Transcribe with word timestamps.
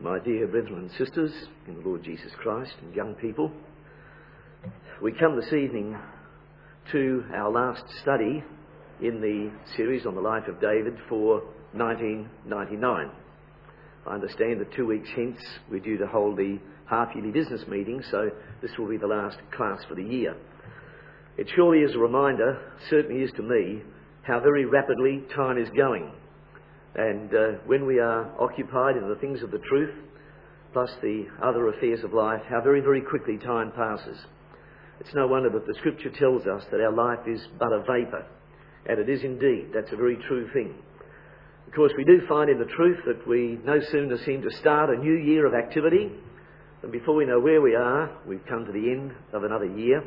my 0.00 0.18
dear 0.18 0.46
brethren 0.46 0.78
and 0.78 0.90
sisters 0.92 1.30
in 1.68 1.74
the 1.74 1.80
Lord 1.86 2.02
Jesus 2.02 2.32
Christ 2.38 2.72
and 2.80 2.94
young 2.94 3.14
people. 3.16 3.52
We 5.02 5.12
come 5.12 5.36
this 5.36 5.52
evening 5.52 5.94
to 6.90 7.24
our 7.34 7.50
last 7.50 7.84
study 8.00 8.42
in 9.02 9.20
the 9.20 9.50
series 9.76 10.06
on 10.06 10.14
the 10.14 10.20
life 10.22 10.48
of 10.48 10.58
David 10.58 10.94
for 11.06 11.42
1999. 11.74 13.10
I 14.06 14.14
understand 14.14 14.60
that 14.60 14.72
two 14.74 14.86
weeks 14.86 15.10
hence 15.14 15.38
we're 15.70 15.80
due 15.80 15.98
to 15.98 16.06
hold 16.06 16.38
the 16.38 16.58
half 16.86 17.14
yearly 17.14 17.30
business 17.30 17.68
meeting, 17.68 18.02
so 18.10 18.30
this 18.62 18.70
will 18.78 18.88
be 18.88 18.96
the 18.96 19.06
last 19.06 19.36
class 19.54 19.80
for 19.86 19.96
the 19.96 20.02
year. 20.02 20.34
It 21.36 21.46
surely 21.54 21.80
is 21.80 21.94
a 21.94 21.98
reminder, 21.98 22.72
certainly 22.88 23.22
is 23.22 23.32
to 23.36 23.42
me, 23.42 23.82
how 24.22 24.40
very 24.40 24.64
rapidly 24.64 25.24
time 25.36 25.58
is 25.58 25.68
going. 25.76 26.10
And 26.94 27.34
uh, 27.34 27.48
when 27.66 27.86
we 27.86 27.98
are 27.98 28.30
occupied 28.40 28.96
in 28.96 29.08
the 29.08 29.16
things 29.16 29.42
of 29.42 29.50
the 29.50 29.58
truth, 29.58 29.94
plus 30.72 30.90
the 31.02 31.26
other 31.42 31.68
affairs 31.68 32.02
of 32.04 32.12
life, 32.12 32.42
how 32.48 32.60
very, 32.60 32.80
very 32.80 33.00
quickly 33.00 33.38
time 33.38 33.72
passes. 33.72 34.18
It's 35.00 35.14
no 35.14 35.26
wonder 35.26 35.50
that 35.50 35.66
the 35.66 35.74
scripture 35.74 36.10
tells 36.10 36.46
us 36.46 36.64
that 36.70 36.80
our 36.80 36.92
life 36.92 37.26
is 37.26 37.40
but 37.58 37.72
a 37.72 37.80
vapour. 37.80 38.26
And 38.86 38.98
it 38.98 39.08
is 39.08 39.22
indeed. 39.22 39.68
That's 39.74 39.92
a 39.92 39.96
very 39.96 40.16
true 40.28 40.48
thing. 40.52 40.74
Of 41.66 41.74
course, 41.74 41.92
we 41.96 42.04
do 42.04 42.26
find 42.28 42.50
in 42.50 42.58
the 42.58 42.64
truth 42.64 42.98
that 43.06 43.26
we 43.26 43.58
no 43.64 43.80
sooner 43.92 44.18
seem 44.24 44.42
to 44.42 44.50
start 44.58 44.90
a 44.90 44.98
new 44.98 45.14
year 45.14 45.46
of 45.46 45.54
activity 45.54 46.10
than 46.82 46.90
before 46.90 47.14
we 47.14 47.26
know 47.26 47.38
where 47.38 47.60
we 47.60 47.74
are, 47.74 48.10
we've 48.26 48.44
come 48.46 48.64
to 48.64 48.72
the 48.72 48.90
end 48.90 49.12
of 49.32 49.44
another 49.44 49.66
year 49.66 50.02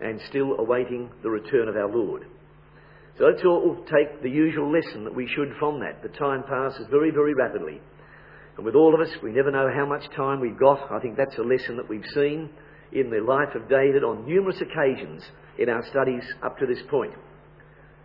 and 0.00 0.20
still 0.28 0.58
awaiting 0.58 1.10
the 1.22 1.30
return 1.30 1.68
of 1.68 1.76
our 1.76 1.88
Lord. 1.88 2.26
So 3.18 3.24
let's 3.24 3.42
all 3.44 3.76
take 3.84 4.22
the 4.22 4.30
usual 4.30 4.70
lesson 4.70 5.04
that 5.04 5.14
we 5.14 5.26
should 5.34 5.52
from 5.58 5.80
that. 5.80 6.02
The 6.02 6.16
time 6.18 6.42
passes 6.42 6.86
very, 6.90 7.10
very 7.10 7.32
rapidly. 7.34 7.80
And 8.56 8.64
with 8.64 8.74
all 8.74 8.94
of 8.94 9.00
us, 9.00 9.14
we 9.22 9.32
never 9.32 9.50
know 9.50 9.68
how 9.74 9.86
much 9.86 10.04
time 10.14 10.40
we've 10.40 10.58
got. 10.58 10.90
I 10.92 11.00
think 11.00 11.16
that's 11.16 11.38
a 11.38 11.42
lesson 11.42 11.76
that 11.76 11.88
we've 11.88 12.04
seen 12.14 12.50
in 12.92 13.10
the 13.10 13.20
life 13.20 13.54
of 13.54 13.68
David 13.68 14.04
on 14.04 14.26
numerous 14.26 14.60
occasions 14.60 15.22
in 15.58 15.68
our 15.68 15.84
studies 15.88 16.22
up 16.42 16.58
to 16.58 16.66
this 16.66 16.82
point. 16.90 17.12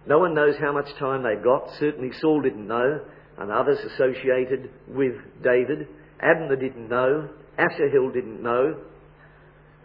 No 0.07 0.19
one 0.19 0.33
knows 0.33 0.55
how 0.59 0.71
much 0.71 0.87
time 0.97 1.23
they've 1.23 1.43
got. 1.43 1.69
Certainly 1.79 2.11
Saul 2.19 2.41
didn't 2.41 2.67
know, 2.67 3.01
and 3.37 3.51
others 3.51 3.79
associated 3.93 4.69
with 4.87 5.13
David. 5.43 5.87
Abner 6.21 6.55
didn't 6.55 6.89
know. 6.89 7.29
Asahel 7.57 8.11
didn't 8.11 8.41
know. 8.41 8.77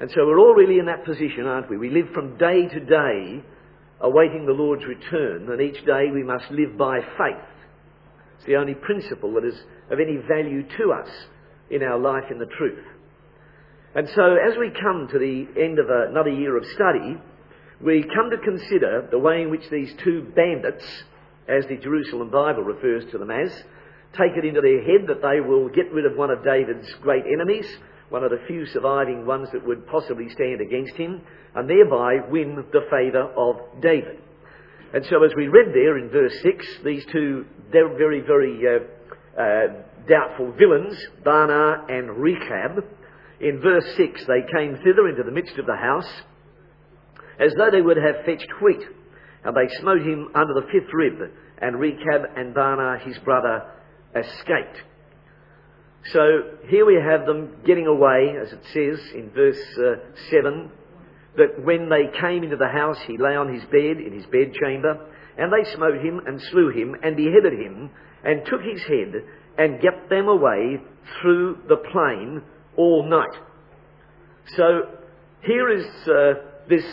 And 0.01 0.11
so 0.11 0.27
we're 0.27 0.39
all 0.39 0.55
really 0.55 0.79
in 0.79 0.87
that 0.87 1.05
position, 1.05 1.47
aren't 1.47 1.69
we? 1.69 1.77
We 1.77 1.91
live 1.91 2.11
from 2.15 2.37
day 2.39 2.69
to 2.69 2.81
day 2.81 3.43
awaiting 4.01 4.47
the 4.47 4.53
Lord's 4.53 4.85
return, 4.85 5.51
and 5.51 5.61
each 5.61 5.85
day 5.85 6.11
we 6.13 6.23
must 6.23 6.51
live 6.51 6.77
by 6.77 7.01
faith. 7.01 7.45
It's 8.37 8.47
the 8.47 8.57
only 8.57 8.75
principle 8.75 9.33
that 9.35 9.45
is 9.45 9.59
of 9.91 9.99
any 10.01 10.19
value 10.29 10.63
to 10.79 10.93
us 10.93 11.09
in 11.71 11.83
our 11.83 11.99
life 11.99 12.31
in 12.31 12.39
the 12.39 12.47
truth. 12.59 12.85
And 13.95 14.09
so, 14.15 14.37
as 14.37 14.59
we 14.59 14.71
come 14.71 15.09
to 15.11 15.19
the 15.19 15.47
end 15.59 15.79
of 15.79 15.87
another 15.89 16.31
year 16.31 16.57
of 16.57 16.67
study, 16.67 17.17
we 17.81 18.03
come 18.03 18.31
to 18.31 18.39
consider 18.39 19.09
the 19.11 19.19
way 19.19 19.43
in 19.43 19.51
which 19.51 19.69
these 19.71 19.93
two 20.05 20.31
bandits, 20.35 20.85
as 21.49 21.67
the 21.67 21.77
Jerusalem 21.77 22.31
Bible 22.31 22.63
refers 22.63 23.11
to 23.11 23.19
them 23.19 23.31
as, 23.31 23.51
take 24.13 24.37
it 24.37 24.45
into 24.45 24.61
their 24.61 24.83
head 24.83 25.07
that 25.09 25.23
they 25.23 25.41
will 25.41 25.69
get 25.69 25.93
rid 25.93 26.07
of 26.07 26.17
one 26.17 26.31
of 26.31 26.45
David's 26.45 26.93
great 27.01 27.25
enemies, 27.25 27.67
one 28.09 28.25
of 28.25 28.31
the 28.31 28.45
few 28.47 28.67
surviving 28.67 29.27
ones 29.27 29.49
that 29.53 29.67
would 29.67 29.87
possibly 29.87 30.29
stand 30.31 30.61
against 30.61 30.95
him, 30.95 31.23
and 31.55 31.69
thereby 31.69 32.19
win 32.31 32.65
the 32.73 32.87
favour 32.91 33.33
of 33.37 33.57
David. 33.81 34.19
And 34.95 35.05
so, 35.07 35.25
as 35.25 35.33
we 35.37 35.49
read 35.49 35.75
there 35.75 35.99
in 35.99 36.11
verse 36.11 36.35
6, 36.43 36.67
these 36.85 37.05
two 37.13 37.45
very, 37.71 38.21
very 38.21 38.61
uh, 38.67 39.41
uh, 39.41 39.67
doubtful 40.09 40.53
villains, 40.53 40.97
Baanah 41.25 41.91
and 41.91 42.11
Rechab, 42.11 42.85
in 43.41 43.61
verse 43.61 43.85
6, 43.97 44.25
they 44.27 44.43
came 44.57 44.77
thither 44.77 45.09
into 45.09 45.23
the 45.25 45.33
midst 45.33 45.59
of 45.59 45.67
the 45.67 45.77
house, 45.77 46.11
as 47.39 47.53
though 47.59 47.71
they 47.71 47.83
would 47.83 47.99
have 47.99 48.25
fetched 48.25 48.49
wheat, 48.63 48.83
and 49.45 49.55
they 49.55 49.69
smote 49.81 50.01
him 50.01 50.29
under 50.35 50.55
the 50.55 50.67
fifth 50.73 50.93
rib, 50.93 51.31
and 51.59 51.79
Rechab 51.79 52.23
and 52.37 52.55
Baanah 52.55 53.07
his 53.07 53.19
brother 53.19 53.71
escaped. 54.15 54.83
So 56.13 56.21
here 56.69 56.87
we 56.87 56.95
have 56.95 57.27
them 57.27 57.57
getting 57.67 57.87
away, 57.87 58.37
as 58.41 58.53
it 58.53 58.63
says 58.73 59.13
in 59.15 59.31
verse 59.31 59.61
uh, 59.79 59.97
7, 60.31 60.71
that 61.37 61.65
when 61.65 61.89
they 61.89 62.17
came 62.21 62.45
into 62.45 62.57
the 62.57 62.69
house, 62.69 62.99
he 63.07 63.19
lay 63.19 63.35
on 63.35 63.53
his 63.53 63.65
bed 63.65 63.99
in 63.99 64.13
his 64.13 64.27
bedchamber, 64.27 65.07
and 65.37 65.53
they 65.53 65.71
smote 65.73 66.03
him 66.03 66.21
and 66.27 66.41
slew 66.41 66.71
him 66.71 66.95
and 67.03 67.17
beheaded 67.17 67.53
him, 67.53 67.91
and 68.25 68.47
took 68.47 68.63
his 68.63 68.83
head 68.83 69.15
and 69.59 69.83
got 69.83 70.09
them 70.09 70.29
away 70.29 70.81
through 71.21 71.59
the 71.69 71.77
plain 71.77 72.43
all 72.77 73.09
night. 73.09 73.41
So 74.57 74.83
here 75.43 75.69
is 75.71 75.87
uh, 76.09 76.35
this 76.69 76.85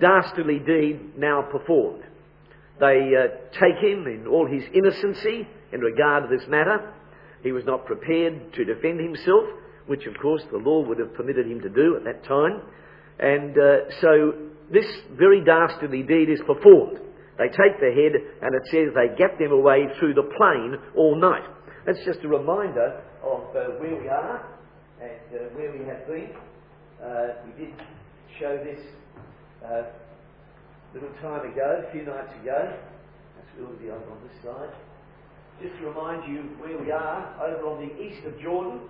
dastardly 0.00 0.58
deed 0.58 1.18
now 1.18 1.42
performed. 1.42 2.04
They 2.80 3.12
uh, 3.16 3.28
take 3.52 3.78
him 3.82 4.06
in 4.06 4.26
all 4.26 4.46
his 4.46 4.64
innocency 4.74 5.46
in 5.72 5.80
regard 5.80 6.28
to 6.28 6.36
this 6.36 6.46
matter. 6.48 6.92
He 7.42 7.52
was 7.52 7.64
not 7.64 7.86
prepared 7.86 8.52
to 8.54 8.64
defend 8.64 9.00
himself, 9.00 9.44
which 9.86 10.06
of 10.06 10.14
course 10.20 10.42
the 10.50 10.58
law 10.58 10.86
would 10.86 10.98
have 10.98 11.14
permitted 11.14 11.46
him 11.46 11.60
to 11.60 11.68
do 11.68 11.96
at 11.96 12.04
that 12.04 12.24
time. 12.24 12.62
And 13.18 13.56
uh, 13.58 13.90
so 14.00 14.32
this 14.72 14.86
very 15.12 15.44
dastardly 15.44 16.02
deed 16.02 16.30
is 16.30 16.40
performed. 16.46 16.98
They 17.38 17.48
take 17.48 17.80
the 17.80 17.90
head, 17.90 18.14
and 18.42 18.54
it 18.54 18.62
says 18.70 18.94
they 18.94 19.16
get 19.16 19.38
them 19.38 19.52
away 19.52 19.86
through 19.98 20.14
the 20.14 20.28
plain 20.36 20.76
all 20.96 21.16
night. 21.16 21.42
That's 21.86 22.04
just 22.04 22.20
a 22.24 22.28
reminder 22.28 23.02
of 23.22 23.42
uh, 23.56 23.74
where 23.80 24.00
we 24.00 24.08
are 24.08 24.46
and 25.00 25.34
uh, 25.34 25.44
where 25.54 25.72
we 25.72 25.84
have 25.86 26.06
been. 26.06 26.30
Uh, 27.02 27.42
we 27.44 27.64
did 27.64 27.74
show 28.38 28.56
this 28.62 28.78
a 29.64 29.74
uh, 29.74 29.84
little 30.94 31.10
time 31.20 31.50
ago, 31.50 31.84
a 31.88 31.92
few 31.92 32.04
nights 32.04 32.32
ago. 32.40 32.78
That's 33.36 33.80
be 33.80 33.90
over 33.90 34.10
on 34.10 34.18
this 34.22 34.44
side. 34.44 34.70
Just 35.60 35.76
to 35.78 35.86
remind 35.86 36.32
you 36.32 36.42
where 36.58 36.78
we 36.78 36.90
are, 36.90 37.34
over 37.42 37.66
on 37.66 37.86
the 37.86 38.02
east 38.02 38.24
of 38.26 38.40
Jordan, 38.40 38.80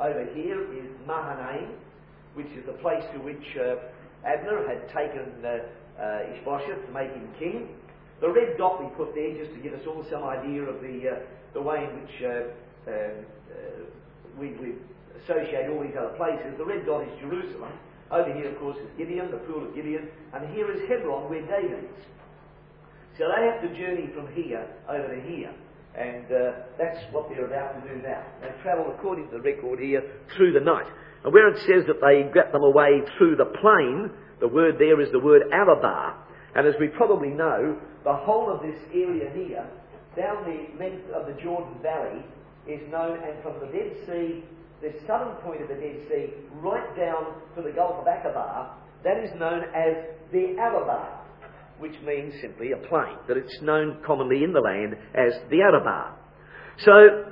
over 0.00 0.26
here 0.34 0.62
is 0.72 0.88
Mahanaim, 1.06 1.70
which 2.34 2.46
is 2.48 2.64
the 2.66 2.72
place 2.74 3.02
to 3.12 3.18
which 3.20 3.56
uh, 3.56 3.76
Abner 4.24 4.66
had 4.68 4.88
taken 4.88 5.26
uh, 5.44 5.58
uh, 6.00 6.34
Ishbosheth 6.34 6.86
to 6.86 6.92
make 6.92 7.10
him 7.10 7.28
king. 7.38 7.68
The 8.20 8.28
red 8.28 8.56
dot 8.58 8.82
we 8.82 8.88
put 8.96 9.14
there 9.14 9.32
just 9.36 9.52
to 9.54 9.60
give 9.60 9.72
us 9.72 9.80
all 9.86 10.04
some 10.10 10.24
idea 10.24 10.62
of 10.62 10.80
the, 10.80 11.10
uh, 11.10 11.14
the 11.54 11.62
way 11.62 11.84
in 11.84 12.00
which 12.00 12.22
uh, 12.22 12.90
um, 12.90 13.24
uh, 13.50 13.84
we, 14.38 14.48
we 14.60 14.74
associate 15.24 15.68
all 15.70 15.82
these 15.82 15.96
other 15.98 16.14
places. 16.16 16.54
The 16.58 16.64
red 16.64 16.86
dot 16.86 17.02
is 17.02 17.12
Jerusalem. 17.20 17.72
Over 18.10 18.32
here, 18.34 18.50
of 18.50 18.58
course, 18.58 18.76
is 18.76 18.90
Gibeon, 18.98 19.30
the 19.30 19.38
pool 19.38 19.66
of 19.66 19.74
Gibeon, 19.74 20.08
and 20.34 20.52
here 20.54 20.70
is 20.70 20.88
Hebron, 20.88 21.30
where 21.30 21.42
David 21.42 21.84
is. 21.84 22.04
So 23.18 23.28
they 23.28 23.46
have 23.46 23.62
to 23.62 23.68
journey 23.78 24.10
from 24.14 24.32
here 24.34 24.66
over 24.88 25.14
to 25.14 25.20
here. 25.28 25.52
And 25.98 26.24
uh, 26.30 26.52
that's 26.78 26.98
what 27.10 27.28
they're 27.28 27.46
about 27.46 27.82
to 27.82 27.88
do 27.88 28.00
now. 28.02 28.22
They 28.40 28.50
travel, 28.62 28.94
according 28.96 29.26
to 29.30 29.38
the 29.38 29.42
record 29.42 29.80
here, 29.80 30.02
through 30.36 30.52
the 30.52 30.60
night. 30.60 30.86
And 31.24 31.34
where 31.34 31.48
it 31.48 31.58
says 31.66 31.84
that 31.86 32.00
they 32.00 32.30
got 32.32 32.52
them 32.52 32.62
away 32.62 33.02
through 33.18 33.36
the 33.36 33.50
plain, 33.60 34.10
the 34.40 34.48
word 34.48 34.76
there 34.78 35.00
is 35.00 35.10
the 35.12 35.18
word 35.18 35.42
Arabah. 35.52 36.14
And 36.54 36.66
as 36.66 36.74
we 36.80 36.88
probably 36.88 37.30
know, 37.30 37.78
the 38.04 38.14
whole 38.14 38.50
of 38.50 38.62
this 38.62 38.78
area 38.94 39.30
here, 39.34 39.66
down 40.16 40.44
the 40.44 40.82
length 40.82 41.10
of 41.10 41.26
the 41.26 41.40
Jordan 41.42 41.74
Valley, 41.82 42.24
is 42.66 42.80
known, 42.90 43.18
and 43.22 43.42
from 43.42 43.60
the 43.60 43.66
Dead 43.66 43.92
Sea, 44.06 44.44
the 44.80 44.94
southern 45.06 45.34
point 45.42 45.62
of 45.62 45.68
the 45.68 45.74
Dead 45.74 46.06
Sea, 46.08 46.32
right 46.54 46.96
down 46.96 47.34
to 47.56 47.62
the 47.62 47.70
Gulf 47.70 48.00
of 48.00 48.06
Aqaba, 48.06 48.70
that 49.04 49.22
is 49.22 49.30
known 49.38 49.64
as 49.74 49.96
the 50.32 50.56
Arabah, 50.58 51.19
which 51.80 52.00
means 52.04 52.34
simply 52.40 52.72
a 52.72 52.76
plain, 52.76 53.16
that 53.26 53.36
it's 53.36 53.60
known 53.62 53.98
commonly 54.06 54.44
in 54.44 54.52
the 54.52 54.60
land 54.60 54.94
as 55.14 55.32
the 55.50 55.62
Arabah. 55.62 56.14
So, 56.84 57.24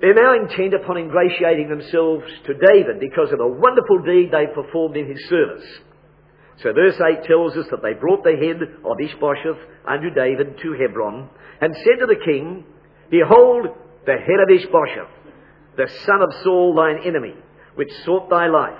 they're 0.00 0.14
now 0.14 0.34
intent 0.34 0.74
upon 0.74 0.98
ingratiating 0.98 1.68
themselves 1.68 2.24
to 2.46 2.54
David 2.54 3.00
because 3.00 3.32
of 3.32 3.40
a 3.40 3.48
wonderful 3.48 4.02
deed 4.04 4.30
they 4.30 4.52
performed 4.52 4.96
in 4.96 5.08
his 5.08 5.28
service. 5.28 5.64
So 6.62 6.72
verse 6.72 6.96
8 7.00 7.24
tells 7.24 7.56
us 7.56 7.66
that 7.70 7.82
they 7.82 7.92
brought 7.92 8.24
the 8.24 8.36
head 8.36 8.60
of 8.84 9.00
Ishbosheth 9.00 9.60
unto 9.86 10.10
David 10.10 10.58
to 10.62 10.72
Hebron, 10.72 11.28
and 11.60 11.74
said 11.76 12.00
to 12.00 12.06
the 12.06 12.20
king, 12.24 12.64
Behold, 13.10 13.66
the 14.04 14.16
head 14.16 14.40
of 14.42 14.50
Ishbosheth, 14.50 15.12
the 15.76 15.88
son 16.04 16.22
of 16.22 16.42
Saul 16.42 16.74
thine 16.74 17.06
enemy, 17.06 17.34
which 17.74 17.92
sought 18.04 18.30
thy 18.30 18.48
life. 18.48 18.78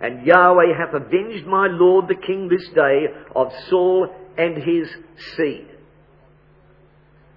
And 0.00 0.26
Yahweh 0.26 0.74
hath 0.76 0.94
avenged 0.94 1.46
my 1.46 1.68
lord 1.68 2.08
the 2.08 2.26
king 2.26 2.48
this 2.48 2.68
day 2.74 3.06
of 3.34 3.52
Saul 3.70 4.08
and 4.36 4.56
his 4.56 4.88
seed. 5.36 5.68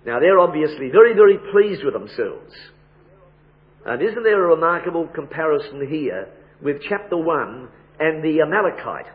Now 0.06 0.20
they're 0.20 0.40
obviously 0.40 0.90
very, 0.90 1.14
very 1.14 1.38
pleased 1.52 1.84
with 1.84 1.94
themselves. 1.94 2.54
And 3.86 4.02
isn't 4.02 4.24
there 4.24 4.44
a 4.44 4.56
remarkable 4.56 5.08
comparison 5.08 5.88
here 5.90 6.30
with 6.62 6.82
chapter 6.88 7.18
1 7.18 7.70
and 8.00 8.24
the 8.24 8.42
Amalekite 8.42 9.08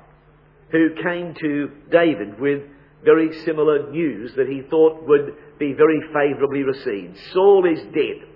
who 0.70 0.90
came 1.02 1.34
to 1.40 1.70
David 1.90 2.40
with 2.40 2.62
very 3.04 3.32
similar 3.44 3.90
news 3.90 4.32
that 4.36 4.48
he 4.48 4.62
thought 4.70 5.06
would 5.06 5.34
be 5.58 5.72
very 5.72 6.00
favourably 6.12 6.62
received. 6.62 7.18
Saul 7.32 7.64
is 7.70 7.80
dead. 7.94 8.28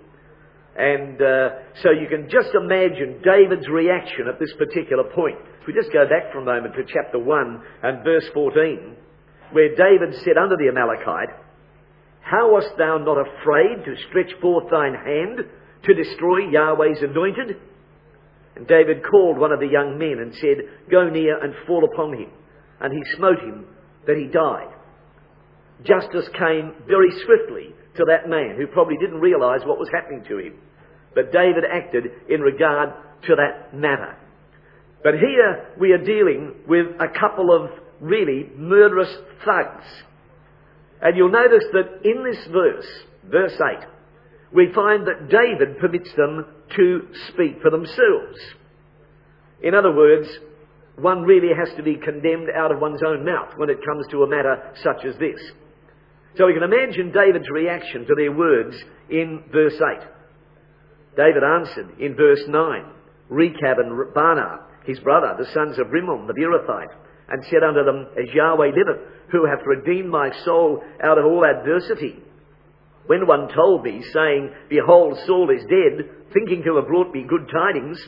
And 0.77 1.19
uh, 1.19 1.49
so 1.81 1.89
you 1.89 2.07
can 2.07 2.29
just 2.29 2.53
imagine 2.53 3.21
David's 3.23 3.67
reaction 3.67 4.27
at 4.27 4.39
this 4.39 4.53
particular 4.53 5.05
point. 5.05 5.37
If 5.61 5.67
we 5.67 5.73
just 5.73 5.91
go 5.91 6.05
back 6.07 6.31
for 6.31 6.39
a 6.39 6.45
moment 6.45 6.75
to 6.75 6.83
chapter 6.85 7.17
1 7.17 7.63
and 7.81 8.03
verse 8.03 8.25
14, 8.33 8.95
where 9.51 9.75
David 9.75 10.13
said 10.23 10.37
unto 10.37 10.57
the 10.57 10.69
Amalekite, 10.69 11.35
How 12.21 12.51
wast 12.51 12.77
thou 12.77 12.97
not 12.97 13.17
afraid 13.17 13.85
to 13.85 13.95
stretch 14.09 14.31
forth 14.41 14.69
thine 14.69 14.93
hand 14.93 15.39
to 15.83 15.93
destroy 15.93 16.49
Yahweh's 16.51 17.01
anointed? 17.01 17.57
And 18.55 18.67
David 18.67 19.03
called 19.09 19.37
one 19.37 19.51
of 19.51 19.59
the 19.59 19.67
young 19.67 19.97
men 19.97 20.17
and 20.19 20.33
said, 20.33 20.89
Go 20.89 21.09
near 21.09 21.41
and 21.43 21.53
fall 21.67 21.85
upon 21.85 22.13
him. 22.13 22.31
And 22.81 22.91
he 22.91 23.15
smote 23.15 23.39
him 23.39 23.65
that 24.07 24.17
he 24.17 24.25
died. 24.25 24.73
Justice 25.83 26.27
came 26.33 26.73
very 26.87 27.11
swiftly 27.23 27.75
to 27.95 28.05
that 28.07 28.29
man 28.29 28.55
who 28.57 28.67
probably 28.67 28.97
didn't 28.97 29.21
realise 29.21 29.61
what 29.65 29.77
was 29.77 29.89
happening 29.93 30.23
to 30.27 30.39
him. 30.39 30.53
But 31.13 31.31
David 31.31 31.63
acted 31.71 32.05
in 32.29 32.41
regard 32.41 32.89
to 33.27 33.35
that 33.35 33.77
matter. 33.77 34.17
But 35.03 35.15
here 35.15 35.73
we 35.79 35.91
are 35.91 36.03
dealing 36.03 36.55
with 36.67 36.87
a 36.99 37.07
couple 37.19 37.53
of 37.53 37.69
really 37.99 38.49
murderous 38.55 39.13
thugs. 39.45 39.85
And 41.01 41.15
you'll 41.15 41.31
notice 41.31 41.63
that 41.73 42.01
in 42.03 42.23
this 42.23 42.47
verse, 42.51 42.87
verse 43.29 43.53
8, 43.53 43.87
we 44.53 44.71
find 44.73 45.05
that 45.07 45.29
David 45.29 45.79
permits 45.79 46.09
them 46.15 46.45
to 46.75 47.07
speak 47.29 47.61
for 47.61 47.69
themselves. 47.69 48.39
In 49.61 49.73
other 49.73 49.93
words, 49.93 50.27
one 50.97 51.23
really 51.23 51.53
has 51.53 51.75
to 51.77 51.83
be 51.83 51.95
condemned 51.95 52.49
out 52.55 52.71
of 52.71 52.79
one's 52.79 53.03
own 53.05 53.25
mouth 53.25 53.53
when 53.57 53.69
it 53.69 53.85
comes 53.85 54.07
to 54.09 54.23
a 54.23 54.29
matter 54.29 54.73
such 54.83 55.05
as 55.05 55.15
this. 55.19 55.39
So 56.37 56.45
we 56.45 56.53
can 56.53 56.63
imagine 56.63 57.11
David's 57.11 57.49
reaction 57.49 58.05
to 58.05 58.15
their 58.15 58.31
words 58.31 58.75
in 59.09 59.43
verse 59.51 59.75
8. 59.75 60.07
David 61.15 61.43
answered 61.43 61.99
in 61.99 62.15
verse 62.15 62.41
9, 62.47 62.85
Rechab 63.29 63.79
and 63.79 64.13
Baanah, 64.13 64.59
his 64.85 64.99
brother, 64.99 65.35
the 65.37 65.51
sons 65.51 65.77
of 65.79 65.91
Rimmon 65.91 66.27
the 66.27 66.33
Beerothite, 66.33 66.93
and 67.29 67.43
said 67.45 67.63
unto 67.63 67.83
them, 67.83 68.07
As 68.17 68.33
Yahweh 68.33 68.71
liveth, 68.71 69.01
who 69.31 69.45
hath 69.45 69.65
redeemed 69.65 70.09
my 70.09 70.31
soul 70.45 70.81
out 71.03 71.17
of 71.17 71.25
all 71.25 71.45
adversity. 71.45 72.15
When 73.07 73.27
one 73.27 73.49
told 73.53 73.83
me, 73.83 74.03
saying, 74.13 74.51
Behold, 74.69 75.17
Saul 75.25 75.49
is 75.49 75.63
dead, 75.63 76.09
thinking 76.33 76.63
to 76.63 76.75
have 76.75 76.87
brought 76.87 77.13
me 77.13 77.25
good 77.27 77.49
tidings, 77.51 77.99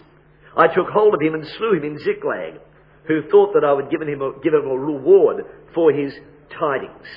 I 0.58 0.68
took 0.68 0.88
hold 0.90 1.14
of 1.14 1.22
him 1.22 1.36
and 1.36 1.46
slew 1.58 1.74
him 1.78 1.84
in 1.84 2.00
Ziklag, 2.00 2.60
who 3.08 3.30
thought 3.30 3.54
that 3.54 3.64
I 3.64 3.74
would 3.74 3.90
give 3.90 4.02
him 4.02 4.22
a, 4.22 4.32
give 4.44 4.54
him 4.54 4.70
a 4.70 4.78
reward 4.78 5.46
for 5.74 5.92
his 5.92 6.14
tidings. 6.58 7.08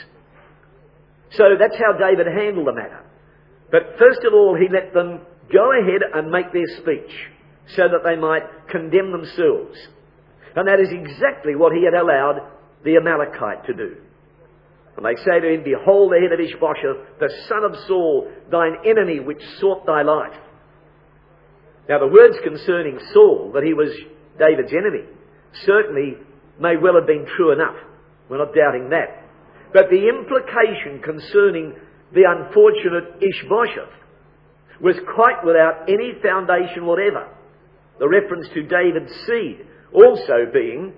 So 1.33 1.45
that's 1.59 1.77
how 1.77 1.99
David 1.99 2.27
handled 2.27 2.67
the 2.67 2.75
matter. 2.75 3.05
But 3.71 3.99
first 3.99 4.21
of 4.27 4.35
all, 4.35 4.55
he 4.55 4.69
let 4.73 4.93
them 4.93 5.21
go 5.53 5.73
ahead 5.73 6.03
and 6.15 6.31
make 6.31 6.53
their 6.53 6.69
speech 6.79 7.11
so 7.75 7.89
that 7.89 8.05
they 8.05 8.17
might 8.17 8.43
condemn 8.69 9.13
themselves. 9.13 9.79
And 10.57 10.69
that 10.69 10.81
is 10.81 10.89
exactly 10.91 11.57
what 11.57 11.73
he 11.73 11.85
had 11.85 11.95
allowed 11.95 12.49
the 12.85 12.97
Amalekite 12.97 13.67
to 13.67 13.75
do. 13.75 13.97
And 14.97 15.07
they 15.07 15.17
say 15.25 15.41
to 15.41 15.49
him, 15.49 15.65
Behold 15.65 16.13
the 16.13 16.21
head 16.21 16.33
of 16.33 16.41
Ishbosheth, 16.41 17.19
the 17.19 17.33
son 17.49 17.65
of 17.65 17.75
Saul, 17.89 18.31
thine 18.51 18.77
enemy 18.85 19.21
which 19.21 19.41
sought 19.59 19.87
thy 19.87 20.03
life. 20.03 20.37
Now 21.89 21.99
the 21.99 22.09
words 22.09 22.37
concerning 22.45 22.99
Saul, 23.15 23.53
that 23.55 23.65
he 23.65 23.73
was 23.73 23.91
David's 24.39 24.73
enemy, 24.73 25.09
certainly 25.65 26.17
may 26.61 26.77
well 26.77 26.95
have 26.95 27.07
been 27.07 27.27
true 27.37 27.53
enough. 27.53 27.77
We're 28.29 28.39
not 28.39 28.55
doubting 28.55 28.91
that. 28.91 29.25
But 29.73 29.89
the 29.89 30.09
implication 30.09 31.01
concerning 31.03 31.75
the 32.13 32.29
unfortunate 32.29 33.17
Ishbosheth 33.25 33.93
was 34.81 34.97
quite 35.15 35.45
without 35.45 35.89
any 35.89 36.13
foundation 36.23 36.85
whatever. 36.85 37.29
The 37.99 38.09
reference 38.09 38.49
to 38.53 38.63
David's 38.63 39.13
seed 39.27 39.67
also 39.95 40.51
being 40.53 40.95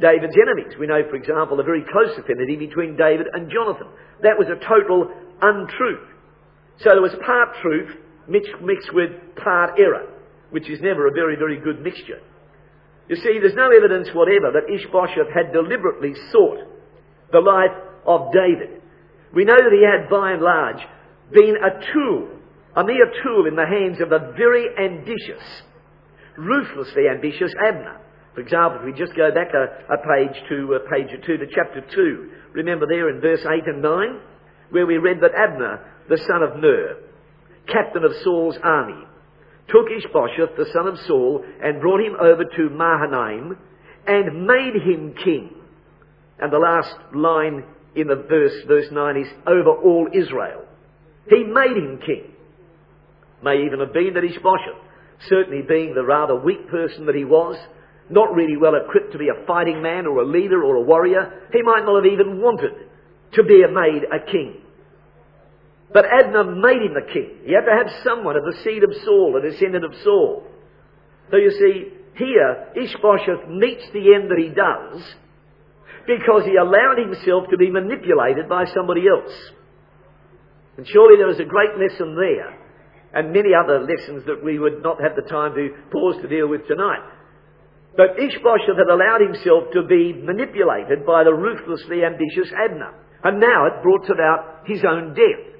David's 0.00 0.34
enemies. 0.34 0.74
We 0.78 0.86
know, 0.86 1.02
for 1.08 1.16
example, 1.16 1.60
a 1.60 1.62
very 1.62 1.84
close 1.90 2.18
affinity 2.18 2.56
between 2.56 2.96
David 2.96 3.26
and 3.32 3.50
Jonathan. 3.50 3.88
That 4.22 4.38
was 4.38 4.48
a 4.48 4.58
total 4.66 5.08
untruth. 5.40 6.08
So 6.78 6.90
there 6.90 7.02
was 7.02 7.14
part 7.24 7.56
truth 7.62 7.90
mixed 8.28 8.92
with 8.92 9.10
part 9.36 9.78
error, 9.78 10.08
which 10.50 10.68
is 10.68 10.80
never 10.80 11.06
a 11.06 11.12
very, 11.12 11.36
very 11.36 11.60
good 11.60 11.80
mixture. 11.80 12.20
You 13.08 13.16
see, 13.16 13.38
there's 13.38 13.54
no 13.54 13.70
evidence 13.70 14.08
whatever 14.14 14.50
that 14.52 14.72
Ishbosheth 14.72 15.30
had 15.32 15.52
deliberately 15.52 16.14
sought 16.32 16.58
the 17.30 17.40
life 17.40 17.76
of 18.06 18.32
David. 18.32 18.80
We 19.34 19.44
know 19.44 19.56
that 19.56 19.72
he 19.72 19.84
had, 19.84 20.08
by 20.08 20.32
and 20.32 20.42
large, 20.42 20.80
been 21.30 21.56
a 21.56 21.92
tool, 21.92 22.28
a 22.76 22.84
mere 22.84 23.10
tool 23.22 23.46
in 23.46 23.56
the 23.56 23.66
hands 23.66 24.00
of 24.00 24.12
a 24.12 24.32
very 24.36 24.66
ambitious, 24.78 25.44
ruthlessly 26.36 27.08
ambitious 27.08 27.52
Abner. 27.66 28.00
For 28.34 28.40
example, 28.40 28.80
if 28.80 28.84
we 28.84 28.92
just 28.98 29.16
go 29.16 29.30
back 29.30 29.48
a, 29.54 29.94
a 29.94 29.98
page 29.98 30.36
to 30.48 30.74
uh, 30.74 30.90
page 30.90 31.08
two 31.24 31.36
to 31.36 31.46
chapter 31.54 31.80
two, 31.94 32.30
remember 32.52 32.86
there 32.86 33.08
in 33.08 33.20
verse 33.20 33.44
eight 33.46 33.66
and 33.66 33.80
nine, 33.80 34.20
where 34.70 34.86
we 34.86 34.98
read 34.98 35.20
that 35.20 35.34
Abner, 35.34 35.80
the 36.08 36.18
son 36.18 36.42
of 36.42 36.60
Ner, 36.60 36.96
captain 37.66 38.02
of 38.04 38.10
Saul's 38.24 38.56
army, 38.62 39.06
took 39.68 39.86
Ishbosheth, 39.86 40.56
the 40.56 40.66
son 40.72 40.88
of 40.88 40.98
Saul, 41.06 41.44
and 41.62 41.80
brought 41.80 42.00
him 42.00 42.16
over 42.20 42.44
to 42.44 42.70
Mahanaim, 42.70 43.56
and 44.06 44.46
made 44.46 44.74
him 44.82 45.14
king. 45.22 45.54
And 46.38 46.52
the 46.52 46.58
last 46.58 46.94
line 47.14 47.64
in 47.94 48.08
the 48.08 48.16
verse, 48.16 48.52
verse 48.66 48.86
9 48.90 49.16
is 49.16 49.28
over 49.46 49.70
all 49.70 50.08
Israel. 50.12 50.64
He 51.28 51.44
made 51.44 51.76
him 51.76 52.00
king. 52.04 52.32
May 53.42 53.64
even 53.64 53.80
have 53.80 53.92
been 53.92 54.14
that 54.14 54.24
Ishbosheth, 54.24 54.82
certainly 55.28 55.62
being 55.62 55.94
the 55.94 56.04
rather 56.04 56.34
weak 56.34 56.68
person 56.68 57.06
that 57.06 57.14
he 57.14 57.24
was, 57.24 57.56
not 58.10 58.34
really 58.34 58.56
well 58.56 58.74
equipped 58.74 59.12
to 59.12 59.18
be 59.18 59.28
a 59.28 59.46
fighting 59.46 59.82
man 59.82 60.06
or 60.06 60.20
a 60.20 60.26
leader 60.26 60.62
or 60.62 60.76
a 60.76 60.82
warrior, 60.82 61.48
he 61.52 61.62
might 61.62 61.84
not 61.84 62.04
have 62.04 62.12
even 62.12 62.40
wanted 62.40 62.72
to 63.32 63.42
be 63.42 63.64
made 63.66 64.02
a 64.12 64.30
king. 64.30 64.60
But 65.92 66.06
Abner 66.06 66.44
made 66.44 66.82
him 66.82 66.94
the 66.94 67.12
king. 67.12 67.38
He 67.46 67.54
had 67.54 67.64
to 67.64 67.72
have 67.72 68.02
someone 68.02 68.36
of 68.36 68.44
the 68.44 68.58
seed 68.62 68.82
of 68.82 68.90
Saul, 69.04 69.36
a 69.36 69.48
descendant 69.48 69.84
of 69.84 69.94
Saul. 70.02 70.44
So 71.30 71.36
you 71.36 71.50
see, 71.50 71.92
here, 72.16 72.68
Ishbosheth 72.76 73.48
meets 73.48 73.84
the 73.92 74.14
end 74.14 74.30
that 74.30 74.38
he 74.38 74.50
does 74.50 75.14
because 76.06 76.44
he 76.44 76.56
allowed 76.56 76.98
himself 76.98 77.44
to 77.50 77.56
be 77.56 77.70
manipulated 77.70 78.48
by 78.48 78.66
somebody 78.66 79.06
else. 79.08 79.32
And 80.76 80.86
surely 80.86 81.16
there 81.16 81.30
is 81.30 81.40
a 81.40 81.44
great 81.44 81.78
lesson 81.78 82.16
there, 82.16 82.58
and 83.14 83.32
many 83.32 83.50
other 83.54 83.86
lessons 83.86 84.26
that 84.26 84.42
we 84.44 84.58
would 84.58 84.82
not 84.82 85.00
have 85.00 85.14
the 85.14 85.22
time 85.22 85.54
to 85.54 85.70
pause 85.90 86.16
to 86.20 86.28
deal 86.28 86.48
with 86.48 86.66
tonight. 86.66 87.02
But 87.96 88.18
Ishbosheth 88.18 88.76
had 88.76 88.90
allowed 88.90 89.22
himself 89.22 89.70
to 89.72 89.86
be 89.86 90.12
manipulated 90.12 91.06
by 91.06 91.22
the 91.22 91.34
ruthlessly 91.34 92.02
ambitious 92.04 92.50
Abner, 92.52 92.92
and 93.22 93.40
now 93.40 93.66
it 93.66 93.82
brought 93.82 94.10
about 94.10 94.66
his 94.66 94.82
own 94.84 95.14
death. 95.14 95.54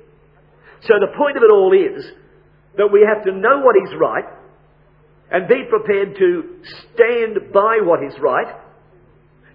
So 0.83 0.95
the 0.99 1.17
point 1.17 1.37
of 1.37 1.43
it 1.43 1.51
all 1.51 1.73
is 1.73 2.05
that 2.77 2.93
we 2.93 3.07
have 3.07 3.25
to 3.25 3.33
know 3.33 3.61
what 3.61 3.77
is 3.77 3.95
right 3.99 4.25
and 5.31 5.49
be 5.49 5.63
prepared 5.71 6.17
to 6.19 6.61
stand 6.93 7.53
by 7.53 7.79
what 7.83 8.03
is 8.03 8.19
right 8.21 8.65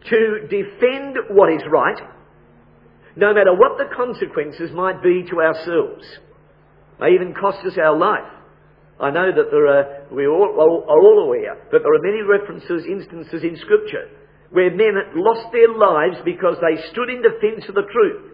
to 0.05 0.47
defend 0.49 1.17
what 1.31 1.51
is 1.51 1.61
right, 1.69 1.99
no 3.15 3.33
matter 3.33 3.53
what 3.53 3.77
the 3.77 3.93
consequences 3.95 4.71
might 4.71 5.03
be 5.03 5.23
to 5.29 5.41
ourselves. 5.41 6.05
May 6.99 7.13
even 7.13 7.33
cost 7.33 7.65
us 7.65 7.77
our 7.77 7.97
life. 7.97 8.31
I 8.99 9.11
know 9.11 9.31
that 9.31 9.47
there 9.49 9.67
are, 9.67 10.07
we 10.11 10.27
all, 10.27 10.51
are 10.59 10.99
all 10.99 11.23
aware 11.23 11.55
that 11.71 11.79
there 11.79 11.95
are 11.95 12.03
many 12.03 12.21
references, 12.21 12.83
instances 12.85 13.43
in 13.43 13.55
Scripture 13.57 14.11
where 14.51 14.71
men 14.71 14.97
lost 15.15 15.51
their 15.53 15.71
lives 15.71 16.17
because 16.25 16.57
they 16.59 16.81
stood 16.91 17.09
in 17.09 17.21
defence 17.21 17.69
of 17.69 17.75
the 17.75 17.87
truth. 17.91 18.33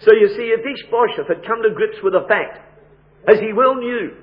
So 0.00 0.12
you 0.12 0.28
see, 0.36 0.52
if 0.52 0.60
Ishbosheth 0.60 1.28
had 1.28 1.46
come 1.46 1.62
to 1.62 1.74
grips 1.74 1.96
with 2.02 2.12
the 2.12 2.28
fact, 2.28 2.60
as 3.26 3.40
he 3.40 3.52
well 3.52 3.74
knew, 3.74 4.14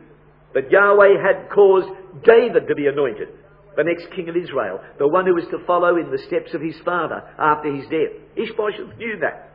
that 0.53 0.69
Yahweh 0.69 1.17
had 1.19 1.49
caused 1.49 1.89
David 2.23 2.67
to 2.67 2.75
be 2.75 2.87
anointed, 2.87 3.29
the 3.75 3.83
next 3.83 4.13
king 4.15 4.29
of 4.29 4.35
Israel, 4.35 4.79
the 4.99 5.07
one 5.07 5.25
who 5.25 5.33
was 5.33 5.47
to 5.49 5.65
follow 5.65 5.97
in 5.97 6.11
the 6.11 6.21
steps 6.27 6.53
of 6.53 6.61
his 6.61 6.75
father 6.85 7.23
after 7.39 7.73
his 7.73 7.87
death. 7.87 8.13
Ishbosheth 8.35 8.97
knew 8.97 9.17
that. 9.21 9.51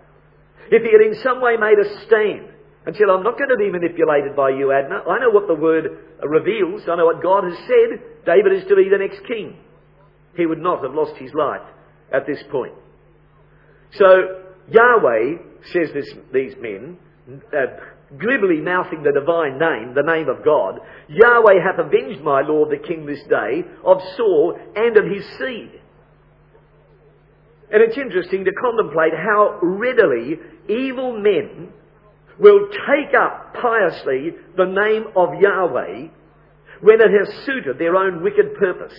If 0.72 0.82
he 0.82 0.90
had 0.90 1.04
in 1.04 1.22
some 1.22 1.40
way 1.40 1.56
made 1.56 1.78
a 1.78 1.88
stand 2.06 2.55
said, 2.94 3.10
I'm 3.10 3.24
not 3.24 3.36
going 3.36 3.50
to 3.50 3.56
be 3.58 3.70
manipulated 3.70 4.36
by 4.36 4.50
you, 4.50 4.70
Abner. 4.70 5.02
I 5.08 5.18
know 5.18 5.30
what 5.30 5.48
the 5.48 5.54
word 5.54 5.86
reveals. 6.22 6.82
I 6.88 6.94
know 6.94 7.06
what 7.06 7.22
God 7.22 7.42
has 7.42 7.58
said. 7.66 8.00
David 8.24 8.52
is 8.52 8.64
to 8.68 8.76
be 8.76 8.88
the 8.88 8.98
next 8.98 9.26
king. 9.26 9.56
He 10.36 10.46
would 10.46 10.60
not 10.60 10.84
have 10.84 10.94
lost 10.94 11.16
his 11.16 11.32
life 11.34 11.66
at 12.12 12.26
this 12.26 12.42
point. 12.50 12.74
So, 13.92 14.42
Yahweh, 14.70 15.38
says 15.72 15.90
this, 15.94 16.12
these 16.32 16.54
men, 16.60 16.98
uh, 17.52 17.66
glibly 18.18 18.60
mouthing 18.60 19.02
the 19.02 19.12
divine 19.12 19.58
name, 19.58 19.94
the 19.94 20.06
name 20.06 20.28
of 20.28 20.44
God, 20.44 20.78
Yahweh 21.08 21.58
hath 21.64 21.78
avenged 21.78 22.22
my 22.22 22.42
Lord 22.42 22.70
the 22.70 22.86
King 22.86 23.06
this 23.06 23.22
day 23.28 23.64
of 23.84 23.98
Saul 24.16 24.56
and 24.76 24.96
of 24.96 25.04
his 25.04 25.24
seed. 25.38 25.80
And 27.72 27.82
it's 27.82 27.98
interesting 27.98 28.44
to 28.44 28.52
contemplate 28.52 29.12
how 29.12 29.58
readily 29.60 30.38
evil 30.68 31.18
men 31.18 31.72
will 32.38 32.68
take 32.68 33.14
up 33.14 33.54
piously 33.54 34.32
the 34.56 34.66
name 34.66 35.04
of 35.16 35.40
Yahweh 35.40 36.08
when 36.80 37.00
it 37.00 37.10
has 37.10 37.44
suited 37.44 37.78
their 37.78 37.96
own 37.96 38.22
wicked 38.22 38.54
purpose. 38.58 38.96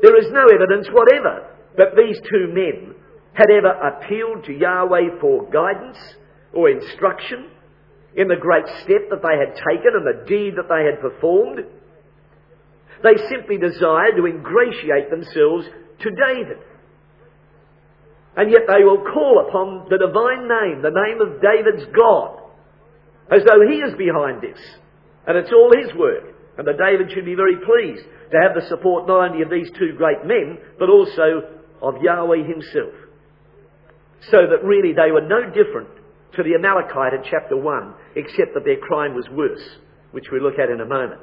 There 0.00 0.16
is 0.18 0.30
no 0.30 0.46
evidence 0.46 0.88
whatever 0.92 1.50
that 1.76 1.96
these 1.96 2.18
two 2.30 2.52
men 2.52 2.94
had 3.32 3.50
ever 3.50 3.70
appealed 3.70 4.44
to 4.44 4.52
Yahweh 4.52 5.20
for 5.20 5.50
guidance 5.50 5.98
or 6.52 6.70
instruction 6.70 7.50
in 8.16 8.28
the 8.28 8.36
great 8.36 8.66
step 8.84 9.10
that 9.10 9.22
they 9.22 9.36
had 9.36 9.56
taken 9.56 9.92
and 9.94 10.06
the 10.06 10.26
deed 10.26 10.54
that 10.56 10.68
they 10.68 10.84
had 10.84 11.00
performed. 11.00 11.60
They 13.02 13.16
simply 13.28 13.58
desired 13.58 14.16
to 14.16 14.26
ingratiate 14.26 15.10
themselves 15.10 15.66
to 16.00 16.10
David. 16.10 16.58
And 18.36 18.50
yet 18.50 18.62
they 18.66 18.82
will 18.82 19.02
call 19.02 19.46
upon 19.46 19.86
the 19.88 19.98
divine 19.98 20.48
name, 20.48 20.82
the 20.82 20.90
name 20.90 21.20
of 21.22 21.40
David's 21.40 21.86
God, 21.94 22.40
as 23.30 23.44
though 23.46 23.62
he 23.62 23.78
is 23.78 23.94
behind 23.96 24.42
this. 24.42 24.58
And 25.26 25.38
it's 25.38 25.52
all 25.52 25.70
his 25.70 25.94
work. 25.94 26.34
And 26.58 26.66
that 26.66 26.78
David 26.78 27.10
should 27.12 27.24
be 27.24 27.34
very 27.34 27.56
pleased 27.56 28.06
to 28.30 28.38
have 28.38 28.54
the 28.54 28.66
support 28.68 29.06
not 29.06 29.30
only 29.30 29.42
of 29.42 29.50
these 29.50 29.70
two 29.78 29.94
great 29.96 30.24
men, 30.24 30.58
but 30.78 30.88
also 30.88 31.42
of 31.82 32.02
Yahweh 32.02 32.46
himself. 32.46 32.94
So 34.30 34.38
that 34.50 34.64
really 34.64 34.92
they 34.94 35.10
were 35.10 35.26
no 35.26 35.50
different 35.50 35.88
to 36.36 36.42
the 36.42 36.54
Amalekite 36.54 37.14
in 37.14 37.22
chapter 37.30 37.56
1, 37.56 37.94
except 38.16 38.54
that 38.54 38.64
their 38.64 38.78
crime 38.78 39.14
was 39.14 39.28
worse, 39.30 39.62
which 40.12 40.30
we 40.32 40.40
look 40.40 40.58
at 40.58 40.70
in 40.70 40.80
a 40.80 40.86
moment. 40.86 41.20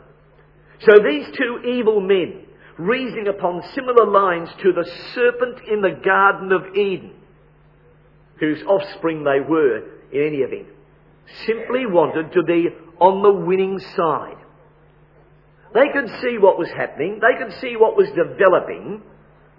So 0.82 1.00
these 1.04 1.26
two 1.38 1.68
evil 1.68 2.02
men, 2.02 2.46
reasoning 2.78 3.28
upon 3.28 3.64
similar 3.74 4.06
lines 4.06 4.50
to 4.62 4.72
the 4.74 4.90
serpent 5.14 5.60
in 5.72 5.82
the 5.82 6.00
Garden 6.04 6.52
of 6.52 6.76
Eden, 6.76 7.14
whose 8.40 8.62
offspring 8.64 9.24
they 9.24 9.40
were 9.40 9.84
in 10.12 10.28
any 10.28 10.38
event, 10.38 10.68
simply 11.46 11.86
wanted 11.86 12.32
to 12.34 12.44
be 12.44 12.70
on 13.00 13.24
the 13.24 13.32
winning 13.32 13.80
side. 13.96 14.38
They 15.74 15.88
could 15.94 16.10
see 16.22 16.38
what 16.38 16.60
was 16.60 16.70
happening, 16.70 17.20
they 17.22 17.44
could 17.44 17.54
see 17.60 17.76
what 17.78 17.96
was 17.96 18.08
developing. 18.10 19.02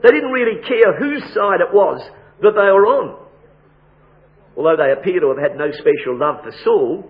They 0.03 0.11
didn't 0.11 0.33
really 0.33 0.61
care 0.63 0.99
whose 0.99 1.23
side 1.33 1.61
it 1.61 1.73
was 1.73 2.03
that 2.43 2.53
they 2.53 2.71
were 2.73 2.87
on. 2.87 3.23
Although 4.57 4.77
they 4.77 4.93
appear 4.93 5.21
to 5.21 5.29
have 5.29 5.39
had 5.39 5.57
no 5.57 5.71
special 5.71 6.19
love 6.19 6.43
for 6.43 6.53
Saul. 6.65 7.09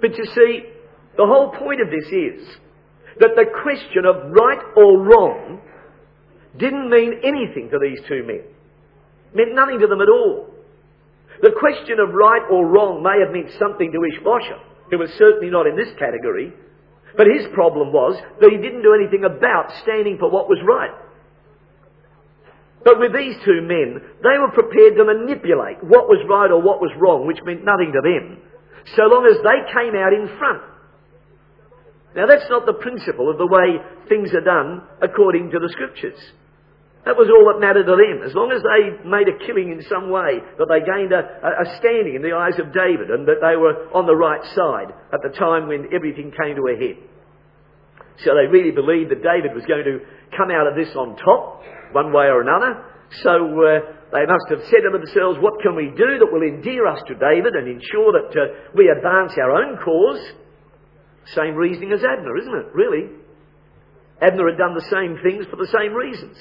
But 0.00 0.16
you 0.16 0.24
see, 0.26 0.64
the 1.16 1.26
whole 1.26 1.50
point 1.50 1.80
of 1.80 1.88
this 1.90 2.06
is 2.12 2.56
that 3.22 3.38
the 3.38 3.46
question 3.62 4.02
of 4.02 4.34
right 4.34 4.58
or 4.74 4.98
wrong 4.98 5.62
didn't 6.58 6.90
mean 6.90 7.22
anything 7.22 7.70
to 7.70 7.78
these 7.78 8.02
two 8.10 8.26
men. 8.26 8.42
It 8.42 9.34
meant 9.38 9.54
nothing 9.54 9.78
to 9.78 9.86
them 9.86 10.02
at 10.02 10.10
all. 10.10 10.50
The 11.40 11.54
question 11.54 12.02
of 12.02 12.10
right 12.10 12.42
or 12.50 12.66
wrong 12.66 12.98
may 13.02 13.22
have 13.22 13.30
meant 13.30 13.54
something 13.62 13.94
to 13.94 14.00
Ishbosheth, 14.10 14.90
who 14.90 14.98
was 14.98 15.10
certainly 15.22 15.54
not 15.54 15.70
in 15.70 15.78
this 15.78 15.94
category, 16.02 16.52
but 17.16 17.30
his 17.30 17.46
problem 17.54 17.94
was 17.94 18.18
that 18.42 18.50
he 18.50 18.58
didn't 18.58 18.82
do 18.82 18.98
anything 18.98 19.22
about 19.22 19.70
standing 19.86 20.18
for 20.18 20.26
what 20.26 20.50
was 20.50 20.58
right. 20.66 20.92
But 22.82 22.98
with 22.98 23.14
these 23.14 23.38
two 23.46 23.62
men, 23.62 24.02
they 24.18 24.36
were 24.42 24.50
prepared 24.50 24.98
to 24.98 25.06
manipulate 25.06 25.78
what 25.86 26.10
was 26.10 26.18
right 26.26 26.50
or 26.50 26.58
what 26.58 26.82
was 26.82 26.90
wrong, 26.98 27.30
which 27.30 27.38
meant 27.46 27.62
nothing 27.62 27.94
to 27.94 28.02
them, 28.02 28.42
so 28.98 29.06
long 29.06 29.30
as 29.30 29.38
they 29.46 29.62
came 29.70 29.94
out 29.94 30.10
in 30.10 30.26
front. 30.42 30.71
Now 32.14 32.26
that's 32.26 32.48
not 32.50 32.66
the 32.66 32.76
principle 32.76 33.30
of 33.30 33.38
the 33.38 33.48
way 33.48 33.80
things 34.08 34.32
are 34.34 34.44
done 34.44 34.82
according 35.00 35.50
to 35.50 35.58
the 35.58 35.72
scriptures. 35.72 36.18
That 37.04 37.18
was 37.18 37.26
all 37.26 37.50
that 37.50 37.58
mattered 37.58 37.90
to 37.90 37.98
them. 37.98 38.22
As 38.22 38.30
long 38.30 38.54
as 38.54 38.62
they 38.62 38.94
made 39.02 39.26
a 39.26 39.34
killing 39.42 39.74
in 39.74 39.82
some 39.90 40.06
way, 40.06 40.38
that 40.38 40.70
they 40.70 40.86
gained 40.86 41.10
a, 41.10 41.18
a, 41.18 41.66
standing 41.82 42.14
in 42.14 42.22
the 42.22 42.30
eyes 42.30 42.54
of 42.62 42.70
David 42.70 43.10
and 43.10 43.26
that 43.26 43.42
they 43.42 43.58
were 43.58 43.90
on 43.90 44.06
the 44.06 44.14
right 44.14 44.42
side 44.54 44.94
at 45.10 45.18
the 45.18 45.34
time 45.34 45.66
when 45.66 45.90
everything 45.90 46.30
came 46.30 46.54
to 46.54 46.70
a 46.70 46.78
head. 46.78 47.02
So 48.22 48.38
they 48.38 48.46
really 48.46 48.70
believed 48.70 49.10
that 49.10 49.26
David 49.26 49.50
was 49.50 49.66
going 49.66 49.82
to 49.82 49.98
come 50.38 50.54
out 50.54 50.70
of 50.70 50.78
this 50.78 50.94
on 50.94 51.18
top, 51.18 51.66
one 51.90 52.14
way 52.14 52.30
or 52.30 52.38
another. 52.38 52.86
So 53.26 53.34
uh, 53.34 54.14
they 54.14 54.22
must 54.22 54.46
have 54.54 54.62
said 54.70 54.86
to 54.86 54.94
themselves, 54.94 55.42
what 55.42 55.58
can 55.58 55.74
we 55.74 55.90
do 55.98 56.22
that 56.22 56.30
will 56.30 56.46
endear 56.46 56.86
us 56.86 57.02
to 57.10 57.18
David 57.18 57.58
and 57.58 57.66
ensure 57.66 58.14
that 58.14 58.30
uh, 58.30 58.70
we 58.78 58.86
advance 58.86 59.34
our 59.42 59.58
own 59.58 59.74
cause? 59.82 60.22
Same 61.26 61.54
reasoning 61.54 61.92
as 61.92 62.04
Abner, 62.04 62.36
isn't 62.36 62.54
it? 62.54 62.66
Really. 62.74 63.10
Abner 64.20 64.48
had 64.50 64.58
done 64.58 64.74
the 64.74 64.88
same 64.90 65.18
things 65.22 65.46
for 65.46 65.56
the 65.56 65.66
same 65.66 65.94
reasons. 65.94 66.36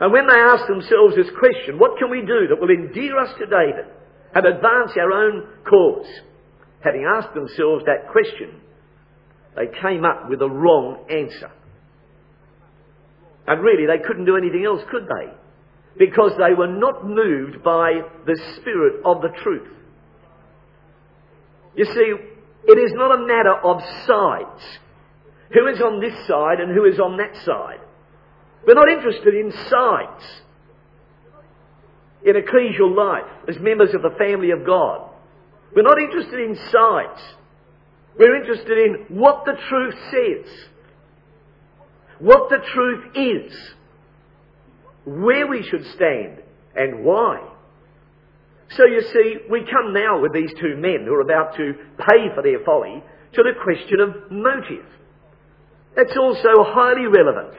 And 0.00 0.12
when 0.12 0.26
they 0.26 0.38
asked 0.38 0.68
themselves 0.68 1.16
this 1.16 1.30
question, 1.38 1.78
what 1.78 1.98
can 1.98 2.10
we 2.10 2.20
do 2.20 2.48
that 2.48 2.60
will 2.60 2.70
endear 2.70 3.18
us 3.18 3.34
to 3.38 3.46
David 3.46 3.86
and 4.34 4.46
advance 4.46 4.92
our 4.96 5.12
own 5.12 5.48
cause? 5.68 6.06
Having 6.84 7.04
asked 7.16 7.34
themselves 7.34 7.84
that 7.86 8.10
question, 8.12 8.60
they 9.56 9.66
came 9.82 10.04
up 10.04 10.28
with 10.28 10.40
a 10.40 10.48
wrong 10.48 11.04
answer. 11.10 11.50
And 13.48 13.62
really, 13.62 13.86
they 13.86 14.06
couldn't 14.06 14.26
do 14.26 14.36
anything 14.36 14.64
else, 14.64 14.82
could 14.90 15.08
they? 15.08 15.32
Because 15.98 16.32
they 16.38 16.54
were 16.54 16.68
not 16.68 17.04
moved 17.04 17.64
by 17.64 18.02
the 18.24 18.38
spirit 18.56 19.02
of 19.04 19.20
the 19.20 19.30
truth. 19.42 19.68
You 21.74 21.86
see, 21.86 22.14
it 22.66 22.78
is 22.78 22.92
not 22.94 23.18
a 23.18 23.26
matter 23.26 23.54
of 23.54 23.80
sides. 24.06 24.78
Who 25.52 25.66
is 25.68 25.80
on 25.80 26.00
this 26.00 26.14
side 26.26 26.60
and 26.60 26.74
who 26.74 26.84
is 26.84 26.98
on 26.98 27.16
that 27.16 27.34
side? 27.44 27.80
We're 28.66 28.74
not 28.74 28.90
interested 28.90 29.34
in 29.34 29.52
sides 29.52 30.42
in 32.24 32.34
ecclesial 32.34 32.94
life 32.94 33.30
as 33.48 33.56
members 33.60 33.94
of 33.94 34.02
the 34.02 34.16
family 34.18 34.50
of 34.50 34.66
God. 34.66 35.08
We're 35.74 35.82
not 35.82 36.00
interested 36.00 36.40
in 36.40 36.56
sides. 36.56 37.20
We're 38.18 38.36
interested 38.36 38.78
in 38.78 39.16
what 39.16 39.44
the 39.44 39.54
truth 39.68 39.94
says, 40.10 40.68
what 42.18 42.50
the 42.50 42.58
truth 42.74 43.04
is, 43.14 43.56
where 45.04 45.46
we 45.46 45.62
should 45.62 45.86
stand, 45.94 46.42
and 46.74 47.04
why. 47.04 47.47
So 48.70 48.84
you 48.84 49.00
see, 49.00 49.36
we 49.50 49.64
come 49.64 49.94
now 49.94 50.20
with 50.20 50.32
these 50.32 50.52
two 50.60 50.76
men 50.76 51.04
who 51.06 51.14
are 51.14 51.22
about 51.22 51.56
to 51.56 51.74
pay 51.98 52.34
for 52.34 52.42
their 52.42 52.62
folly 52.64 53.02
to 53.32 53.42
the 53.42 53.52
question 53.62 54.00
of 54.00 54.30
motive. 54.30 54.84
That's 55.96 56.16
also 56.16 56.64
highly 56.64 57.06
relevant 57.06 57.54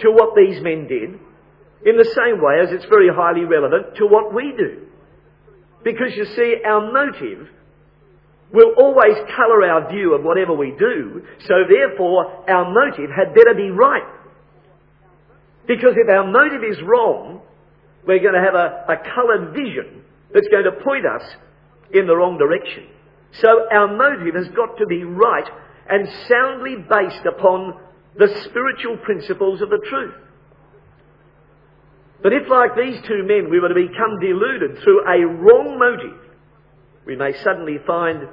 to 0.00 0.10
what 0.10 0.34
these 0.36 0.62
men 0.62 0.86
did, 0.86 1.18
in 1.84 1.96
the 1.96 2.04
same 2.04 2.42
way 2.42 2.60
as 2.62 2.70
it's 2.72 2.84
very 2.86 3.08
highly 3.08 3.44
relevant 3.44 3.96
to 3.96 4.06
what 4.06 4.34
we 4.34 4.52
do. 4.56 4.86
Because 5.82 6.14
you 6.14 6.26
see, 6.26 6.56
our 6.64 6.92
motive 6.92 7.48
will 8.52 8.74
always 8.76 9.16
colour 9.34 9.64
our 9.64 9.90
view 9.90 10.14
of 10.14 10.22
whatever 10.22 10.52
we 10.52 10.74
do, 10.78 11.22
so 11.46 11.54
therefore 11.68 12.50
our 12.50 12.70
motive 12.70 13.08
had 13.10 13.34
better 13.34 13.54
be 13.54 13.70
right. 13.70 14.06
Because 15.66 15.94
if 15.96 16.08
our 16.08 16.26
motive 16.26 16.64
is 16.64 16.82
wrong, 16.82 17.40
we're 18.06 18.18
going 18.18 18.34
to 18.34 18.40
have 18.40 18.54
a, 18.54 18.84
a 18.88 18.96
coloured 19.14 19.54
vision 19.54 19.99
that's 20.32 20.48
going 20.48 20.64
to 20.64 20.84
point 20.84 21.06
us 21.06 21.22
in 21.92 22.06
the 22.06 22.16
wrong 22.16 22.38
direction. 22.38 22.86
So 23.32 23.48
our 23.72 23.88
motive 23.96 24.34
has 24.34 24.48
got 24.48 24.76
to 24.78 24.86
be 24.86 25.04
right 25.04 25.48
and 25.88 26.08
soundly 26.28 26.76
based 26.76 27.26
upon 27.26 27.74
the 28.16 28.28
spiritual 28.44 28.96
principles 28.98 29.60
of 29.60 29.70
the 29.70 29.80
truth. 29.88 30.14
But 32.22 32.32
if, 32.32 32.48
like 32.48 32.76
these 32.76 33.00
two 33.06 33.22
men, 33.24 33.50
we 33.50 33.60
were 33.60 33.68
to 33.68 33.74
become 33.74 34.20
deluded 34.20 34.82
through 34.82 35.00
a 35.06 35.26
wrong 35.26 35.78
motive, 35.78 36.18
we 37.06 37.16
may 37.16 37.32
suddenly 37.42 37.78
find 37.86 38.28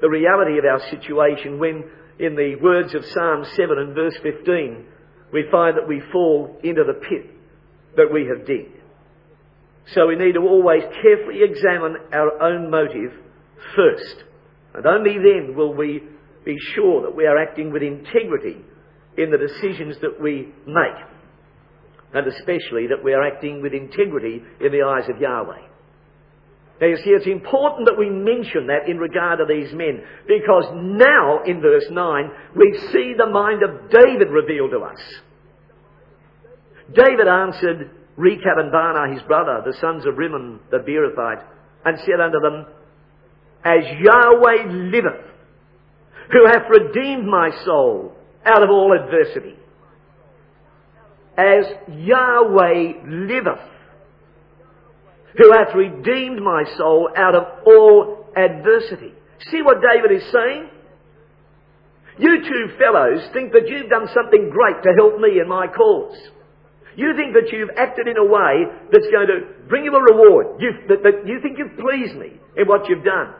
the 0.00 0.08
reality 0.08 0.58
of 0.58 0.64
our 0.64 0.80
situation 0.88 1.58
when, 1.58 1.84
in 2.18 2.36
the 2.36 2.56
words 2.62 2.94
of 2.94 3.04
Psalm 3.04 3.44
7 3.54 3.78
and 3.78 3.94
verse 3.94 4.16
15, 4.22 4.86
we 5.32 5.44
find 5.50 5.76
that 5.76 5.86
we 5.86 6.00
fall 6.10 6.56
into 6.62 6.84
the 6.84 6.94
pit 6.94 7.30
that 7.96 8.10
we 8.12 8.26
have 8.26 8.46
digged. 8.46 8.77
So 9.94 10.06
we 10.06 10.16
need 10.16 10.32
to 10.32 10.40
always 10.40 10.82
carefully 11.02 11.40
examine 11.42 11.96
our 12.12 12.42
own 12.42 12.70
motive 12.70 13.12
first. 13.74 14.24
And 14.74 14.86
only 14.86 15.14
then 15.14 15.54
will 15.56 15.74
we 15.74 16.02
be 16.44 16.56
sure 16.74 17.02
that 17.02 17.16
we 17.16 17.26
are 17.26 17.38
acting 17.38 17.72
with 17.72 17.82
integrity 17.82 18.56
in 19.16 19.30
the 19.30 19.38
decisions 19.38 19.96
that 20.00 20.20
we 20.20 20.52
make. 20.66 21.06
And 22.14 22.26
especially 22.26 22.86
that 22.88 23.02
we 23.02 23.12
are 23.12 23.26
acting 23.26 23.62
with 23.62 23.72
integrity 23.72 24.42
in 24.60 24.72
the 24.72 24.82
eyes 24.82 25.08
of 25.08 25.20
Yahweh. 25.20 25.62
Now 26.80 26.86
you 26.86 26.96
see, 26.98 27.10
it's 27.10 27.26
important 27.26 27.86
that 27.86 27.98
we 27.98 28.08
mention 28.08 28.68
that 28.68 28.88
in 28.88 28.98
regard 28.98 29.40
to 29.40 29.46
these 29.46 29.72
men, 29.74 30.04
because 30.28 30.64
now 30.72 31.42
in 31.44 31.60
verse 31.60 31.86
9, 31.90 32.30
we 32.54 32.78
see 32.92 33.14
the 33.16 33.26
mind 33.26 33.62
of 33.62 33.90
David 33.90 34.28
revealed 34.30 34.70
to 34.70 34.80
us. 34.80 35.00
David 36.94 37.26
answered 37.26 37.90
Rechab 38.18 38.58
and 38.58 38.72
Baanah 38.72 39.14
his 39.14 39.22
brother, 39.22 39.62
the 39.64 39.74
sons 39.80 40.04
of 40.04 40.18
Rimmon 40.18 40.58
the 40.72 40.78
Beerothite, 40.78 41.44
and 41.84 41.98
said 42.00 42.20
unto 42.20 42.40
them, 42.40 42.66
As 43.64 43.84
Yahweh 44.00 44.72
liveth, 44.90 45.24
who 46.32 46.46
hath 46.46 46.68
redeemed 46.68 47.26
my 47.26 47.50
soul 47.64 48.12
out 48.44 48.64
of 48.64 48.70
all 48.70 48.92
adversity, 48.92 49.54
as 51.36 51.64
Yahweh 51.96 53.04
liveth, 53.06 53.70
who 55.38 55.52
hath 55.52 55.72
redeemed 55.76 56.42
my 56.42 56.64
soul 56.76 57.10
out 57.16 57.36
of 57.36 57.44
all 57.64 58.26
adversity. 58.36 59.12
See 59.52 59.62
what 59.62 59.76
David 59.80 60.10
is 60.20 60.24
saying? 60.32 60.70
You 62.18 62.42
two 62.42 62.76
fellows 62.80 63.30
think 63.32 63.52
that 63.52 63.68
you've 63.68 63.88
done 63.88 64.08
something 64.12 64.50
great 64.50 64.82
to 64.82 64.92
help 64.98 65.20
me 65.20 65.38
in 65.40 65.48
my 65.48 65.68
cause. 65.68 66.16
You 66.98 67.14
think 67.14 67.32
that 67.34 67.52
you've 67.52 67.70
acted 67.76 68.08
in 68.08 68.16
a 68.16 68.26
way 68.26 68.66
that's 68.90 69.06
going 69.06 69.28
to 69.28 69.46
bring 69.68 69.84
you 69.84 69.94
a 69.94 70.02
reward. 70.02 70.58
You, 70.58 70.72
that, 70.88 71.04
that 71.04 71.28
you 71.28 71.38
think 71.40 71.56
you've 71.56 71.78
pleased 71.78 72.16
me 72.18 72.40
in 72.56 72.66
what 72.66 72.88
you've 72.88 73.04
done. 73.04 73.34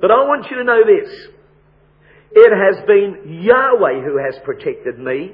But 0.00 0.12
I 0.12 0.22
want 0.22 0.46
you 0.48 0.58
to 0.58 0.62
know 0.62 0.82
this. 0.86 1.10
It 2.30 2.52
has 2.54 2.86
been 2.86 3.42
Yahweh 3.42 4.04
who 4.06 4.18
has 4.22 4.40
protected 4.44 4.96
me, 4.96 5.32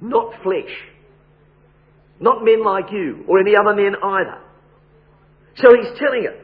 not 0.00 0.40
flesh. 0.44 0.70
Not 2.20 2.44
men 2.44 2.64
like 2.64 2.92
you, 2.92 3.24
or 3.26 3.40
any 3.40 3.56
other 3.56 3.74
men 3.74 3.96
either. 4.00 4.38
So 5.56 5.74
he's 5.74 5.98
telling 5.98 6.30
it 6.30 6.38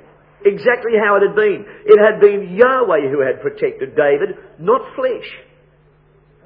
exactly 0.45 0.99
how 0.99 1.15
it 1.15 1.29
had 1.29 1.37
been. 1.37 1.65
It 1.87 2.01
had 2.03 2.21
been 2.21 2.57
Yahweh 2.57 3.09
who 3.09 3.23
had 3.23 3.41
protected 3.41 3.95
David, 3.95 4.35
not 4.59 4.83
flesh. 4.97 5.31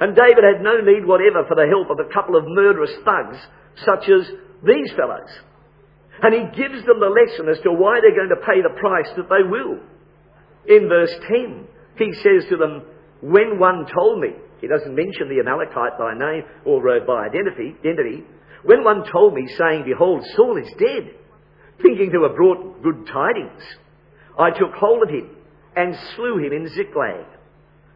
And 0.00 0.14
David 0.14 0.44
had 0.44 0.62
no 0.62 0.80
need 0.80 1.04
whatever 1.04 1.44
for 1.46 1.56
the 1.56 1.66
help 1.66 1.90
of 1.90 1.98
a 1.98 2.12
couple 2.12 2.36
of 2.36 2.44
murderous 2.46 2.94
thugs, 3.04 3.38
such 3.84 4.08
as 4.08 4.30
these 4.62 4.90
fellows. 4.94 5.30
And 6.22 6.34
he 6.34 6.62
gives 6.62 6.84
them 6.86 7.00
the 7.00 7.10
lesson 7.10 7.48
as 7.48 7.60
to 7.62 7.72
why 7.72 8.00
they're 8.00 8.14
going 8.14 8.34
to 8.34 8.46
pay 8.46 8.62
the 8.62 8.78
price 8.78 9.10
that 9.16 9.28
they 9.28 9.42
will. 9.46 9.78
In 10.66 10.88
verse 10.88 11.14
10, 11.28 11.66
he 11.96 12.12
says 12.14 12.48
to 12.50 12.56
them, 12.56 12.82
When 13.22 13.58
one 13.58 13.86
told 13.86 14.20
me, 14.20 14.34
he 14.60 14.66
doesn't 14.66 14.94
mention 14.94 15.28
the 15.28 15.40
Amalekite 15.40 15.98
by 15.98 16.14
name 16.14 16.42
or 16.64 16.82
uh, 16.88 17.06
by 17.06 17.26
identity, 17.26 17.76
identity, 17.80 18.24
when 18.64 18.82
one 18.82 19.04
told 19.10 19.34
me, 19.34 19.46
saying, 19.56 19.84
Behold, 19.84 20.24
Saul 20.34 20.58
is 20.58 20.68
dead, 20.78 21.14
thinking 21.80 22.10
to 22.12 22.22
have 22.26 22.36
brought 22.36 22.82
good 22.82 23.06
tidings, 23.06 23.62
I 24.38 24.50
took 24.50 24.74
hold 24.74 25.02
of 25.02 25.10
him 25.10 25.30
and 25.76 25.96
slew 26.16 26.38
him 26.38 26.52
in 26.52 26.68
Ziklag, 26.68 27.26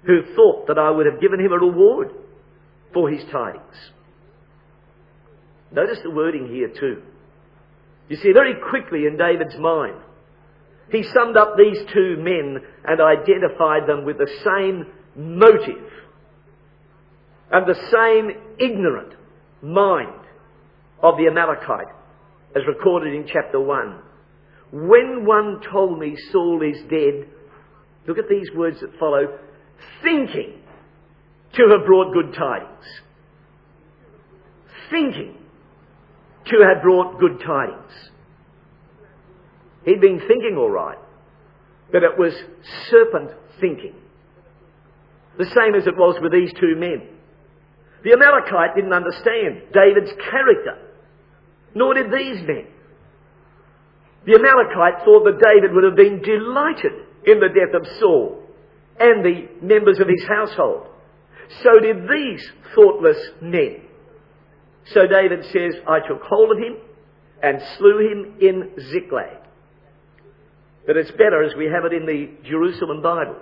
who 0.05 0.23
thought 0.35 0.67
that 0.69 0.79
I 0.79 0.91
would 0.91 1.07
have 1.07 1.21
given 1.21 1.41
him 1.41 1.53
a 1.53 1.59
reward 1.59 2.11
for 2.93 3.11
his 3.11 3.23
tidings. 3.31 3.91
Notice 5.71 5.99
the 6.03 6.11
wording 6.11 6.49
here 6.49 6.69
too. 6.69 7.03
You 8.09 8.17
see, 8.17 8.33
very 8.33 8.55
quickly 8.69 9.07
in 9.07 9.17
David's 9.17 9.57
mind, 9.57 9.97
he 10.91 11.03
summed 11.03 11.37
up 11.37 11.57
these 11.57 11.79
two 11.93 12.17
men 12.19 12.59
and 12.85 13.01
identified 13.01 13.87
them 13.87 14.05
with 14.05 14.19
the 14.19 14.31
same 14.45 14.87
motive 15.17 15.91
and 17.51 17.67
the 17.67 17.81
same 17.91 18.31
ignorant 18.59 19.15
mind 19.63 20.21
of 21.03 21.17
the 21.17 21.27
Amalekite 21.27 21.95
as 22.55 22.63
recorded 22.67 23.15
in 23.15 23.27
chapter 23.27 23.61
1. 23.61 23.99
When 24.73 25.25
one 25.25 25.61
told 25.71 25.99
me 25.99 26.17
Saul 26.31 26.63
is 26.63 26.83
dead, 26.91 27.29
look 28.07 28.19
at 28.19 28.29
these 28.29 28.51
words 28.55 28.81
that 28.81 28.99
follow, 28.99 29.39
thinking 30.03 30.63
to 31.55 31.69
have 31.71 31.87
brought 31.87 32.13
good 32.13 32.35
tidings. 32.35 32.85
Thinking 34.91 35.37
to 36.47 36.57
have 36.67 36.83
brought 36.83 37.19
good 37.21 37.41
tidings. 37.41 38.11
He'd 39.85 40.01
been 40.01 40.21
thinking 40.21 40.57
all 40.59 40.71
right, 40.71 40.99
but 41.91 42.03
it 42.03 42.19
was 42.19 42.33
serpent 42.91 43.31
thinking. 43.61 43.95
The 45.39 45.47
same 45.47 45.75
as 45.75 45.87
it 45.87 45.97
was 45.97 46.21
with 46.23 46.33
these 46.33 46.53
two 46.61 46.77
men. 46.77 47.09
The 48.05 48.13
Amalekite 48.13 48.75
didn't 48.75 48.93
understand 48.93 49.63
David's 49.73 50.13
character, 50.31 50.79
nor 51.75 51.95
did 51.95 52.13
these 52.13 52.47
men. 52.47 52.67
The 54.27 54.35
Amalekite 54.39 55.05
thought 55.05 55.25
that 55.25 55.43
David 55.43 55.73
would 55.73 55.85
have 55.85 55.97
been 55.97 56.23
delighted 56.23 56.93
in 57.27 57.41
the 57.41 57.49
death 57.49 57.75
of 57.75 57.87
Saul 57.99 58.42
and 58.99 59.25
the 59.25 59.49
members 59.61 59.99
of 60.01 60.09
his 60.09 60.25
household. 60.29 60.87
So 61.63 61.81
did 61.81 62.09
these 62.09 62.51
thoughtless 62.75 63.19
men. 63.41 63.83
So 64.87 65.07
David 65.07 65.45
says, 65.47 65.75
I 65.87 66.01
took 66.07 66.23
hold 66.23 66.53
of 66.53 66.59
him 66.59 66.77
and 67.43 67.61
slew 67.77 67.99
him 67.99 68.37
in 68.41 68.71
Ziklag. 68.91 69.39
But 70.87 70.97
it's 70.97 71.11
better 71.13 71.43
as 71.45 71.55
we 71.57 71.67
have 71.67 71.85
it 71.85 71.93
in 71.93 72.07
the 72.07 72.49
Jerusalem 72.49 73.03
Bible. 73.03 73.37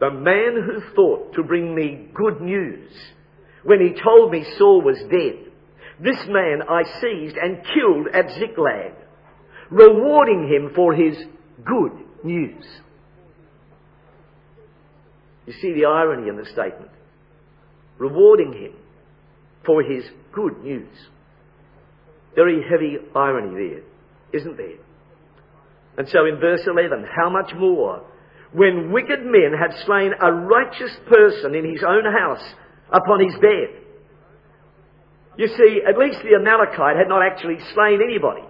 The 0.00 0.10
man 0.10 0.62
who 0.64 0.94
thought 0.94 1.34
to 1.34 1.42
bring 1.42 1.74
me 1.74 2.08
good 2.14 2.40
news 2.40 2.92
when 3.64 3.80
he 3.80 4.00
told 4.00 4.30
me 4.30 4.44
Saul 4.56 4.82
was 4.82 4.98
dead, 5.10 5.52
this 6.00 6.24
man 6.28 6.62
I 6.68 6.84
seized 7.00 7.36
and 7.36 7.64
killed 7.64 8.06
at 8.14 8.30
Ziklag, 8.38 8.92
rewarding 9.70 10.48
him 10.48 10.72
for 10.74 10.94
his 10.94 11.16
good 11.64 11.92
news. 12.22 12.64
You 15.48 15.54
see 15.62 15.72
the 15.72 15.86
irony 15.86 16.28
in 16.28 16.36
the 16.36 16.44
statement. 16.44 16.90
Rewarding 17.96 18.52
him 18.52 18.72
for 19.64 19.82
his 19.82 20.04
good 20.30 20.62
news. 20.62 20.94
Very 22.34 22.62
heavy 22.68 22.98
irony 23.16 23.54
there, 23.54 24.38
isn't 24.38 24.58
there? 24.58 24.76
And 25.96 26.06
so 26.10 26.26
in 26.26 26.38
verse 26.38 26.60
11, 26.66 27.02
how 27.16 27.30
much 27.30 27.54
more 27.56 28.04
when 28.52 28.92
wicked 28.92 29.20
men 29.24 29.54
had 29.58 29.86
slain 29.86 30.12
a 30.20 30.30
righteous 30.30 30.94
person 31.06 31.54
in 31.54 31.64
his 31.64 31.82
own 31.82 32.04
house 32.04 32.44
upon 32.92 33.24
his 33.24 33.34
bed. 33.40 33.68
You 35.38 35.48
see, 35.48 35.80
at 35.88 35.96
least 35.96 36.18
the 36.24 36.36
Amalekite 36.36 36.96
had 36.96 37.08
not 37.08 37.22
actually 37.22 37.56
slain 37.72 38.00
anybody. 38.04 38.44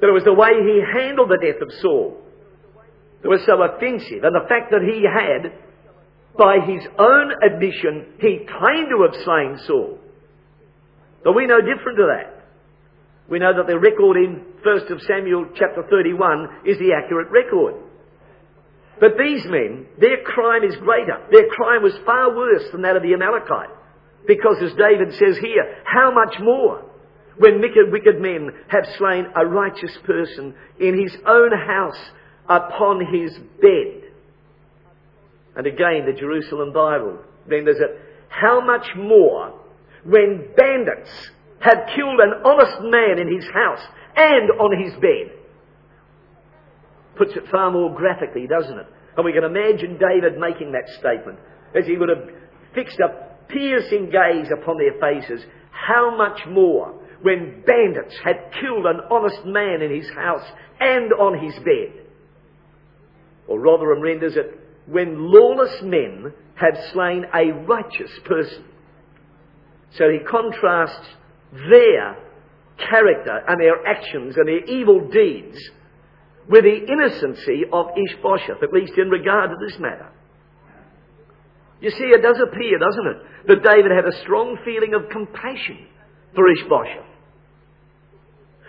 But 0.00 0.08
it 0.08 0.12
was 0.12 0.24
the 0.24 0.34
way 0.34 0.50
he 0.58 0.82
handled 0.92 1.28
the 1.28 1.38
death 1.40 1.62
of 1.62 1.68
Saul 1.80 2.24
that 3.22 3.28
was 3.28 3.42
so 3.46 3.62
offensive, 3.62 4.22
and 4.22 4.34
the 4.34 4.48
fact 4.48 4.70
that 4.70 4.82
he 4.82 5.02
had, 5.02 5.52
by 6.36 6.58
his 6.62 6.86
own 6.98 7.32
admission, 7.42 8.14
he 8.20 8.46
claimed 8.46 8.88
to 8.90 9.02
have 9.02 9.24
slain 9.24 9.58
Saul. 9.66 9.98
But 11.24 11.34
we 11.34 11.46
know 11.46 11.60
different 11.60 11.98
to 11.98 12.06
that. 12.14 12.38
We 13.28 13.38
know 13.38 13.52
that 13.56 13.66
the 13.66 13.78
record 13.78 14.16
in 14.16 14.44
1st 14.64 14.90
of 14.90 15.02
Samuel 15.02 15.46
chapter 15.54 15.82
31 15.90 16.64
is 16.64 16.78
the 16.78 16.94
accurate 16.94 17.30
record. 17.30 17.74
But 19.00 19.18
these 19.18 19.44
men, 19.46 19.86
their 20.00 20.22
crime 20.24 20.64
is 20.64 20.74
greater. 20.76 21.18
Their 21.30 21.48
crime 21.50 21.82
was 21.82 21.94
far 22.06 22.34
worse 22.34 22.64
than 22.72 22.82
that 22.82 22.96
of 22.96 23.02
the 23.02 23.14
Amalekite. 23.14 23.70
Because 24.26 24.56
as 24.62 24.72
David 24.74 25.14
says 25.14 25.38
here, 25.38 25.82
how 25.84 26.12
much 26.12 26.36
more 26.40 26.84
when 27.38 27.60
wicked, 27.60 27.92
wicked 27.92 28.20
men 28.20 28.50
have 28.68 28.84
slain 28.98 29.26
a 29.36 29.46
righteous 29.46 29.96
person 30.04 30.54
in 30.80 31.00
his 31.00 31.16
own 31.26 31.50
house 31.52 32.10
upon 32.48 33.04
his 33.12 33.36
bed. 33.60 34.10
And 35.56 35.66
again, 35.66 36.06
the 36.06 36.18
Jerusalem 36.18 36.72
Bible 36.72 37.18
renders 37.46 37.78
it, 37.78 38.00
how 38.28 38.60
much 38.60 38.86
more 38.96 39.58
when 40.04 40.48
bandits 40.56 41.10
had 41.60 41.88
killed 41.94 42.20
an 42.20 42.42
honest 42.44 42.80
man 42.82 43.18
in 43.18 43.34
his 43.34 43.44
house 43.52 43.84
and 44.16 44.50
on 44.60 44.82
his 44.82 44.94
bed. 44.94 45.34
Puts 47.16 47.32
it 47.36 47.48
far 47.50 47.70
more 47.70 47.94
graphically, 47.94 48.46
doesn't 48.46 48.78
it? 48.78 48.86
And 49.16 49.24
we 49.24 49.32
can 49.32 49.42
imagine 49.42 49.98
David 49.98 50.38
making 50.38 50.72
that 50.72 50.88
statement 50.98 51.38
as 51.74 51.86
he 51.86 51.96
would 51.96 52.08
have 52.08 52.30
fixed 52.74 53.00
a 53.00 53.28
piercing 53.48 54.10
gaze 54.10 54.48
upon 54.52 54.78
their 54.78 54.98
faces. 55.00 55.44
How 55.72 56.16
much 56.16 56.40
more 56.48 56.94
when 57.22 57.64
bandits 57.66 58.16
had 58.22 58.52
killed 58.60 58.86
an 58.86 59.00
honest 59.10 59.44
man 59.44 59.82
in 59.82 59.90
his 59.90 60.08
house 60.10 60.46
and 60.78 61.12
on 61.12 61.44
his 61.44 61.54
bed? 61.64 61.97
Or 63.48 63.58
Rotherham 63.58 64.02
renders 64.02 64.36
it, 64.36 64.60
when 64.86 65.32
lawless 65.32 65.82
men 65.82 66.32
have 66.54 66.76
slain 66.92 67.24
a 67.34 67.52
righteous 67.52 68.10
person. 68.24 68.64
So 69.92 70.08
he 70.10 70.18
contrasts 70.28 71.08
their 71.52 72.16
character 72.78 73.42
and 73.48 73.60
their 73.60 73.86
actions 73.86 74.36
and 74.36 74.46
their 74.46 74.64
evil 74.64 75.08
deeds 75.08 75.58
with 76.48 76.64
the 76.64 76.86
innocency 76.92 77.62
of 77.72 77.86
Ishbosheth, 77.96 78.62
at 78.62 78.72
least 78.72 78.92
in 78.96 79.08
regard 79.10 79.50
to 79.50 79.56
this 79.66 79.78
matter. 79.78 80.10
You 81.80 81.90
see, 81.90 82.04
it 82.04 82.22
does 82.22 82.38
appear, 82.40 82.78
doesn't 82.78 83.06
it, 83.06 83.16
that 83.48 83.62
David 83.62 83.92
had 83.92 84.06
a 84.06 84.20
strong 84.22 84.58
feeling 84.64 84.94
of 84.94 85.10
compassion 85.10 85.86
for 86.34 86.50
Ishbosheth. 86.50 87.06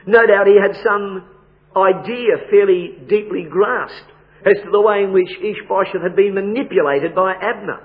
No 0.06 0.26
doubt 0.26 0.48
he 0.48 0.60
had 0.60 0.76
some 0.84 1.28
idea 1.76 2.50
fairly 2.50 2.98
deeply 3.08 3.46
grasped 3.50 4.12
as 4.45 4.56
to 4.63 4.69
the 4.71 4.82
way 4.82 5.04
in 5.04 5.12
which 5.12 5.30
Ishbosheth 5.30 6.02
had 6.02 6.15
been 6.15 6.34
manipulated 6.34 7.15
by 7.15 7.34
Abner. 7.34 7.84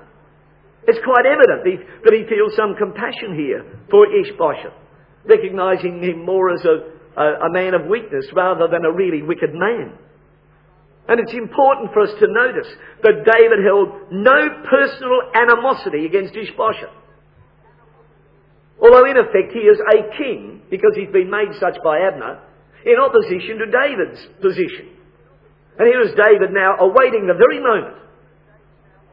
It's 0.87 1.01
quite 1.03 1.25
evident 1.27 1.65
that 2.05 2.13
he 2.13 2.29
feels 2.29 2.55
some 2.55 2.77
compassion 2.77 3.35
here 3.35 3.65
for 3.91 4.07
Ishbosheth 4.07 4.85
recognizing 5.25 6.03
him 6.03 6.25
more 6.25 6.53
as 6.53 6.65
a, 6.65 7.21
a, 7.21 7.49
a 7.49 7.53
man 7.53 7.75
of 7.75 7.87
weakness 7.87 8.27
rather 8.35 8.69
than 8.69 8.85
a 8.85 8.93
really 8.93 9.23
wicked 9.23 9.55
man. 9.55 9.97
And 11.09 11.21
it's 11.21 11.35
important 11.35 11.93
for 11.93 12.01
us 12.01 12.13
to 12.19 12.27
notice 12.29 12.69
that 13.03 13.25
David 13.29 13.61
held 13.65 14.13
no 14.13 14.65
personal 14.69 15.21
animosity 15.35 16.07
against 16.07 16.35
Ishbosheth. 16.35 16.93
Although 18.81 19.05
in 19.05 19.17
effect 19.17 19.53
he 19.53 19.69
is 19.69 19.81
a 19.81 20.17
king, 20.17 20.63
because 20.71 20.93
he's 20.97 21.13
been 21.13 21.31
made 21.31 21.53
such 21.61 21.77
by 21.85 22.01
Abner, 22.01 22.41
in 22.85 22.97
opposition 23.01 23.59
to 23.59 23.67
David's 23.69 24.21
position. 24.41 24.94
And 25.79 25.89
here 25.89 26.03
is 26.03 26.15
David 26.15 26.55
now 26.55 26.79
awaiting 26.79 27.27
the 27.27 27.35
very 27.35 27.59
moment 27.59 27.99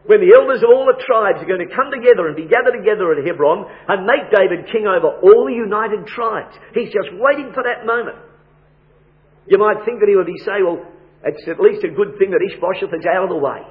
when 0.06 0.22
the 0.22 0.34
elders 0.34 0.66
of 0.66 0.70
all 0.74 0.90
the 0.90 0.98
tribes 0.98 1.42
are 1.42 1.50
going 1.50 1.62
to 1.62 1.74
come 1.74 1.94
together 1.94 2.26
and 2.26 2.34
be 2.34 2.50
gathered 2.50 2.74
together 2.74 3.14
at 3.14 3.22
Hebron 3.22 3.70
and 3.88 4.06
make 4.06 4.34
David 4.34 4.66
king 4.74 4.90
over 4.90 5.22
all 5.22 5.46
the 5.46 5.54
united 5.54 6.10
tribes. 6.10 6.58
He's 6.74 6.90
just 6.90 7.14
waiting 7.22 7.54
for 7.54 7.62
that 7.62 7.86
moment. 7.86 8.18
You 9.46 9.58
might 9.62 9.86
think 9.86 10.02
that 10.02 10.10
he 10.10 10.18
would 10.18 10.30
be 10.30 10.42
saying, 10.42 10.66
well, 10.66 10.82
it's 11.22 11.46
at 11.46 11.62
least 11.62 11.86
a 11.86 11.94
good 11.94 12.18
thing 12.18 12.34
that 12.34 12.42
Ishbosheth 12.42 12.94
is 12.94 13.06
out 13.06 13.30
of 13.30 13.32
the 13.34 13.38
way. 13.38 13.62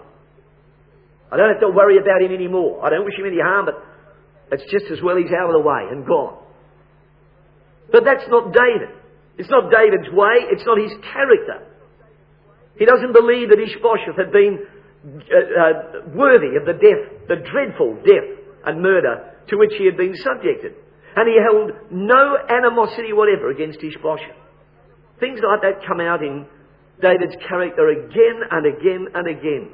I 1.30 1.36
don't 1.36 1.50
have 1.50 1.62
to 1.62 1.70
worry 1.74 1.98
about 1.98 2.22
him 2.22 2.34
anymore. 2.34 2.82
I 2.82 2.90
don't 2.90 3.04
wish 3.04 3.18
him 3.18 3.26
any 3.26 3.42
harm, 3.42 3.66
but 3.66 3.78
it's 4.50 4.66
just 4.70 4.86
as 4.90 5.02
well 5.02 5.16
he's 5.18 5.30
out 5.34 5.50
of 5.50 5.54
the 5.54 5.66
way 5.66 5.90
and 5.90 6.06
gone. 6.06 6.42
But 7.90 8.04
that's 8.06 8.26
not 8.30 8.54
David. 8.54 8.94
It's 9.38 9.50
not 9.50 9.70
David's 9.70 10.10
way. 10.14 10.46
It's 10.50 10.66
not 10.66 10.78
his 10.78 10.94
character. 11.10 11.69
He 12.80 12.86
doesn't 12.86 13.12
believe 13.12 13.50
that 13.50 13.60
Ishbosheth 13.60 14.16
had 14.16 14.32
been 14.32 14.58
uh, 15.04 15.36
uh, 15.36 16.08
worthy 16.16 16.56
of 16.56 16.64
the 16.64 16.72
death, 16.72 17.28
the 17.28 17.36
dreadful 17.36 18.00
death 18.00 18.40
and 18.64 18.80
murder 18.80 19.36
to 19.48 19.58
which 19.58 19.74
he 19.76 19.84
had 19.84 19.98
been 19.98 20.16
subjected. 20.16 20.72
And 21.14 21.28
he 21.28 21.36
held 21.44 21.92
no 21.92 22.38
animosity 22.48 23.12
whatever 23.12 23.50
against 23.50 23.84
Ishbosheth. 23.84 24.34
Things 25.20 25.40
like 25.44 25.60
that 25.60 25.86
come 25.86 26.00
out 26.00 26.22
in 26.22 26.46
David's 27.02 27.36
character 27.46 27.90
again 27.90 28.40
and 28.50 28.64
again 28.64 29.08
and 29.14 29.28
again. 29.28 29.70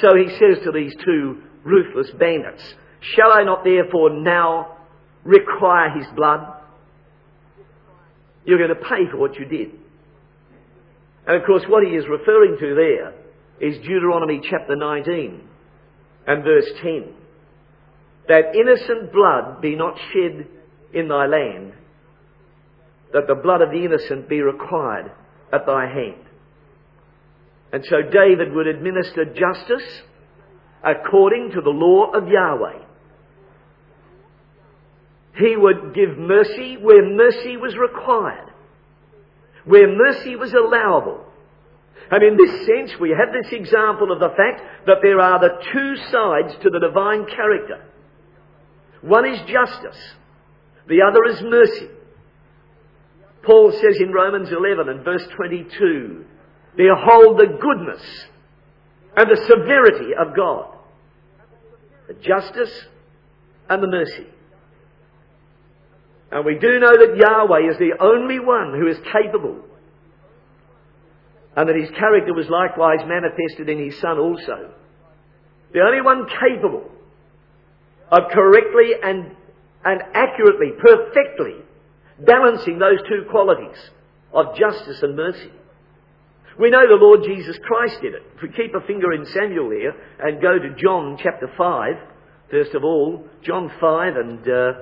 So 0.00 0.14
he 0.14 0.28
says 0.38 0.62
to 0.62 0.70
these 0.70 0.94
two 1.04 1.42
ruthless 1.64 2.12
bandits, 2.12 2.62
Shall 3.00 3.32
I 3.32 3.42
not 3.42 3.64
therefore 3.64 4.10
now 4.10 4.78
require 5.24 5.90
his 5.90 6.06
blood? 6.14 6.40
You're 8.44 8.58
going 8.58 8.78
to 8.80 8.88
pay 8.88 9.10
for 9.10 9.16
what 9.16 9.34
you 9.40 9.44
did. 9.46 9.83
And 11.26 11.36
of 11.36 11.46
course, 11.46 11.64
what 11.68 11.84
he 11.84 11.94
is 11.94 12.04
referring 12.08 12.56
to 12.58 12.74
there 12.74 13.14
is 13.60 13.78
Deuteronomy 13.78 14.40
chapter 14.42 14.76
19 14.76 15.40
and 16.26 16.44
verse 16.44 16.70
10. 16.82 17.14
That 18.28 18.54
innocent 18.54 19.12
blood 19.12 19.60
be 19.60 19.76
not 19.76 19.96
shed 20.12 20.46
in 20.92 21.08
thy 21.08 21.26
land, 21.26 21.72
that 23.12 23.26
the 23.26 23.34
blood 23.34 23.62
of 23.62 23.70
the 23.70 23.84
innocent 23.84 24.28
be 24.28 24.40
required 24.40 25.12
at 25.52 25.66
thy 25.66 25.86
hand. 25.86 26.24
And 27.72 27.84
so 27.84 28.02
David 28.02 28.52
would 28.52 28.66
administer 28.66 29.24
justice 29.24 30.02
according 30.84 31.50
to 31.54 31.60
the 31.60 31.70
law 31.70 32.12
of 32.12 32.28
Yahweh. 32.28 32.84
He 35.36 35.56
would 35.56 35.94
give 35.94 36.16
mercy 36.16 36.76
where 36.76 37.04
mercy 37.04 37.56
was 37.56 37.76
required, 37.76 38.50
where 39.64 39.88
mercy 39.88 40.36
was 40.36 40.52
allowable, 40.52 41.24
and 42.10 42.22
in 42.22 42.36
this 42.36 42.66
sense, 42.66 43.00
we 43.00 43.10
have 43.10 43.32
this 43.32 43.52
example 43.52 44.12
of 44.12 44.20
the 44.20 44.28
fact 44.28 44.86
that 44.86 44.98
there 45.02 45.20
are 45.20 45.40
the 45.40 45.58
two 45.72 45.96
sides 46.10 46.54
to 46.62 46.70
the 46.70 46.80
divine 46.80 47.26
character. 47.26 47.82
One 49.00 49.26
is 49.26 49.40
justice. 49.48 49.98
The 50.86 51.00
other 51.02 51.24
is 51.24 51.42
mercy. 51.42 51.88
Paul 53.42 53.72
says 53.72 53.98
in 54.00 54.12
Romans 54.12 54.50
11 54.50 54.88
and 54.88 55.04
verse 55.04 55.26
22, 55.36 56.24
Behold 56.76 57.38
the 57.38 57.58
goodness 57.60 58.02
and 59.16 59.30
the 59.30 59.36
severity 59.46 60.12
of 60.18 60.36
God. 60.36 60.76
The 62.08 62.14
justice 62.14 62.86
and 63.68 63.82
the 63.82 63.86
mercy. 63.86 64.26
And 66.34 66.44
we 66.44 66.58
do 66.58 66.80
know 66.80 66.90
that 66.98 67.16
Yahweh 67.16 67.70
is 67.70 67.78
the 67.78 67.94
only 68.00 68.40
one 68.40 68.74
who 68.74 68.88
is 68.88 68.98
capable 69.12 69.62
and 71.56 71.68
that 71.68 71.76
his 71.76 71.90
character 71.90 72.34
was 72.34 72.48
likewise 72.50 73.06
manifested 73.06 73.68
in 73.68 73.78
his 73.78 74.00
Son 74.00 74.18
also. 74.18 74.74
The 75.72 75.78
only 75.78 76.02
one 76.02 76.26
capable 76.26 76.90
of 78.10 78.32
correctly 78.32 78.98
and, 79.00 79.36
and 79.84 80.02
accurately, 80.12 80.72
perfectly 80.76 81.62
balancing 82.18 82.80
those 82.80 82.98
two 83.08 83.30
qualities 83.30 83.78
of 84.32 84.56
justice 84.56 85.02
and 85.02 85.14
mercy. 85.14 85.52
We 86.58 86.70
know 86.70 86.82
the 86.88 86.98
Lord 86.98 87.20
Jesus 87.22 87.56
Christ 87.62 88.02
did 88.02 88.14
it. 88.14 88.22
If 88.34 88.42
we 88.42 88.48
keep 88.48 88.74
a 88.74 88.84
finger 88.88 89.12
in 89.12 89.24
Samuel 89.26 89.70
here 89.70 89.94
and 90.18 90.42
go 90.42 90.58
to 90.58 90.74
John 90.82 91.16
chapter 91.22 91.48
5, 91.56 91.94
first 92.50 92.74
of 92.74 92.82
all, 92.82 93.24
John 93.44 93.70
5 93.80 94.16
and 94.16 94.48
uh, 94.48 94.72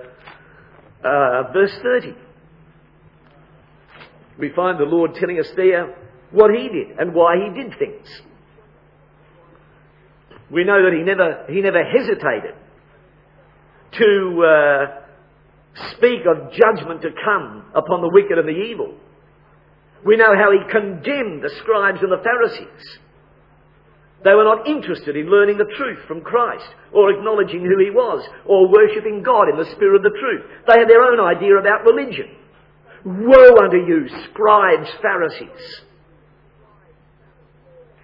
uh, 1.05 1.53
verse 1.53 1.73
30. 1.83 2.15
We 4.39 4.51
find 4.55 4.79
the 4.79 4.85
Lord 4.85 5.15
telling 5.15 5.39
us 5.39 5.51
there 5.57 5.95
what 6.31 6.51
he 6.51 6.69
did 6.69 6.99
and 6.99 7.15
why 7.15 7.37
he 7.37 7.63
did 7.63 7.79
things. 7.79 8.09
We 10.51 10.65
know 10.65 10.83
that 10.83 10.93
he 10.93 11.03
never, 11.03 11.47
he 11.49 11.61
never 11.61 11.83
hesitated 11.83 12.55
to 13.93 14.45
uh, 14.45 15.03
speak 15.93 16.21
of 16.27 16.53
judgment 16.53 17.03
to 17.03 17.11
come 17.25 17.65
upon 17.75 18.01
the 18.01 18.11
wicked 18.13 18.39
and 18.39 18.49
the 18.49 18.53
evil. 18.53 18.95
We 20.05 20.17
know 20.17 20.35
how 20.35 20.51
he 20.51 20.59
condemned 20.71 21.43
the 21.43 21.51
scribes 21.59 22.01
and 22.03 22.11
the 22.11 22.23
Pharisees. 22.23 22.99
They 24.25 24.35
were 24.35 24.45
not 24.45 24.69
interested 24.69 25.17
in 25.17 25.31
learning 25.31 25.59
the 25.59 25.73
truth 25.77 25.99
from 26.07 26.21
Christ 26.21 26.69
or 26.93 27.11
acknowledging 27.11 27.61
who 27.61 27.79
he 27.83 27.91
was 27.91 28.25
or 28.47 28.69
worshipping 28.69 29.23
God 29.23 29.49
in 29.49 29.57
the 29.57 29.71
spirit 29.73 29.97
of 29.97 30.03
the 30.03 30.19
truth. 30.19 30.47
They 30.69 30.79
had 30.79 30.89
their 30.89 31.03
own 31.03 31.19
idea 31.19 31.57
about 31.57 31.85
religion. 31.85 32.29
Woe 33.05 33.57
unto 33.57 33.79
you, 33.79 34.09
scribes, 34.31 34.89
Pharisees! 35.03 35.83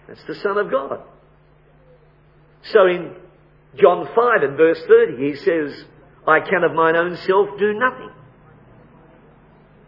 That's 0.08 0.24
the 0.24 0.34
Son 0.36 0.58
of 0.58 0.70
God. 0.70 1.02
So 2.72 2.86
in 2.86 3.14
John 3.76 4.08
5 4.14 4.42
and 4.42 4.56
verse 4.56 4.80
30, 4.88 5.16
he 5.22 5.36
says, 5.36 5.84
I 6.26 6.40
can 6.40 6.64
of 6.64 6.74
mine 6.74 6.96
own 6.96 7.16
self 7.16 7.48
do 7.58 7.74
nothing. 7.74 8.10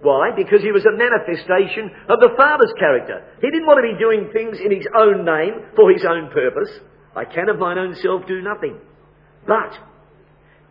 Why? 0.03 0.31
Because 0.35 0.63
he 0.63 0.73
was 0.73 0.87
a 0.87 0.97
manifestation 0.97 1.91
of 2.09 2.21
the 2.21 2.33
Father's 2.37 2.73
character. 2.79 3.25
He 3.41 3.51
didn't 3.51 3.67
want 3.67 3.85
to 3.85 3.93
be 3.93 4.01
doing 4.01 4.31
things 4.33 4.59
in 4.59 4.73
his 4.73 4.87
own 4.97 5.25
name 5.25 5.73
for 5.77 5.93
his 5.93 6.05
own 6.09 6.31
purpose. 6.33 6.71
I 7.15 7.25
can 7.25 7.49
of 7.49 7.59
mine 7.59 7.79
own 7.79 7.95
self 7.97 8.27
do 8.27 8.41
nothing. 8.41 8.79
But 9.47 9.77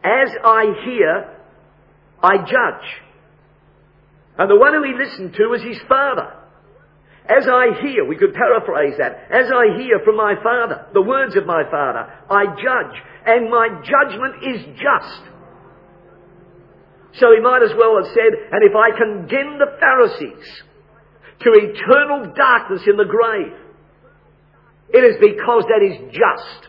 as 0.04 0.30
I 0.44 0.74
hear, 0.84 1.38
I 2.24 2.38
judge. 2.38 2.88
And 4.38 4.50
the 4.50 4.58
one 4.58 4.74
who 4.74 4.84
he 4.84 4.94
listened 4.98 5.34
to 5.36 5.48
was 5.48 5.62
his 5.62 5.80
Father. 5.88 6.34
As 7.30 7.46
I 7.46 7.80
hear, 7.82 8.08
we 8.08 8.16
could 8.16 8.34
paraphrase 8.34 8.96
that, 8.98 9.30
as 9.30 9.52
I 9.54 9.78
hear 9.78 10.00
from 10.04 10.18
my 10.18 10.34
Father, 10.42 10.88
the 10.94 11.02
words 11.02 11.36
of 11.36 11.46
my 11.46 11.62
Father, 11.70 12.12
I 12.28 12.46
judge, 12.56 12.96
and 13.28 13.52
my 13.52 13.70
judgment 13.84 14.42
is 14.42 14.66
just. 14.82 15.22
So 17.14 17.34
he 17.34 17.42
might 17.42 17.64
as 17.64 17.76
well 17.76 17.98
have 17.98 18.14
said, 18.14 18.34
and 18.52 18.64
if 18.64 18.76
I 18.76 18.92
condemn 18.98 19.58
the 19.58 19.78
Pharisees 19.80 20.64
to 21.42 21.52
eternal 21.54 22.34
darkness 22.36 22.82
in 22.88 22.98
the 22.98 23.06
grave, 23.06 23.54
it 24.94 25.04
is 25.04 25.16
because 25.20 25.64
that 25.66 25.84
is 25.84 26.14
just. 26.14 26.68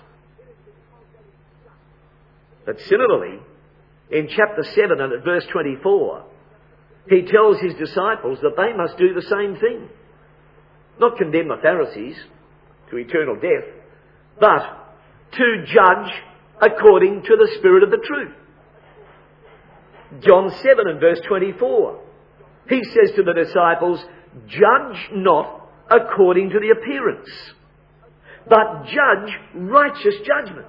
But 2.64 2.80
similarly, 2.88 3.40
in 4.10 4.28
chapter 4.28 4.62
7 4.62 5.00
and 5.00 5.12
at 5.12 5.24
verse 5.24 5.46
24, 5.52 6.24
he 7.08 7.22
tells 7.22 7.58
his 7.60 7.74
disciples 7.74 8.38
that 8.42 8.56
they 8.56 8.72
must 8.76 8.96
do 8.98 9.14
the 9.14 9.22
same 9.22 9.56
thing. 9.56 9.88
Not 10.98 11.16
condemn 11.16 11.48
the 11.48 11.56
Pharisees 11.62 12.16
to 12.90 12.96
eternal 12.96 13.36
death, 13.36 13.64
but 14.38 14.62
to 15.32 15.64
judge 15.66 16.12
according 16.60 17.22
to 17.22 17.36
the 17.36 17.56
Spirit 17.58 17.82
of 17.82 17.90
the 17.90 18.04
truth. 18.04 18.34
John 20.20 20.50
7 20.50 20.88
and 20.88 21.00
verse 21.00 21.20
24. 21.28 22.00
He 22.68 22.82
says 22.84 23.14
to 23.16 23.22
the 23.22 23.32
disciples, 23.32 24.04
Judge 24.46 25.10
not 25.12 25.68
according 25.90 26.50
to 26.50 26.60
the 26.60 26.70
appearance, 26.70 27.28
but 28.48 28.84
judge 28.86 29.32
righteous 29.54 30.14
judgment. 30.24 30.66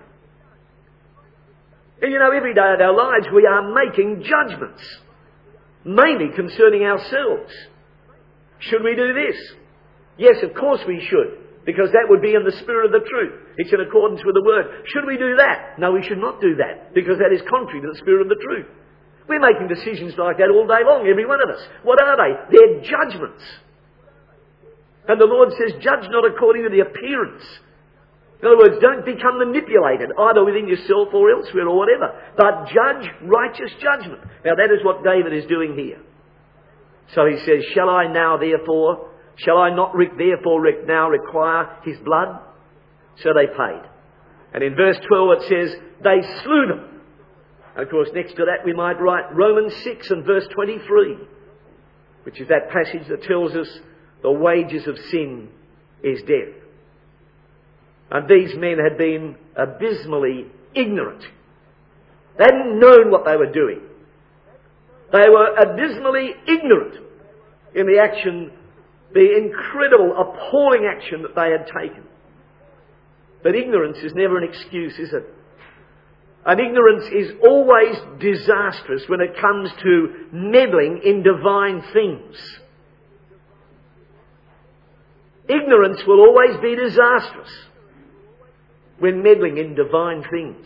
And 2.01 2.11
you 2.11 2.17
know, 2.17 2.31
every 2.31 2.53
day 2.53 2.73
of 2.73 2.81
our 2.81 2.95
lives 2.95 3.27
we 3.33 3.45
are 3.45 3.73
making 3.73 4.23
judgments, 4.23 4.81
mainly 5.85 6.33
concerning 6.35 6.83
ourselves. 6.83 7.53
Should 8.59 8.83
we 8.83 8.95
do 8.95 9.13
this? 9.13 9.37
Yes, 10.17 10.37
of 10.43 10.53
course 10.55 10.81
we 10.87 11.05
should, 11.07 11.65
because 11.65 11.91
that 11.91 12.05
would 12.09 12.21
be 12.21 12.33
in 12.33 12.43
the 12.43 12.57
spirit 12.63 12.87
of 12.87 12.91
the 12.91 13.07
truth. 13.07 13.53
It's 13.57 13.73
in 13.73 13.81
accordance 13.81 14.23
with 14.25 14.33
the 14.33 14.43
word. 14.43 14.85
Should 14.85 15.05
we 15.05 15.17
do 15.17 15.35
that? 15.37 15.77
No, 15.77 15.91
we 15.91 16.03
should 16.03 16.17
not 16.17 16.41
do 16.41 16.55
that, 16.55 16.93
because 16.93 17.17
that 17.19 17.33
is 17.33 17.41
contrary 17.49 17.81
to 17.81 17.87
the 17.93 17.99
spirit 17.99 18.21
of 18.21 18.29
the 18.29 18.41
truth. 18.41 18.67
We're 19.27 19.39
making 19.39 19.67
decisions 19.67 20.13
like 20.17 20.37
that 20.37 20.49
all 20.49 20.67
day 20.67 20.83
long, 20.83 21.07
every 21.07 21.25
one 21.25 21.39
of 21.41 21.49
us. 21.49 21.61
What 21.83 22.01
are 22.01 22.17
they? 22.17 22.57
They're 22.57 22.81
judgments. 22.81 23.43
And 25.07 25.19
the 25.19 25.25
Lord 25.25 25.49
says, 25.51 25.73
judge 25.81 26.07
not 26.09 26.25
according 26.25 26.63
to 26.63 26.69
the 26.69 26.81
appearance. 26.81 27.43
In 28.41 28.47
other 28.47 28.57
words, 28.57 28.81
don't 28.81 29.05
become 29.05 29.37
manipulated, 29.37 30.09
either 30.17 30.43
within 30.43 30.67
yourself 30.67 31.13
or 31.13 31.29
elsewhere 31.29 31.67
or 31.67 31.77
whatever, 31.77 32.09
but 32.37 32.67
judge 32.73 33.05
righteous 33.21 33.71
judgment. 33.79 34.21
Now 34.43 34.55
that 34.55 34.73
is 34.73 34.83
what 34.83 35.03
David 35.03 35.33
is 35.33 35.45
doing 35.45 35.77
here. 35.77 36.01
So 37.13 37.25
he 37.25 37.37
says, 37.45 37.63
Shall 37.73 37.89
I 37.89 38.07
now 38.07 38.37
therefore, 38.37 39.09
shall 39.35 39.57
I 39.57 39.69
not 39.69 39.93
therefore 40.17 40.65
now 40.87 41.09
require 41.09 41.77
his 41.83 41.97
blood? 42.03 42.39
So 43.21 43.29
they 43.35 43.45
paid. 43.45 43.83
And 44.53 44.63
in 44.63 44.75
verse 44.75 44.97
12 45.07 45.29
it 45.37 45.41
says, 45.43 45.79
They 46.03 46.21
slew 46.43 46.65
them. 46.67 46.90
Of 47.75 47.89
course, 47.89 48.09
next 48.13 48.35
to 48.35 48.45
that 48.45 48.65
we 48.65 48.73
might 48.73 48.99
write 48.99 49.33
Romans 49.33 49.73
6 49.83 50.11
and 50.11 50.25
verse 50.25 50.45
23, 50.53 51.17
which 52.23 52.41
is 52.41 52.47
that 52.49 52.69
passage 52.69 53.07
that 53.07 53.23
tells 53.23 53.55
us 53.55 53.67
the 54.21 54.31
wages 54.31 54.87
of 54.87 54.97
sin 55.09 55.49
is 56.03 56.21
death. 56.23 56.55
And 58.11 58.27
these 58.27 58.55
men 58.57 58.77
had 58.77 58.97
been 58.97 59.37
abysmally 59.55 60.47
ignorant. 60.75 61.23
They 62.37 62.43
hadn't 62.43 62.79
known 62.79 63.09
what 63.09 63.25
they 63.25 63.37
were 63.37 63.51
doing. 63.51 63.81
They 65.13 65.29
were 65.29 65.55
abysmally 65.55 66.31
ignorant 66.47 66.95
in 67.73 67.85
the 67.85 67.99
action, 68.01 68.51
the 69.13 69.37
incredible, 69.37 70.13
appalling 70.17 70.89
action 70.89 71.21
that 71.21 71.35
they 71.35 71.51
had 71.51 71.67
taken. 71.67 72.03
But 73.43 73.55
ignorance 73.55 73.97
is 73.99 74.13
never 74.13 74.37
an 74.37 74.47
excuse, 74.47 74.99
is 74.99 75.13
it? 75.13 75.23
And 76.45 76.59
ignorance 76.59 77.05
is 77.13 77.33
always 77.43 77.95
disastrous 78.19 79.03
when 79.07 79.21
it 79.21 79.37
comes 79.39 79.69
to 79.83 80.27
meddling 80.31 81.01
in 81.03 81.21
divine 81.21 81.83
things. 81.93 82.35
Ignorance 85.47 86.01
will 86.07 86.19
always 86.19 86.57
be 86.61 86.75
disastrous 86.75 87.51
when 88.97 89.21
meddling 89.21 89.57
in 89.57 89.75
divine 89.75 90.23
things. 90.31 90.65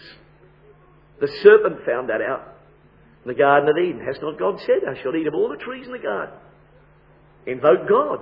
The 1.20 1.28
serpent 1.42 1.86
found 1.86 2.10
that 2.10 2.22
out 2.22 2.56
in 3.24 3.30
the 3.30 3.34
Garden 3.34 3.70
of 3.70 3.78
Eden. 3.78 4.06
Has 4.06 4.18
not 4.22 4.38
God 4.38 4.60
said, 4.62 4.88
I 4.88 5.02
shall 5.02 5.16
eat 5.16 5.28
of 5.28 5.34
all 5.34 5.50
the 5.50 5.64
trees 5.64 5.88
in 5.88 5.92
the 5.92 6.00
garden? 6.00 6.36
Invoke 7.48 7.88
God. 7.88 8.20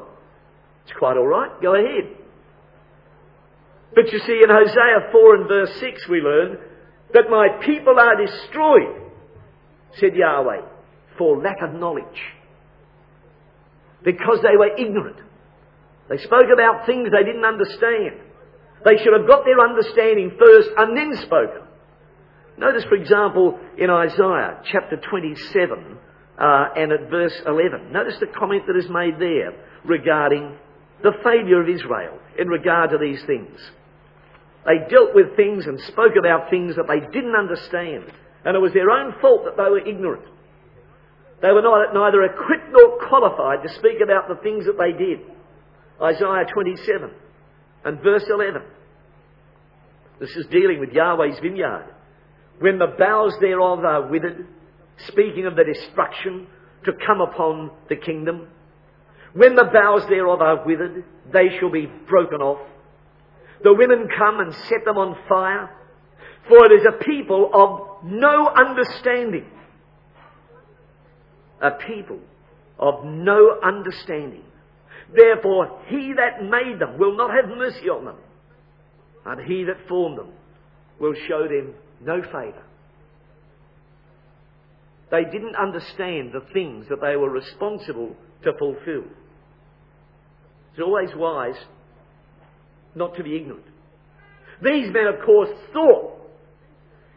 It's 0.86 0.98
quite 0.98 1.18
all 1.18 1.28
right. 1.28 1.62
Go 1.62 1.76
ahead. 1.76 2.18
But 3.96 4.12
you 4.12 4.20
see, 4.20 4.42
in 4.44 4.50
Hosea 4.50 5.12
4 5.12 5.36
and 5.36 5.48
verse 5.48 5.80
6, 5.80 6.08
we 6.08 6.20
learn 6.20 6.58
that 7.14 7.30
my 7.30 7.48
people 7.66 8.00
are 8.00 8.16
destroyed, 8.16 9.02
said 10.00 10.16
Yahweh, 10.16 10.62
for 11.18 11.42
lack 11.42 11.62
of 11.62 11.74
knowledge. 11.74 12.22
Because 14.04 14.40
they 14.42 14.58
were 14.58 14.76
ignorant. 14.78 15.18
They 16.10 16.18
spoke 16.18 16.48
about 16.54 16.86
things 16.86 17.10
they 17.12 17.24
didn't 17.24 17.46
understand. 17.46 18.20
They 18.84 18.98
should 18.98 19.14
have 19.14 19.28
got 19.28 19.46
their 19.46 19.60
understanding 19.60 20.32
first 20.38 20.70
and 20.78 20.98
then 20.98 21.16
spoken. 21.24 21.62
Notice, 22.58 22.84
for 22.84 22.96
example, 22.96 23.60
in 23.78 23.90
Isaiah 23.90 24.60
chapter 24.72 24.98
27 24.98 25.98
uh, 26.38 26.66
and 26.76 26.92
at 26.92 27.10
verse 27.10 27.34
11. 27.46 27.92
Notice 27.92 28.16
the 28.20 28.28
comment 28.28 28.64
that 28.68 28.76
is 28.76 28.90
made 28.90 29.20
there 29.20 29.54
regarding 29.86 30.58
the 31.02 31.14
failure 31.24 31.62
of 31.62 31.70
Israel 31.70 32.20
in 32.38 32.48
regard 32.48 32.92
to 32.92 32.98
these 32.98 33.24
things. 33.26 33.60
They 34.66 34.88
dealt 34.90 35.14
with 35.14 35.36
things 35.36 35.66
and 35.66 35.80
spoke 35.82 36.14
about 36.18 36.50
things 36.50 36.76
that 36.76 36.88
they 36.88 37.00
didn't 37.00 37.36
understand. 37.36 38.06
And 38.46 38.56
it 38.56 38.60
was 38.60 38.74
their 38.74 38.90
own 38.90 39.14
fault 39.20 39.46
that 39.46 39.58
they 39.58 39.70
were 39.70 39.86
ignorant. 39.86 40.24
They 41.42 41.52
were 41.52 41.62
not, 41.62 41.94
neither 41.94 42.24
equipped 42.24 42.72
nor 42.72 42.98
qualified 43.08 43.64
to 43.64 43.74
speak 43.76 44.00
about 44.02 44.30
the 44.30 44.42
things 44.42 44.66
that 44.66 44.78
they 44.78 44.94
did. 44.94 45.20
Isaiah 46.02 46.46
27 46.54 47.12
and 47.86 48.02
verse 48.02 48.24
11. 48.30 48.62
This 50.20 50.36
is 50.38 50.46
dealing 50.48 50.80
with 50.80 50.92
Yahweh's 50.92 51.40
vineyard. 51.40 51.94
When 52.60 52.80
the 52.80 52.96
boughs 52.98 53.34
thereof 53.42 53.80
are 53.84 54.08
withered, 54.08 54.48
speaking 55.08 55.46
of 55.46 55.56
the 55.56 55.66
destruction 55.66 56.48
to 56.86 56.92
come 57.06 57.22
upon 57.22 57.72
the 57.90 57.96
kingdom. 57.96 58.48
When 59.34 59.56
the 59.56 59.66
boughs 59.66 60.08
thereof 60.08 60.42
are 60.42 60.66
withered, 60.66 61.04
they 61.32 61.58
shall 61.60 61.72
be 61.72 61.88
broken 62.08 62.42
off. 62.42 62.62
The 63.64 63.74
women 63.74 64.10
come 64.18 64.40
and 64.40 64.54
set 64.54 64.84
them 64.86 64.98
on 64.98 65.16
fire, 65.28 65.70
for 66.48 66.66
it 66.66 66.72
is 66.74 66.86
a 66.86 67.04
people 67.04 67.50
of 67.54 68.04
no 68.06 68.50
understanding. 68.50 69.46
A 71.62 71.72
people 71.72 72.20
of 72.78 73.06
no 73.06 73.60
understanding. 73.64 74.44
Therefore, 75.16 75.82
he 75.88 76.14
that 76.18 76.44
made 76.44 76.80
them 76.80 76.98
will 76.98 77.16
not 77.16 77.32
have 77.32 77.56
mercy 77.58 77.88
on 77.88 78.06
them, 78.06 78.18
and 79.26 79.48
he 79.48 79.64
that 79.64 79.88
formed 79.88 80.18
them 80.18 80.32
will 81.00 81.14
show 81.28 81.48
them 81.48 81.74
no 82.02 82.22
favour. 82.22 82.64
They 85.10 85.24
didn't 85.26 85.56
understand 85.56 86.32
the 86.34 86.42
things 86.54 86.88
that 86.90 87.00
they 87.00 87.16
were 87.16 87.30
responsible 87.30 88.16
to 88.44 88.52
fulfill. 88.58 89.04
It's 90.72 90.82
always 90.82 91.10
wise 91.16 91.56
not 92.96 93.16
to 93.16 93.24
be 93.24 93.36
ignorant. 93.36 93.66
These 94.62 94.94
men, 94.94 95.08
of 95.08 95.26
course, 95.26 95.50
thought 95.74 96.14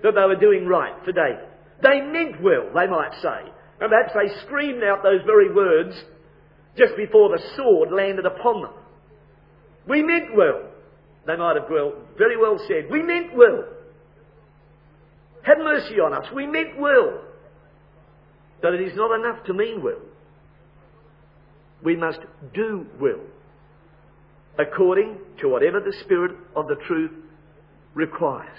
that 0.02 0.14
they 0.14 0.26
were 0.26 0.36
doing 0.36 0.66
right 0.66 0.94
for 1.04 1.12
David. 1.12 1.48
They 1.82 2.00
meant 2.00 2.42
well, 2.42 2.70
they 2.74 2.86
might 2.86 3.12
say. 3.22 3.50
And 3.80 3.90
perhaps 3.90 4.12
they 4.14 4.46
screamed 4.46 4.82
out 4.82 5.02
those 5.02 5.20
very 5.26 5.52
words 5.52 5.94
just 6.76 6.96
before 6.96 7.28
the 7.28 7.42
sword 7.56 7.92
landed 7.92 8.26
upon 8.26 8.62
them. 8.62 8.72
We 9.86 10.02
meant 10.02 10.34
well. 10.34 10.62
They 11.26 11.36
might 11.36 11.56
have 11.56 11.70
well, 11.70 11.92
very 12.16 12.36
well 12.36 12.58
said, 12.66 12.90
We 12.90 13.02
meant 13.02 13.36
well. 13.36 13.64
Have 15.42 15.58
mercy 15.58 15.94
on 16.00 16.12
us. 16.12 16.26
We 16.34 16.46
meant 16.46 16.78
well. 16.78 17.20
But 18.62 18.74
it 18.74 18.80
is 18.80 18.96
not 18.96 19.18
enough 19.20 19.44
to 19.46 19.54
mean 19.54 19.82
well. 19.82 20.00
We 21.84 21.94
must 21.96 22.20
do 22.54 22.86
well 23.00 23.20
according 24.58 25.18
to 25.40 25.48
whatever 25.48 25.80
the 25.80 25.94
Spirit 26.04 26.32
of 26.54 26.66
the 26.68 26.76
truth 26.86 27.12
requires. 27.94 28.58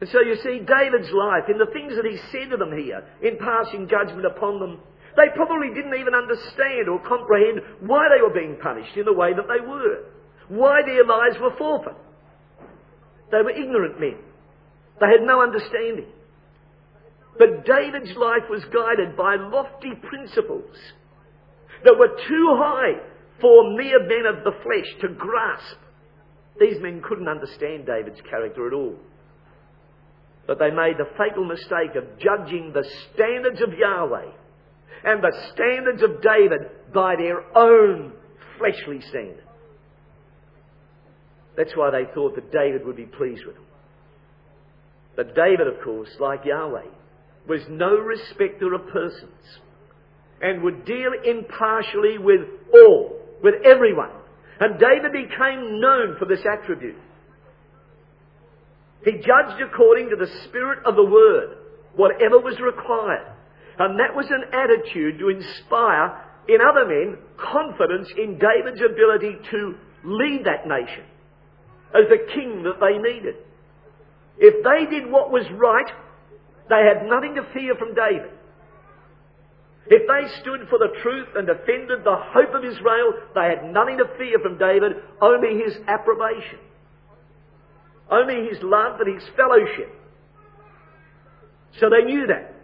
And 0.00 0.10
so 0.10 0.20
you 0.20 0.36
see, 0.36 0.60
David's 0.60 1.10
life, 1.10 1.48
in 1.48 1.58
the 1.58 1.72
things 1.72 1.94
that 1.96 2.04
he 2.04 2.18
said 2.30 2.50
to 2.50 2.56
them 2.56 2.76
here, 2.76 3.02
in 3.22 3.38
passing 3.38 3.88
judgment 3.88 4.26
upon 4.26 4.60
them, 4.60 4.80
they 5.16 5.32
probably 5.34 5.68
didn't 5.74 5.98
even 5.98 6.14
understand 6.14 6.88
or 6.88 7.00
comprehend 7.00 7.62
why 7.80 8.06
they 8.14 8.20
were 8.20 8.34
being 8.34 8.56
punished 8.60 8.96
in 8.96 9.06
the 9.06 9.12
way 9.12 9.32
that 9.32 9.48
they 9.48 9.64
were, 9.64 10.04
why 10.48 10.82
their 10.84 11.04
lives 11.04 11.36
were 11.40 11.56
forfeit. 11.56 11.96
They 13.32 13.38
were 13.38 13.50
ignorant 13.50 13.98
men. 13.98 14.18
They 15.00 15.06
had 15.06 15.22
no 15.22 15.40
understanding. 15.40 16.06
But 17.38 17.64
David's 17.64 18.16
life 18.16 18.48
was 18.48 18.64
guided 18.66 19.16
by 19.16 19.36
lofty 19.36 19.92
principles 20.08 20.76
that 21.84 21.98
were 21.98 22.16
too 22.28 22.56
high 22.56 23.00
for 23.40 23.76
mere 23.76 24.00
men 24.00 24.26
of 24.26 24.44
the 24.44 24.52
flesh 24.62 25.00
to 25.02 25.08
grasp. 25.08 25.76
These 26.58 26.80
men 26.80 27.02
couldn't 27.06 27.28
understand 27.28 27.86
David's 27.86 28.20
character 28.28 28.66
at 28.66 28.72
all. 28.72 28.96
But 30.46 30.58
they 30.58 30.70
made 30.70 30.96
the 30.96 31.10
fatal 31.18 31.44
mistake 31.44 31.96
of 31.96 32.18
judging 32.18 32.72
the 32.72 32.84
standards 33.12 33.60
of 33.60 33.76
Yahweh 33.76 34.30
and 35.04 35.22
the 35.22 35.32
standards 35.52 36.02
of 36.02 36.22
David 36.22 36.92
by 36.94 37.16
their 37.16 37.44
own 37.56 38.12
fleshly 38.58 39.00
standard. 39.08 39.42
That's 41.56 41.76
why 41.76 41.90
they 41.90 42.04
thought 42.14 42.34
that 42.36 42.52
David 42.52 42.84
would 42.86 42.96
be 42.96 43.06
pleased 43.06 43.44
with 43.44 43.56
them. 43.56 43.64
But 45.16 45.34
David, 45.34 45.66
of 45.66 45.82
course, 45.82 46.10
like 46.20 46.44
Yahweh, 46.44 46.90
was 47.48 47.62
no 47.70 47.96
respecter 47.96 48.74
of 48.74 48.86
persons 48.88 49.60
and 50.42 50.62
would 50.62 50.84
deal 50.84 51.12
impartially 51.24 52.18
with 52.18 52.40
all, 52.74 53.15
with 53.42 53.54
everyone. 53.64 54.10
And 54.60 54.80
David 54.80 55.12
became 55.12 55.80
known 55.80 56.16
for 56.18 56.24
this 56.24 56.40
attribute. 56.44 56.96
He 59.04 59.12
judged 59.12 59.60
according 59.60 60.10
to 60.10 60.16
the 60.16 60.30
spirit 60.44 60.80
of 60.84 60.96
the 60.96 61.04
word, 61.04 61.58
whatever 61.94 62.40
was 62.40 62.58
required. 62.60 63.32
And 63.78 64.00
that 64.00 64.16
was 64.16 64.26
an 64.30 64.44
attitude 64.52 65.18
to 65.18 65.28
inspire 65.28 66.24
in 66.48 66.58
other 66.60 66.86
men 66.86 67.18
confidence 67.36 68.08
in 68.16 68.38
David's 68.38 68.80
ability 68.80 69.36
to 69.50 69.74
lead 70.04 70.44
that 70.44 70.66
nation 70.66 71.04
as 71.94 72.08
the 72.08 72.26
king 72.34 72.62
that 72.62 72.80
they 72.80 72.98
needed. 72.98 73.36
If 74.38 74.64
they 74.64 74.90
did 74.90 75.10
what 75.10 75.30
was 75.30 75.44
right, 75.52 75.86
they 76.68 76.82
had 76.82 77.06
nothing 77.08 77.34
to 77.36 77.46
fear 77.52 77.74
from 77.78 77.94
David. 77.94 78.30
If 79.88 80.02
they 80.08 80.40
stood 80.40 80.68
for 80.68 80.78
the 80.78 80.90
truth 81.02 81.28
and 81.36 81.46
defended 81.46 82.02
the 82.02 82.16
hope 82.16 82.54
of 82.54 82.64
Israel, 82.64 83.12
they 83.34 83.54
had 83.54 83.72
nothing 83.72 83.98
to 83.98 84.06
fear 84.18 84.38
from 84.42 84.58
David, 84.58 84.92
only 85.20 85.62
his 85.62 85.76
approbation, 85.86 86.58
only 88.10 88.48
his 88.48 88.58
love 88.62 89.00
and 89.00 89.14
his 89.14 89.28
fellowship. 89.36 89.94
So 91.78 91.88
they 91.90 92.04
knew 92.04 92.26
that. 92.26 92.54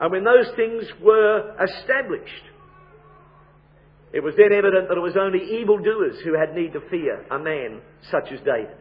And 0.00 0.10
when 0.10 0.24
those 0.24 0.46
things 0.56 0.84
were 1.02 1.54
established, 1.62 2.44
it 4.12 4.22
was 4.22 4.34
then 4.36 4.52
evident 4.52 4.88
that 4.88 4.96
it 4.96 5.02
was 5.02 5.16
only 5.20 5.60
evildoers 5.60 6.20
who 6.24 6.38
had 6.38 6.54
need 6.54 6.72
to 6.72 6.80
fear 6.88 7.26
a 7.30 7.38
man 7.38 7.82
such 8.10 8.32
as 8.32 8.38
David. 8.40 8.76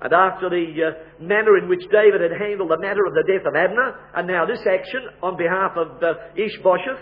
And 0.00 0.12
after 0.12 0.50
the 0.50 0.66
uh, 0.76 1.24
manner 1.24 1.56
in 1.56 1.68
which 1.68 1.82
David 1.90 2.20
had 2.20 2.38
handled 2.38 2.70
the 2.70 2.78
matter 2.78 3.06
of 3.06 3.14
the 3.14 3.24
death 3.26 3.46
of 3.46 3.56
Abner, 3.56 3.96
and 4.14 4.26
now 4.26 4.44
this 4.44 4.60
action 4.68 5.08
on 5.22 5.36
behalf 5.36 5.72
of 5.76 6.02
uh, 6.02 6.14
Ishbosheth, 6.36 7.00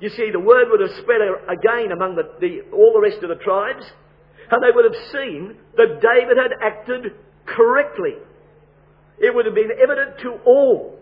you 0.00 0.10
see, 0.10 0.30
the 0.30 0.40
word 0.40 0.68
would 0.70 0.80
have 0.80 0.96
spread 1.02 1.22
again 1.48 1.90
among 1.90 2.16
the, 2.16 2.28
the, 2.38 2.70
all 2.72 2.92
the 2.94 3.00
rest 3.00 3.22
of 3.22 3.30
the 3.30 3.42
tribes, 3.42 3.84
and 4.50 4.62
they 4.62 4.70
would 4.70 4.84
have 4.84 5.02
seen 5.10 5.56
that 5.76 6.00
David 6.00 6.36
had 6.36 6.52
acted 6.62 7.12
correctly. 7.46 8.14
It 9.18 9.34
would 9.34 9.46
have 9.46 9.54
been 9.54 9.72
evident 9.82 10.18
to 10.20 10.38
all 10.44 10.98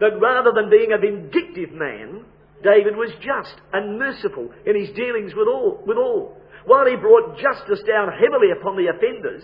that 0.00 0.20
rather 0.20 0.52
than 0.52 0.70
being 0.70 0.92
a 0.92 0.98
vindictive 0.98 1.72
man, 1.72 2.24
David 2.62 2.96
was 2.96 3.10
just 3.20 3.54
and 3.72 3.98
merciful 3.98 4.50
in 4.66 4.76
his 4.78 4.94
dealings 4.94 5.34
with 5.34 5.48
all. 5.48 5.82
With 5.86 5.96
all. 5.96 6.36
While 6.66 6.86
he 6.86 6.96
brought 6.96 7.38
justice 7.38 7.82
down 7.86 8.08
heavily 8.12 8.50
upon 8.50 8.76
the 8.76 8.88
offenders, 8.88 9.42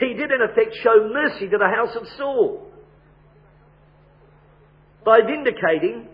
he 0.00 0.14
did 0.14 0.30
in 0.30 0.42
effect 0.42 0.74
show 0.82 1.10
mercy 1.12 1.48
to 1.48 1.58
the 1.58 1.68
house 1.68 1.94
of 1.96 2.06
Saul 2.16 2.70
by 5.04 5.20
vindicating 5.20 6.08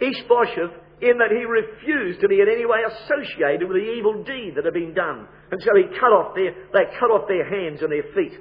Ishbosheth 0.00 0.72
in 1.00 1.18
that 1.18 1.30
he 1.30 1.44
refused 1.44 2.20
to 2.20 2.28
be 2.28 2.40
in 2.40 2.48
any 2.48 2.64
way 2.64 2.80
associated 2.84 3.68
with 3.68 3.76
the 3.76 3.92
evil 3.92 4.24
deed 4.24 4.54
that 4.56 4.64
had 4.64 4.74
been 4.74 4.94
done. 4.94 5.28
And 5.50 5.60
so 5.62 5.70
he 5.76 5.84
cut 5.98 6.12
off 6.12 6.34
their, 6.34 6.54
they 6.72 6.90
cut 6.98 7.10
off 7.10 7.28
their 7.28 7.44
hands 7.44 7.82
and 7.82 7.92
their 7.92 8.14
feet, 8.14 8.38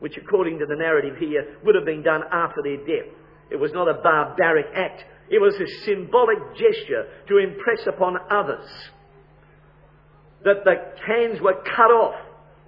which 0.00 0.16
according 0.16 0.58
to 0.58 0.66
the 0.66 0.76
narrative 0.76 1.16
here 1.18 1.56
would 1.64 1.74
have 1.74 1.84
been 1.84 2.02
done 2.02 2.22
after 2.30 2.62
their 2.62 2.78
death. 2.78 3.10
It 3.50 3.56
was 3.56 3.72
not 3.72 3.88
a 3.88 3.94
barbaric 3.94 4.66
act. 4.74 5.04
It 5.30 5.40
was 5.40 5.54
a 5.54 5.84
symbolic 5.84 6.38
gesture 6.56 7.06
to 7.28 7.38
impress 7.38 7.86
upon 7.86 8.16
others 8.30 8.68
that 10.44 10.64
the 10.64 10.74
hands 11.06 11.40
were 11.40 11.62
cut 11.64 11.90
off, 11.90 12.14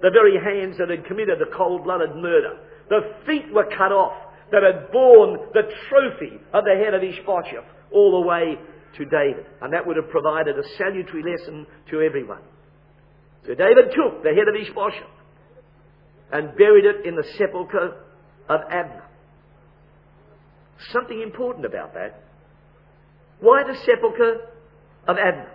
the 0.03 0.11
very 0.11 0.37
hands 0.37 0.79
that 0.79 0.91
had 0.91 1.05
committed 1.07 1.39
the 1.39 1.55
cold-blooded 1.57 2.17
murder. 2.17 2.59
The 2.89 3.01
feet 3.27 3.53
were 3.53 3.67
cut 3.77 3.93
off 3.93 4.15
that 4.53 4.63
had 4.63 4.93
borne 4.93 5.39
the 5.53 5.63
trophy 5.89 6.39
of 6.53 6.65
the 6.65 6.77
head 6.83 6.95
of 6.95 7.03
Ishbosheth 7.03 7.65
all 7.93 8.21
the 8.21 8.27
way 8.27 8.57
to 8.97 9.05
David. 9.05 9.47
And 9.61 9.73
that 9.73 9.87
would 9.87 9.97
have 9.97 10.09
provided 10.11 10.59
a 10.59 10.63
salutary 10.77 11.23
lesson 11.23 11.67
to 11.91 12.01
everyone. 12.01 12.43
So 13.47 13.55
David 13.55 13.93
took 13.95 14.23
the 14.23 14.35
head 14.35 14.49
of 14.49 14.55
Ishbosheth 14.61 15.17
and 16.33 16.57
buried 16.57 16.85
it 16.85 17.07
in 17.07 17.17
the 17.17 17.25
sepulchre 17.39 17.97
of 18.49 18.61
Abner. 18.71 19.05
Something 20.93 21.23
important 21.23 21.65
about 21.65 21.95
that. 21.95 22.23
Why 23.41 23.63
the 23.65 23.77
sepulchre 23.85 24.49
of 25.09 25.17
Abner? 25.17 25.53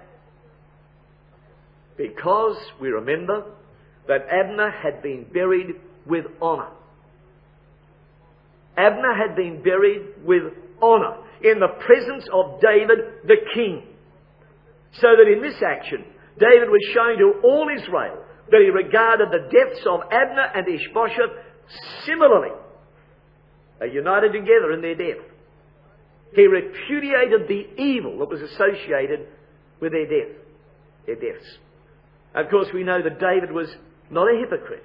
Because 1.97 2.57
we 2.79 2.89
remember 2.89 3.45
that 4.07 4.27
Abner 4.29 4.71
had 4.71 5.01
been 5.01 5.25
buried 5.31 5.75
with 6.05 6.25
honour. 6.41 6.69
Abner 8.77 9.13
had 9.13 9.35
been 9.35 9.61
buried 9.61 10.25
with 10.25 10.53
honour 10.81 11.17
in 11.43 11.59
the 11.59 11.67
presence 11.85 12.27
of 12.33 12.61
David 12.61 12.99
the 13.25 13.37
king. 13.53 13.83
So 14.93 15.07
that 15.15 15.31
in 15.31 15.41
this 15.41 15.61
action, 15.61 16.03
David 16.39 16.69
was 16.69 16.81
showing 16.93 17.17
to 17.19 17.41
all 17.43 17.67
Israel 17.73 18.23
that 18.49 18.61
he 18.61 18.69
regarded 18.69 19.29
the 19.31 19.47
deaths 19.49 19.85
of 19.89 20.01
Abner 20.11 20.51
and 20.55 20.67
Ishbosheth 20.67 21.31
similarly. 22.05 22.51
They 23.79 23.91
united 23.91 24.33
together 24.33 24.73
in 24.73 24.81
their 24.81 24.95
death. 24.95 25.23
He 26.35 26.47
repudiated 26.47 27.47
the 27.47 27.81
evil 27.81 28.19
that 28.19 28.29
was 28.29 28.41
associated 28.41 29.27
with 29.79 29.91
their 29.91 30.05
death, 30.05 30.35
their 31.05 31.15
deaths. 31.15 31.57
Of 32.33 32.49
course, 32.49 32.67
we 32.73 32.83
know 32.83 33.01
that 33.01 33.19
David 33.19 33.51
was 33.51 33.69
not 34.11 34.27
a 34.27 34.37
hypocrite. 34.37 34.83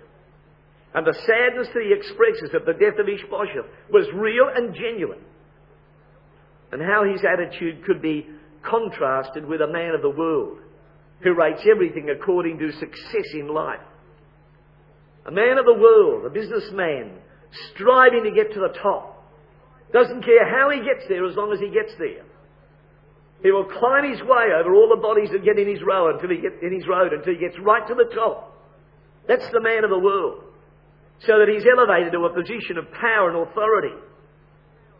And 0.94 1.06
the 1.06 1.14
sadness 1.26 1.68
that 1.74 1.82
he 1.82 1.92
expresses 1.92 2.54
at 2.54 2.64
the 2.64 2.72
death 2.72 2.98
of 2.98 3.08
Ishbosheth 3.08 3.68
was 3.90 4.06
real 4.14 4.48
and 4.54 4.74
genuine 4.74 5.20
and 6.72 6.82
how 6.82 7.04
his 7.04 7.22
attitude 7.24 7.84
could 7.84 8.02
be 8.02 8.26
contrasted 8.62 9.46
with 9.46 9.60
a 9.60 9.66
man 9.66 9.94
of 9.94 10.02
the 10.02 10.10
world 10.10 10.58
who 11.22 11.34
rates 11.34 11.62
everything 11.70 12.10
according 12.10 12.58
to 12.58 12.72
success 12.72 13.28
in 13.34 13.48
life. 13.48 13.80
A 15.26 15.30
man 15.30 15.58
of 15.58 15.64
the 15.64 15.74
world, 15.74 16.26
a 16.26 16.30
businessman, 16.30 17.18
striving 17.74 18.24
to 18.24 18.30
get 18.30 18.52
to 18.52 18.60
the 18.60 18.78
top. 18.82 19.24
Doesn't 19.92 20.22
care 20.22 20.48
how 20.48 20.70
he 20.70 20.78
gets 20.78 21.08
there 21.08 21.26
as 21.26 21.36
long 21.36 21.52
as 21.52 21.60
he 21.60 21.70
gets 21.70 21.92
there. 21.98 22.24
He 23.42 23.50
will 23.50 23.64
climb 23.64 24.10
his 24.10 24.20
way 24.22 24.52
over 24.58 24.74
all 24.74 24.88
the 24.88 25.00
bodies 25.00 25.30
that 25.30 25.44
get 25.44 25.58
in 25.58 25.68
his 25.68 25.80
until 25.80 26.30
he 26.30 26.42
gets 26.42 26.56
in 26.62 26.72
his 26.74 26.86
road 26.86 27.12
until 27.12 27.34
he 27.34 27.40
gets 27.40 27.56
right 27.60 27.86
to 27.86 27.94
the 27.94 28.10
top. 28.14 28.45
That's 29.28 29.48
the 29.50 29.60
man 29.60 29.84
of 29.84 29.90
the 29.90 29.98
world. 29.98 30.44
So 31.20 31.38
that 31.38 31.48
he's 31.48 31.64
elevated 31.66 32.12
to 32.12 32.24
a 32.24 32.32
position 32.32 32.78
of 32.78 32.92
power 32.92 33.30
and 33.30 33.48
authority. 33.48 33.94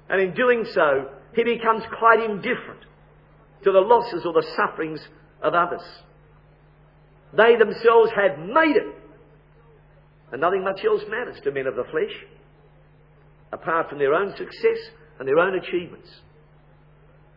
And 0.09 0.21
in 0.21 0.35
doing 0.35 0.65
so, 0.73 1.11
he 1.35 1.45
becomes 1.45 1.83
quite 1.99 2.21
indifferent 2.21 2.81
to 3.65 3.73
the 3.73 3.81
losses 3.81 4.25
or 4.25 4.33
the 4.33 4.47
sufferings 4.57 5.01
of 5.43 5.55
others. 5.55 5.83
They 7.37 7.57
themselves 7.57 8.11
have 8.17 8.39
made 8.39 8.77
it. 8.77 8.95
And 10.33 10.41
nothing 10.41 10.65
much 10.65 10.85
else 10.85 11.03
matters 11.09 11.41
to 11.45 11.53
men 11.53 11.67
of 11.67 11.77
the 11.77 11.85
flesh, 11.91 12.15
apart 13.53 13.89
from 13.89 13.99
their 13.99 14.15
own 14.15 14.31
success 14.37 14.79
and 15.19 15.29
their 15.29 15.39
own 15.39 15.55
achievements. 15.55 16.09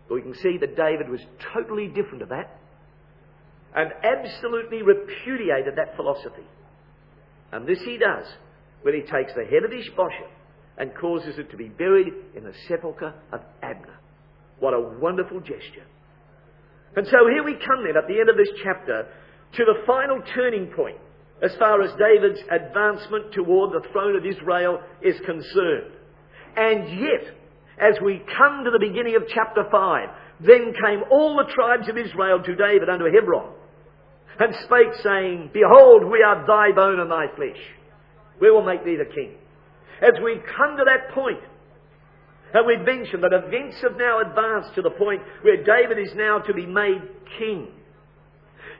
But 0.08 0.16
we 0.16 0.22
can 0.22 0.36
see 0.36 0.58
that 0.60 0.76
David 0.76 1.10
was 1.10 1.22
totally 1.54 1.88
different 1.88 2.20
to 2.20 2.26
that 2.28 2.60
and 3.76 3.92
absolutely 4.04 4.82
repudiated 4.82 5.76
that 5.76 5.96
philosophy. 5.96 6.46
And 7.52 7.68
this 7.68 7.80
he 7.84 7.98
does 7.98 8.26
when 8.82 8.94
he 8.94 9.02
takes 9.02 9.34
the 9.36 9.46
head 9.46 9.64
of 9.66 9.74
Ishbosheth 9.74 10.32
and 10.78 10.96
causes 10.96 11.38
it 11.38 11.52
to 11.52 11.58
be 11.58 11.68
buried 11.68 12.14
in 12.36 12.44
the 12.44 12.54
sepulchre 12.68 13.14
of 13.32 13.42
Abner. 13.62 13.98
What 14.60 14.74
a 14.74 14.80
wonderful 14.80 15.40
gesture. 15.40 15.86
And 16.96 17.06
so 17.08 17.28
here 17.28 17.44
we 17.44 17.54
come 17.54 17.84
then 17.86 17.98
at 17.98 18.08
the 18.08 18.20
end 18.20 18.30
of 18.30 18.38
this 18.38 18.50
chapter 18.64 19.08
to 19.54 19.66
the 19.66 19.84
final 19.86 20.22
turning 20.34 20.68
point 20.76 20.98
as 21.42 21.56
far 21.58 21.82
as 21.82 21.92
David's 21.98 22.42
advancement 22.52 23.32
toward 23.34 23.72
the 23.72 23.88
throne 23.92 24.16
of 24.16 24.26
Israel 24.26 24.82
is 25.02 25.16
concerned. 25.26 25.94
And 26.56 27.00
yet, 27.00 27.34
as 27.80 27.96
we 28.04 28.22
come 28.38 28.66
to 28.66 28.72
the 28.72 28.80
beginning 28.80 29.16
of 29.16 29.24
chapter 29.34 29.64
5, 29.72 30.10
then 30.42 30.74
came 30.84 31.04
all 31.10 31.38
the 31.38 31.52
tribes 31.54 31.88
of 31.88 31.98
Israel 31.98 32.42
to 32.44 32.56
David 32.56 32.90
unto 32.90 33.06
Hebron, 33.06 33.54
and 34.40 34.56
spake, 34.64 34.94
saying, 35.04 35.50
Behold, 35.54 36.06
we 36.06 36.24
are 36.24 36.46
thy 36.48 36.72
bone 36.74 37.00
and 37.00 37.12
thy 37.12 37.26
flesh. 37.36 37.60
We 38.40 38.50
will 38.50 38.64
make 38.64 38.86
thee 38.86 38.96
the 38.96 39.14
king. 39.14 39.36
As 40.02 40.14
we 40.24 40.40
come 40.58 40.78
to 40.78 40.86
that 40.86 41.14
point, 41.14 41.42
and 42.54 42.66
we've 42.66 42.86
mentioned 42.86 43.24
that 43.24 43.34
events 43.34 43.78
have 43.82 43.98
now 43.98 44.22
advanced 44.22 44.74
to 44.76 44.82
the 44.82 44.90
point 44.92 45.22
where 45.42 45.64
David 45.64 46.00
is 46.00 46.16
now 46.16 46.40
to 46.40 46.54
be 46.54 46.66
made 46.66 47.02
king. 47.38 47.68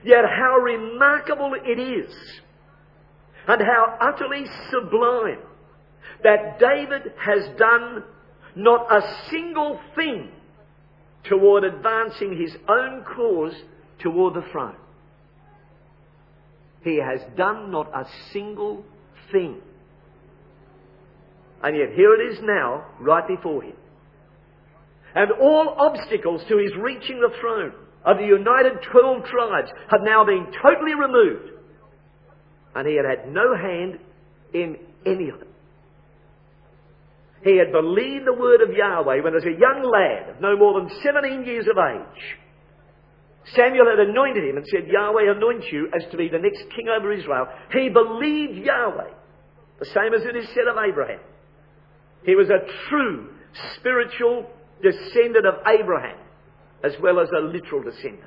Yet 0.02 0.24
how 0.24 0.56
remarkable 0.56 1.52
it 1.54 1.78
is, 1.78 2.12
and 3.46 3.60
how 3.60 3.98
utterly 4.00 4.46
sublime, 4.70 5.40
that 6.22 6.58
David 6.58 7.12
has 7.18 7.42
done 7.58 8.02
not 8.56 8.90
a 8.90 9.02
single 9.30 9.78
thing 9.94 10.30
toward 11.24 11.64
advancing 11.64 12.38
his 12.40 12.56
own 12.66 13.04
cause 13.04 13.54
toward 13.98 14.34
the 14.34 14.44
throne. 14.50 14.76
He 16.82 16.96
has 16.96 17.20
done 17.36 17.70
not 17.70 17.88
a 17.94 18.06
single 18.32 18.84
thing. 19.30 19.60
And 21.62 21.76
yet 21.76 21.90
here 21.94 22.14
it 22.14 22.32
is 22.32 22.38
now, 22.42 22.86
right 23.00 23.26
before 23.26 23.62
him. 23.62 23.74
And 25.14 25.30
all 25.32 25.74
obstacles 25.78 26.42
to 26.48 26.56
his 26.56 26.72
reaching 26.80 27.20
the 27.20 27.34
throne 27.40 27.72
of 28.04 28.16
the 28.16 28.24
united 28.24 28.78
12 28.90 29.24
tribes 29.24 29.70
have 29.90 30.00
now 30.02 30.24
been 30.24 30.46
totally 30.62 30.94
removed. 30.94 31.50
And 32.74 32.86
he 32.86 32.96
had 32.96 33.04
had 33.04 33.32
no 33.32 33.54
hand 33.54 33.98
in 34.54 34.76
any 35.04 35.28
of 35.28 35.40
them. 35.40 35.48
He 37.42 37.56
had 37.56 37.72
believed 37.72 38.26
the 38.26 38.34
word 38.34 38.60
of 38.60 38.74
Yahweh 38.74 39.22
when 39.22 39.34
as 39.34 39.44
a 39.44 39.58
young 39.58 39.82
lad 39.82 40.36
of 40.36 40.40
no 40.40 40.56
more 40.56 40.80
than 40.80 40.90
17 41.02 41.44
years 41.44 41.66
of 41.70 41.76
age. 41.76 42.39
Samuel 43.54 43.86
had 43.86 44.08
anointed 44.08 44.44
him 44.44 44.56
and 44.56 44.66
said, 44.66 44.86
Yahweh 44.86 45.30
anoints 45.30 45.66
you 45.72 45.88
as 45.94 46.02
to 46.10 46.16
be 46.16 46.28
the 46.28 46.38
next 46.38 46.64
king 46.76 46.88
over 46.88 47.12
Israel. 47.12 47.48
He 47.72 47.88
believed 47.88 48.64
Yahweh, 48.64 49.10
the 49.78 49.86
same 49.86 50.14
as 50.14 50.22
it 50.24 50.36
is 50.36 50.48
said 50.50 50.68
of 50.68 50.76
Abraham. 50.76 51.20
He 52.24 52.34
was 52.34 52.50
a 52.50 52.60
true 52.88 53.30
spiritual 53.76 54.46
descendant 54.82 55.46
of 55.46 55.54
Abraham 55.66 56.18
as 56.84 56.92
well 57.02 57.20
as 57.20 57.28
a 57.30 57.40
literal 57.40 57.82
descendant. 57.82 58.24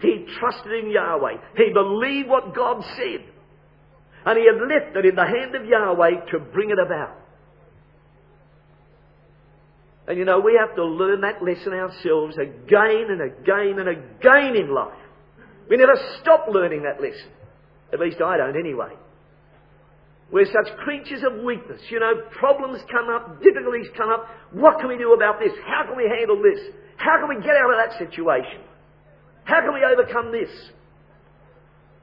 He 0.00 0.26
trusted 0.38 0.72
in 0.72 0.90
Yahweh. 0.90 1.36
He 1.56 1.72
believed 1.72 2.28
what 2.28 2.54
God 2.54 2.82
said. 2.96 3.24
And 4.24 4.38
he 4.38 4.46
had 4.46 4.60
left 4.68 4.96
it 4.96 5.06
in 5.06 5.14
the 5.14 5.26
hand 5.26 5.54
of 5.54 5.64
Yahweh 5.64 6.30
to 6.32 6.38
bring 6.38 6.70
it 6.70 6.78
about. 6.78 7.19
And 10.10 10.18
you 10.18 10.24
know, 10.24 10.40
we 10.40 10.58
have 10.58 10.74
to 10.74 10.84
learn 10.84 11.20
that 11.20 11.40
lesson 11.40 11.72
ourselves 11.72 12.34
again 12.34 13.06
and 13.14 13.22
again 13.22 13.78
and 13.78 13.88
again 13.88 14.56
in 14.56 14.74
life. 14.74 14.98
We 15.68 15.76
never 15.76 15.94
stop 16.20 16.48
learning 16.50 16.82
that 16.82 17.00
lesson. 17.00 17.30
At 17.92 18.00
least 18.00 18.20
I 18.20 18.36
don't 18.36 18.58
anyway. 18.58 18.90
We're 20.32 20.46
such 20.46 20.76
creatures 20.78 21.22
of 21.22 21.44
weakness. 21.44 21.80
You 21.90 22.00
know, 22.00 22.22
problems 22.32 22.82
come 22.90 23.08
up, 23.08 23.40
difficulties 23.40 23.86
come 23.96 24.10
up. 24.10 24.26
What 24.50 24.80
can 24.80 24.88
we 24.88 24.98
do 24.98 25.12
about 25.12 25.38
this? 25.38 25.52
How 25.64 25.86
can 25.86 25.96
we 25.96 26.10
handle 26.10 26.42
this? 26.42 26.58
How 26.96 27.20
can 27.20 27.28
we 27.28 27.40
get 27.40 27.54
out 27.54 27.70
of 27.70 27.76
that 27.78 27.96
situation? 27.96 28.62
How 29.44 29.60
can 29.60 29.72
we 29.72 29.84
overcome 29.84 30.32
this? 30.32 30.50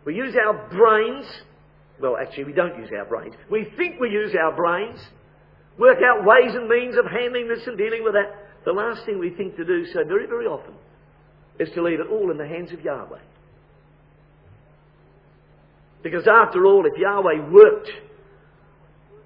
We 0.05 0.15
use 0.15 0.33
our 0.41 0.53
brains. 0.69 1.25
Well, 1.99 2.15
actually, 2.15 2.45
we 2.45 2.53
don't 2.53 2.79
use 2.79 2.89
our 2.97 3.03
brains. 3.03 3.35
We 3.51 3.67
think 3.75 3.99
we 3.99 4.11
use 4.11 4.33
our 4.41 4.55
brains, 4.55 5.01
work 5.77 5.99
out 6.03 6.25
ways 6.25 6.55
and 6.55 6.67
means 6.67 6.95
of 6.97 7.05
handling 7.05 7.47
this 7.47 7.65
and 7.67 7.77
dealing 7.77 8.03
with 8.03 8.13
that. 8.13 8.33
The 8.65 8.71
last 8.71 9.05
thing 9.05 9.19
we 9.19 9.29
think 9.29 9.55
to 9.57 9.65
do 9.65 9.85
so 9.93 10.03
very, 10.03 10.25
very 10.27 10.45
often 10.45 10.73
is 11.59 11.69
to 11.73 11.81
leave 11.81 11.99
it 11.99 12.07
all 12.11 12.31
in 12.31 12.37
the 12.37 12.47
hands 12.47 12.71
of 12.71 12.81
Yahweh. 12.81 13.19
Because 16.03 16.27
after 16.27 16.65
all, 16.65 16.85
if 16.85 16.97
Yahweh 16.97 17.49
worked 17.49 17.89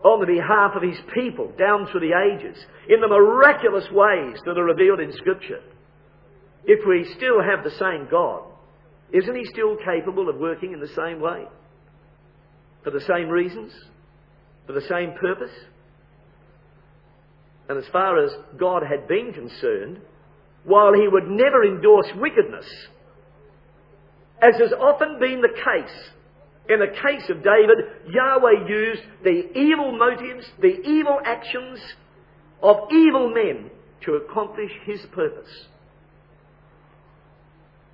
on 0.04 0.20
the 0.20 0.26
behalf 0.26 0.72
of 0.76 0.82
his 0.82 0.97
people 1.14 1.52
down 1.58 1.88
through 1.88 1.99
the 1.99 2.34
ages 2.34 2.58
in 2.89 3.02
the 3.02 3.08
miraculous 3.08 3.86
ways 3.91 4.38
that 4.45 4.58
are 4.58 4.64
revealed 4.64 4.99
in 4.99 5.12
Scripture, 5.14 5.62
if 6.66 6.86
we 6.88 7.12
still 7.16 7.41
have 7.41 7.64
the 7.64 7.72
same 7.72 8.08
God, 8.10 8.43
isn't 9.12 9.36
he 9.36 9.45
still 9.45 9.78
capable 9.78 10.30
of 10.30 10.38
working 10.38 10.74
in 10.74 10.80
the 10.80 10.88
same 10.95 11.20
way? 11.20 11.45
For 12.84 12.91
the 12.91 13.02
same 13.02 13.28
reasons? 13.30 13.74
For 14.66 14.74
the 14.74 14.82
same 14.82 15.14
purpose? 15.20 15.52
And 17.72 17.82
as 17.82 17.90
far 17.90 18.22
as 18.22 18.32
God 18.58 18.84
had 18.84 19.08
been 19.08 19.32
concerned, 19.32 20.02
while 20.66 20.92
he 20.94 21.08
would 21.08 21.30
never 21.30 21.64
endorse 21.64 22.12
wickedness, 22.18 22.66
as 24.42 24.56
has 24.60 24.74
often 24.74 25.20
been 25.22 25.40
the 25.40 25.48
case 25.48 26.10
in 26.68 26.80
the 26.80 26.88
case 26.88 27.30
of 27.30 27.44
David, 27.44 27.78
Yahweh 28.10 28.68
used 28.68 29.02
the 29.24 29.58
evil 29.58 29.98
motives, 29.98 30.46
the 30.60 30.82
evil 30.82 31.18
actions 31.24 31.80
of 32.62 32.92
evil 32.92 33.34
men 33.34 33.72
to 34.06 34.16
accomplish 34.16 34.72
his 34.86 35.00
purpose. 35.14 35.68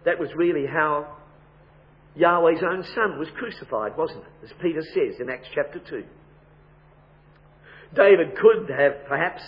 That 0.06 0.20
was 0.20 0.30
really 0.36 0.66
how 0.66 1.18
Yahweh's 2.16 2.64
own 2.64 2.84
son 2.96 3.20
was 3.20 3.28
crucified, 3.38 3.96
wasn't 3.96 4.24
it? 4.24 4.46
As 4.46 4.52
Peter 4.60 4.82
says 4.82 5.20
in 5.20 5.30
Acts 5.30 5.50
chapter 5.54 5.80
2. 5.80 6.04
David 7.96 8.36
could 8.38 8.70
have 8.70 9.06
perhaps 9.08 9.42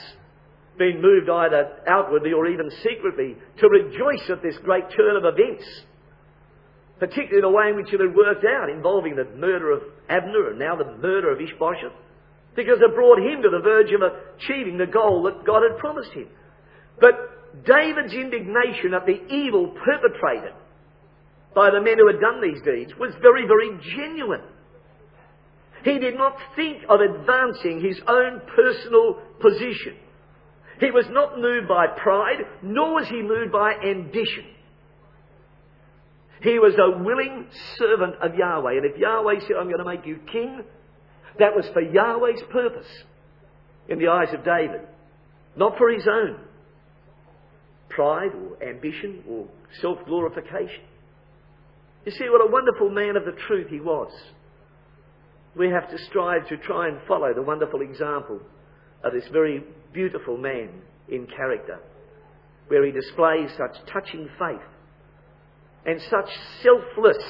been 0.80 1.02
moved 1.02 1.30
either 1.30 1.78
outwardly 1.88 2.34
or 2.34 2.48
even 2.48 2.72
secretly 2.82 3.36
to 3.60 3.70
rejoice 3.70 4.30
at 4.32 4.42
this 4.42 4.58
great 4.64 4.86
turn 4.96 5.16
of 5.16 5.26
events 5.26 5.66
particularly 7.00 7.42
the 7.42 7.50
way 7.50 7.70
in 7.70 7.76
which 7.78 7.94
it 7.94 8.00
had 8.00 8.14
worked 8.14 8.46
out, 8.46 8.70
involving 8.70 9.16
the 9.16 9.26
murder 9.40 9.72
of 9.72 9.82
Abner 10.10 10.52
and 10.52 10.60
now 10.60 10.76
the 10.76 10.98
murder 11.00 11.32
of 11.32 11.40
Ishbosheth, 11.40 11.96
because 12.56 12.78
it 12.82 12.94
brought 12.94 13.20
him 13.20 13.42
to 13.42 13.50
the 13.50 13.64
verge 13.64 13.92
of 13.96 14.02
achieving 14.04 14.78
the 14.78 14.86
goal 14.86 15.24
that 15.24 15.46
God 15.46 15.64
had 15.64 15.80
promised 15.80 16.12
him. 16.12 16.28
But 17.00 17.64
David's 17.66 18.14
indignation 18.14 18.94
at 18.94 19.06
the 19.06 19.24
evil 19.34 19.74
perpetrated 19.84 20.54
by 21.56 21.72
the 21.72 21.82
men 21.82 21.98
who 21.98 22.08
had 22.08 22.20
done 22.20 22.42
these 22.42 22.62
deeds 22.62 22.92
was 23.00 23.16
very, 23.22 23.48
very 23.48 23.80
genuine. 23.96 24.44
He 25.84 25.98
did 25.98 26.18
not 26.18 26.36
think 26.58 26.84
of 26.90 27.00
advancing 27.00 27.82
his 27.82 28.00
own 28.06 28.42
personal 28.54 29.22
position. 29.40 29.96
He 30.80 30.92
was 30.92 31.06
not 31.10 31.38
moved 31.38 31.68
by 31.68 31.88
pride, 31.88 32.38
nor 32.62 32.96
was 32.96 33.08
he 33.08 33.22
moved 33.22 33.52
by 33.52 33.74
ambition. 33.74 34.46
He 36.42 36.58
was 36.58 36.74
a 36.76 37.04
willing 37.04 37.48
servant 37.78 38.16
of 38.22 38.36
Yahweh. 38.36 38.78
And 38.78 38.86
if 38.86 38.98
Yahweh 38.98 39.42
said, 39.42 39.58
I'm 39.60 39.68
going 39.68 39.80
to 39.80 39.86
make 39.86 40.06
you 40.06 40.20
king, 40.32 40.64
that 41.38 41.56
was 41.56 41.66
for 41.74 41.82
Yahweh's 41.82 42.42
purpose 42.50 42.88
in 43.90 44.00
the 44.00 44.08
eyes 44.08 44.34
of 44.34 44.46
David, 44.46 44.82
not 45.58 45.78
for 45.78 45.90
his 45.90 46.08
own 46.08 46.40
pride 47.90 48.32
or 48.34 48.64
ambition 48.64 49.24
or 49.28 49.48
self 49.82 49.98
glorification. 50.06 50.84
You 52.06 52.14
see 52.14 52.30
what 52.30 52.48
a 52.48 52.50
wonderful 52.50 52.90
man 52.90 53.18
of 53.18 53.26
the 53.26 53.38
truth 53.48 53.68
he 53.70 53.82
was. 53.82 54.12
We 55.58 55.70
have 55.70 55.90
to 55.90 55.98
strive 56.06 56.48
to 56.48 56.58
try 56.58 56.88
and 56.88 57.00
follow 57.06 57.34
the 57.34 57.42
wonderful 57.42 57.82
example 57.82 58.40
of 59.04 59.14
this 59.14 59.28
very 59.32 59.64
beautiful 59.94 60.38
man 60.38 60.70
in 61.08 61.28
character, 61.28 61.80
where 62.68 62.86
he 62.86 62.92
displays 62.92 63.50
such 63.58 63.76
touching 63.92 64.30
faith 64.38 64.62
and 65.86 66.02
such 66.10 66.30
selfless 66.62 67.24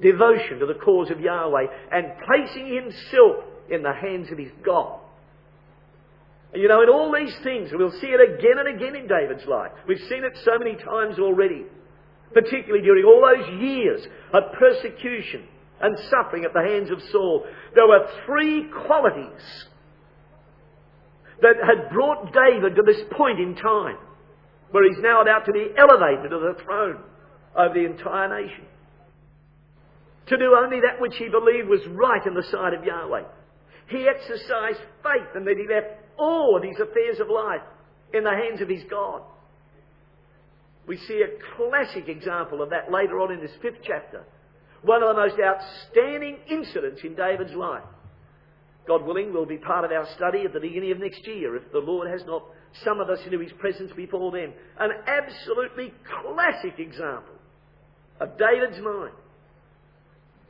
devotion 0.00 0.58
to 0.58 0.66
the 0.66 0.74
cause 0.74 1.10
of 1.10 1.20
Yahweh 1.20 1.66
and 1.92 2.06
placing 2.26 2.66
himself 2.66 3.44
in 3.70 3.82
the 3.82 3.92
hands 3.92 4.30
of 4.30 4.38
his 4.38 4.50
God. 4.64 5.00
You 6.54 6.68
know, 6.68 6.82
in 6.82 6.88
all 6.88 7.12
these 7.12 7.36
things, 7.42 7.70
we'll 7.72 7.90
see 7.92 8.08
it 8.08 8.20
again 8.20 8.58
and 8.58 8.76
again 8.76 8.96
in 8.96 9.06
David's 9.06 9.46
life. 9.46 9.72
We've 9.86 10.00
seen 10.08 10.24
it 10.24 10.38
so 10.44 10.58
many 10.58 10.76
times 10.76 11.18
already, 11.18 11.64
particularly 12.32 12.82
during 12.82 13.04
all 13.04 13.20
those 13.20 13.60
years 13.60 14.06
of 14.32 14.44
persecution 14.58 15.44
and 15.80 15.98
suffering 16.10 16.44
at 16.44 16.54
the 16.54 16.62
hands 16.62 16.90
of 16.90 17.02
Saul. 17.12 17.44
There 17.74 17.86
were 17.86 18.08
three 18.24 18.70
qualities 18.86 19.66
that 21.42 21.56
had 21.62 21.90
brought 21.92 22.32
David 22.32 22.76
to 22.76 22.82
this 22.82 23.02
point 23.12 23.40
in 23.40 23.54
time 23.56 23.98
where 24.70 24.84
he's 24.88 25.02
now 25.02 25.22
about 25.22 25.46
to 25.46 25.52
be 25.52 25.68
elevated 25.76 26.30
to 26.30 26.38
the 26.38 26.62
throne 26.64 26.98
over 27.56 27.74
the 27.74 27.86
entire 27.86 28.28
nation. 28.28 28.64
To 30.28 30.36
do 30.36 30.56
only 30.58 30.80
that 30.80 31.00
which 31.00 31.14
he 31.16 31.28
believed 31.28 31.68
was 31.68 31.86
right 31.88 32.24
in 32.26 32.34
the 32.34 32.42
sight 32.50 32.74
of 32.74 32.84
Yahweh. 32.84 33.22
He 33.88 34.08
exercised 34.08 34.80
faith 35.02 35.30
and 35.34 35.46
that 35.46 35.56
he 35.56 35.72
left 35.72 36.02
all 36.18 36.60
his 36.62 36.80
affairs 36.80 37.20
of 37.20 37.28
life 37.28 37.62
in 38.12 38.24
the 38.24 38.30
hands 38.30 38.60
of 38.60 38.68
his 38.68 38.82
God. 38.90 39.22
We 40.86 40.96
see 40.96 41.22
a 41.22 41.56
classic 41.56 42.08
example 42.08 42.62
of 42.62 42.70
that 42.70 42.90
later 42.90 43.20
on 43.20 43.32
in 43.32 43.40
this 43.40 43.54
fifth 43.62 43.82
chapter. 43.84 44.24
One 44.82 45.02
of 45.02 45.14
the 45.14 45.20
most 45.20 45.36
outstanding 45.40 46.38
incidents 46.48 47.00
in 47.02 47.14
David's 47.14 47.54
life. 47.54 47.82
God 48.86 49.04
willing, 49.04 49.32
will 49.32 49.46
be 49.46 49.58
part 49.58 49.84
of 49.84 49.90
our 49.90 50.06
study 50.14 50.42
at 50.44 50.52
the 50.52 50.60
beginning 50.60 50.92
of 50.92 51.00
next 51.00 51.26
year 51.26 51.56
if 51.56 51.72
the 51.72 51.78
Lord 51.78 52.08
has 52.08 52.22
not 52.26 52.44
summoned 52.84 53.10
us 53.10 53.18
into 53.24 53.40
his 53.40 53.52
presence 53.58 53.90
before 53.96 54.30
then. 54.30 54.52
An 54.78 54.90
absolutely 55.06 55.92
classic 56.22 56.78
example 56.78 57.34
of 58.20 58.38
David's 58.38 58.80
mind. 58.80 59.14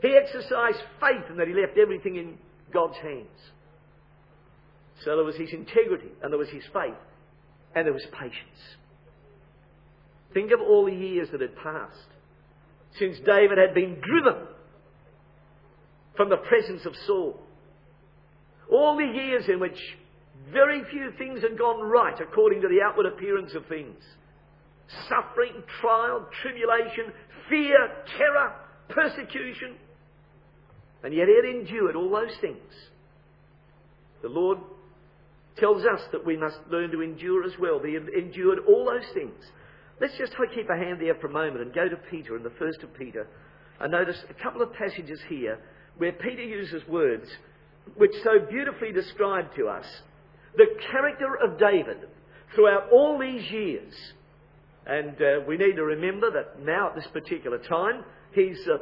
He 0.02 0.14
exercised 0.14 0.82
faith 1.00 1.30
in 1.30 1.36
that 1.38 1.48
he 1.48 1.54
left 1.54 1.78
everything 1.78 2.16
in 2.16 2.38
God's 2.72 2.98
hands. 2.98 3.26
So 5.04 5.16
there 5.16 5.24
was 5.24 5.36
his 5.36 5.52
integrity, 5.52 6.10
and 6.22 6.32
there 6.32 6.38
was 6.38 6.48
his 6.48 6.64
faith, 6.72 6.94
and 7.74 7.86
there 7.86 7.92
was 7.92 8.04
patience. 8.12 8.76
Think 10.34 10.52
of 10.52 10.60
all 10.60 10.86
the 10.86 10.92
years 10.92 11.28
that 11.32 11.40
had 11.40 11.56
passed 11.56 12.08
since 12.98 13.18
David 13.24 13.58
had 13.58 13.74
been 13.74 14.00
driven 14.00 14.46
from 16.16 16.30
the 16.30 16.36
presence 16.36 16.86
of 16.86 16.94
Saul. 17.06 17.40
All 18.70 18.96
the 18.96 19.04
years 19.04 19.44
in 19.48 19.60
which 19.60 19.78
very 20.52 20.82
few 20.90 21.12
things 21.18 21.42
had 21.42 21.58
gone 21.58 21.82
right 21.82 22.18
according 22.20 22.62
to 22.62 22.68
the 22.68 22.80
outward 22.82 23.06
appearance 23.06 23.54
of 23.54 23.66
things. 23.66 23.96
Suffering, 25.08 25.62
trial, 25.80 26.26
tribulation, 26.42 27.12
fear, 27.48 27.90
terror, 28.16 28.54
persecution. 28.88 29.76
And 31.02 31.14
yet 31.14 31.26
he 31.28 31.50
endured 31.50 31.96
all 31.96 32.10
those 32.10 32.36
things. 32.40 32.72
The 34.22 34.28
Lord 34.28 34.58
tells 35.56 35.84
us 35.84 36.00
that 36.12 36.24
we 36.24 36.36
must 36.36 36.58
learn 36.70 36.90
to 36.90 37.02
endure 37.02 37.44
as 37.44 37.52
well. 37.60 37.80
He 37.84 37.96
endured 37.96 38.60
all 38.68 38.84
those 38.84 39.08
things. 39.14 39.34
Let's 40.00 40.16
just 40.18 40.34
keep 40.54 40.68
a 40.68 40.76
hand 40.76 41.00
there 41.00 41.14
for 41.14 41.28
a 41.28 41.32
moment 41.32 41.62
and 41.62 41.74
go 41.74 41.88
to 41.88 41.96
Peter 42.10 42.36
in 42.36 42.42
the 42.42 42.52
first 42.58 42.82
of 42.82 42.94
Peter. 42.94 43.26
And 43.80 43.92
notice 43.92 44.18
a 44.28 44.42
couple 44.42 44.62
of 44.62 44.72
passages 44.74 45.20
here 45.28 45.58
where 45.96 46.12
Peter 46.12 46.42
uses 46.42 46.86
words 46.88 47.28
which 47.96 48.12
so 48.24 48.38
beautifully 48.50 48.92
described 48.92 49.54
to 49.56 49.68
us 49.68 49.86
the 50.56 50.66
character 50.90 51.36
of 51.36 51.58
David 51.58 52.08
throughout 52.54 52.90
all 52.90 53.18
these 53.18 53.50
years 53.50 53.94
and 54.86 55.20
uh, 55.20 55.40
we 55.46 55.56
need 55.56 55.74
to 55.74 55.84
remember 55.84 56.30
that 56.30 56.64
now 56.64 56.88
at 56.90 56.94
this 56.94 57.06
particular 57.12 57.58
time, 57.58 58.04
he's 58.32 58.58
uh, 58.72 58.78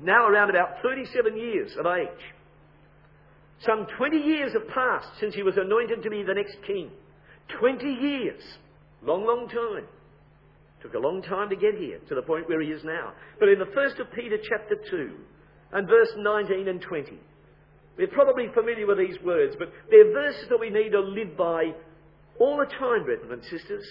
now 0.00 0.26
around 0.26 0.50
about 0.50 0.82
37 0.82 1.36
years 1.36 1.70
of 1.78 1.86
age. 1.86 2.08
Some 3.64 3.86
20 3.96 4.16
years 4.16 4.52
have 4.52 4.68
passed 4.68 5.08
since 5.20 5.34
he 5.34 5.42
was 5.42 5.56
anointed 5.56 6.02
to 6.02 6.10
be 6.10 6.22
the 6.24 6.34
next 6.34 6.56
king. 6.66 6.90
20 7.60 7.86
years. 7.86 8.42
Long, 9.02 9.24
long 9.24 9.48
time. 9.48 9.86
Took 10.82 10.94
a 10.94 10.98
long 10.98 11.22
time 11.22 11.48
to 11.50 11.56
get 11.56 11.74
here, 11.74 11.98
to 12.08 12.14
the 12.14 12.22
point 12.22 12.48
where 12.48 12.60
he 12.60 12.68
is 12.68 12.82
now. 12.84 13.12
But 13.38 13.48
in 13.48 13.58
the 13.58 13.70
first 13.74 13.98
of 13.98 14.12
Peter 14.12 14.38
chapter 14.48 14.76
2 14.90 15.12
and 15.72 15.88
verse 15.88 16.10
19 16.16 16.68
and 16.68 16.80
20, 16.80 17.18
we're 17.98 18.06
probably 18.06 18.46
familiar 18.54 18.86
with 18.86 18.98
these 18.98 19.20
words, 19.24 19.56
but 19.58 19.72
they're 19.90 20.12
verses 20.12 20.48
that 20.48 20.60
we 20.60 20.70
need 20.70 20.90
to 20.90 21.00
live 21.00 21.36
by 21.36 21.72
all 22.38 22.56
the 22.56 22.66
time, 22.66 23.04
brethren 23.04 23.32
and 23.32 23.42
sisters. 23.44 23.84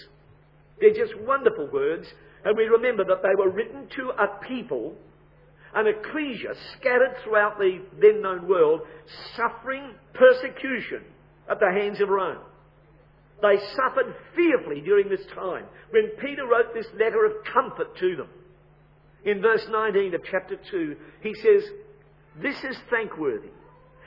They're 0.79 0.93
just 0.93 1.19
wonderful 1.19 1.67
words, 1.71 2.07
and 2.45 2.55
we 2.57 2.63
remember 2.63 3.03
that 3.03 3.21
they 3.21 3.35
were 3.37 3.49
written 3.49 3.87
to 3.97 4.09
a 4.11 4.45
people 4.47 4.95
an 5.75 5.85
ecclesia 5.85 6.53
scattered 6.73 7.15
throughout 7.23 7.59
the 7.59 7.79
then 8.01 8.21
known 8.21 8.47
world, 8.47 8.81
suffering 9.35 9.93
persecution 10.13 11.03
at 11.49 11.59
the 11.59 11.71
hands 11.71 12.01
of 12.01 12.09
Rome. 12.09 12.39
They 13.41 13.57
suffered 13.75 14.15
fearfully 14.35 14.81
during 14.81 15.09
this 15.09 15.25
time 15.35 15.65
when 15.91 16.09
Peter 16.19 16.47
wrote 16.47 16.73
this 16.73 16.87
letter 16.99 17.25
of 17.25 17.33
comfort 17.53 17.95
to 17.97 18.15
them. 18.15 18.29
In 19.25 19.41
verse 19.41 19.67
19 19.69 20.15
of 20.15 20.21
chapter 20.31 20.55
2, 20.55 20.95
he 21.21 21.35
says, 21.35 21.63
This 22.41 22.63
is 22.63 22.77
thankworthy. 22.89 23.49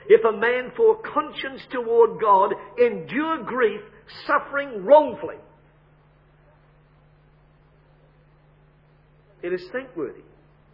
If 0.07 0.25
a 0.25 0.31
man 0.31 0.71
for 0.75 0.97
conscience 0.97 1.61
toward 1.71 2.19
God 2.19 2.53
endure 2.77 3.43
grief, 3.43 3.81
suffering 4.25 4.83
wrongfully, 4.83 5.37
it 9.43 9.53
is 9.53 9.61
thankworthy. 9.71 10.21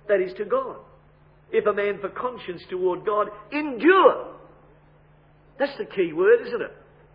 That 0.07 0.21
is 0.21 0.33
to 0.37 0.45
God. 0.45 0.77
If 1.51 1.65
a 1.65 1.73
man 1.73 1.99
for 1.99 2.09
conscience 2.09 2.61
toward 2.69 3.05
God 3.05 3.27
endure. 3.51 4.33
That's 5.59 5.77
the 5.77 5.85
key 5.85 6.13
word, 6.13 6.47
isn't 6.47 6.61
it? 6.61 6.71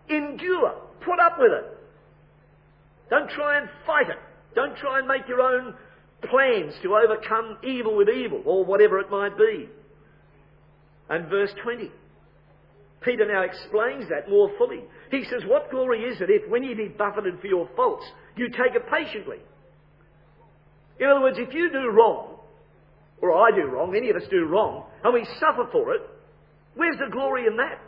Endure. 0.09 0.75
Put 1.05 1.19
up 1.19 1.37
with 1.39 1.51
it. 1.51 1.77
Don't 3.09 3.29
try 3.29 3.59
and 3.59 3.69
fight 3.85 4.09
it. 4.09 4.17
Don't 4.55 4.75
try 4.77 4.99
and 4.99 5.07
make 5.07 5.27
your 5.27 5.41
own 5.41 5.73
plans 6.29 6.73
to 6.83 6.95
overcome 6.95 7.57
evil 7.63 7.95
with 7.97 8.09
evil, 8.09 8.41
or 8.45 8.63
whatever 8.63 8.99
it 8.99 9.09
might 9.09 9.37
be. 9.37 9.67
And 11.09 11.29
verse 11.29 11.51
20. 11.63 11.91
Peter 13.03 13.25
now 13.25 13.41
explains 13.43 14.09
that 14.09 14.29
more 14.29 14.51
fully. 14.57 14.81
He 15.11 15.23
says, 15.25 15.41
What 15.47 15.69
glory 15.71 16.03
is 16.03 16.21
it 16.21 16.29
if, 16.29 16.49
when 16.49 16.63
ye 16.63 16.73
be 16.73 16.87
buffeted 16.87 17.39
for 17.39 17.47
your 17.47 17.69
faults, 17.75 18.05
you 18.35 18.49
take 18.49 18.75
it 18.75 18.89
patiently? 18.89 19.39
In 20.99 21.07
other 21.07 21.21
words, 21.21 21.37
if 21.39 21.53
you 21.53 21.71
do 21.71 21.89
wrong, 21.89 22.37
or 23.21 23.33
I 23.33 23.55
do 23.55 23.65
wrong, 23.65 23.95
any 23.95 24.09
of 24.09 24.15
us 24.15 24.23
do 24.29 24.45
wrong, 24.45 24.85
and 25.03 25.13
we 25.13 25.25
suffer 25.39 25.67
for 25.71 25.93
it, 25.93 26.01
where's 26.75 26.97
the 26.97 27.11
glory 27.11 27.45
in 27.47 27.57
that? 27.57 27.79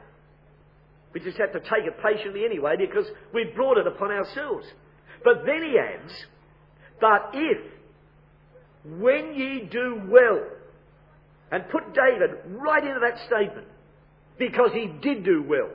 We 1.13 1.22
just 1.22 1.38
have 1.38 1.53
to 1.53 1.59
take 1.59 1.86
it 1.86 1.95
patiently 2.03 2.43
anyway 2.43 2.76
because 2.78 3.05
we've 3.34 3.55
brought 3.55 3.78
it 3.78 3.88
upon 3.88 4.11
ourselves. 4.11 4.66
But 5.24 5.45
then 5.45 5.61
he 5.63 5.78
adds, 5.80 6.13
But 6.99 7.30
if, 7.34 7.57
when 8.84 9.34
ye 9.34 9.68
do 9.72 10.01
well, 10.09 10.43
and 11.51 11.70
put 11.70 11.93
David 11.93 12.32
right 12.47 12.84
into 12.84 12.99
that 12.99 13.18
statement, 13.28 13.68
because 14.38 14.71
he 14.73 14.88
did 14.88 15.23
do 15.23 15.43
well, 15.43 15.69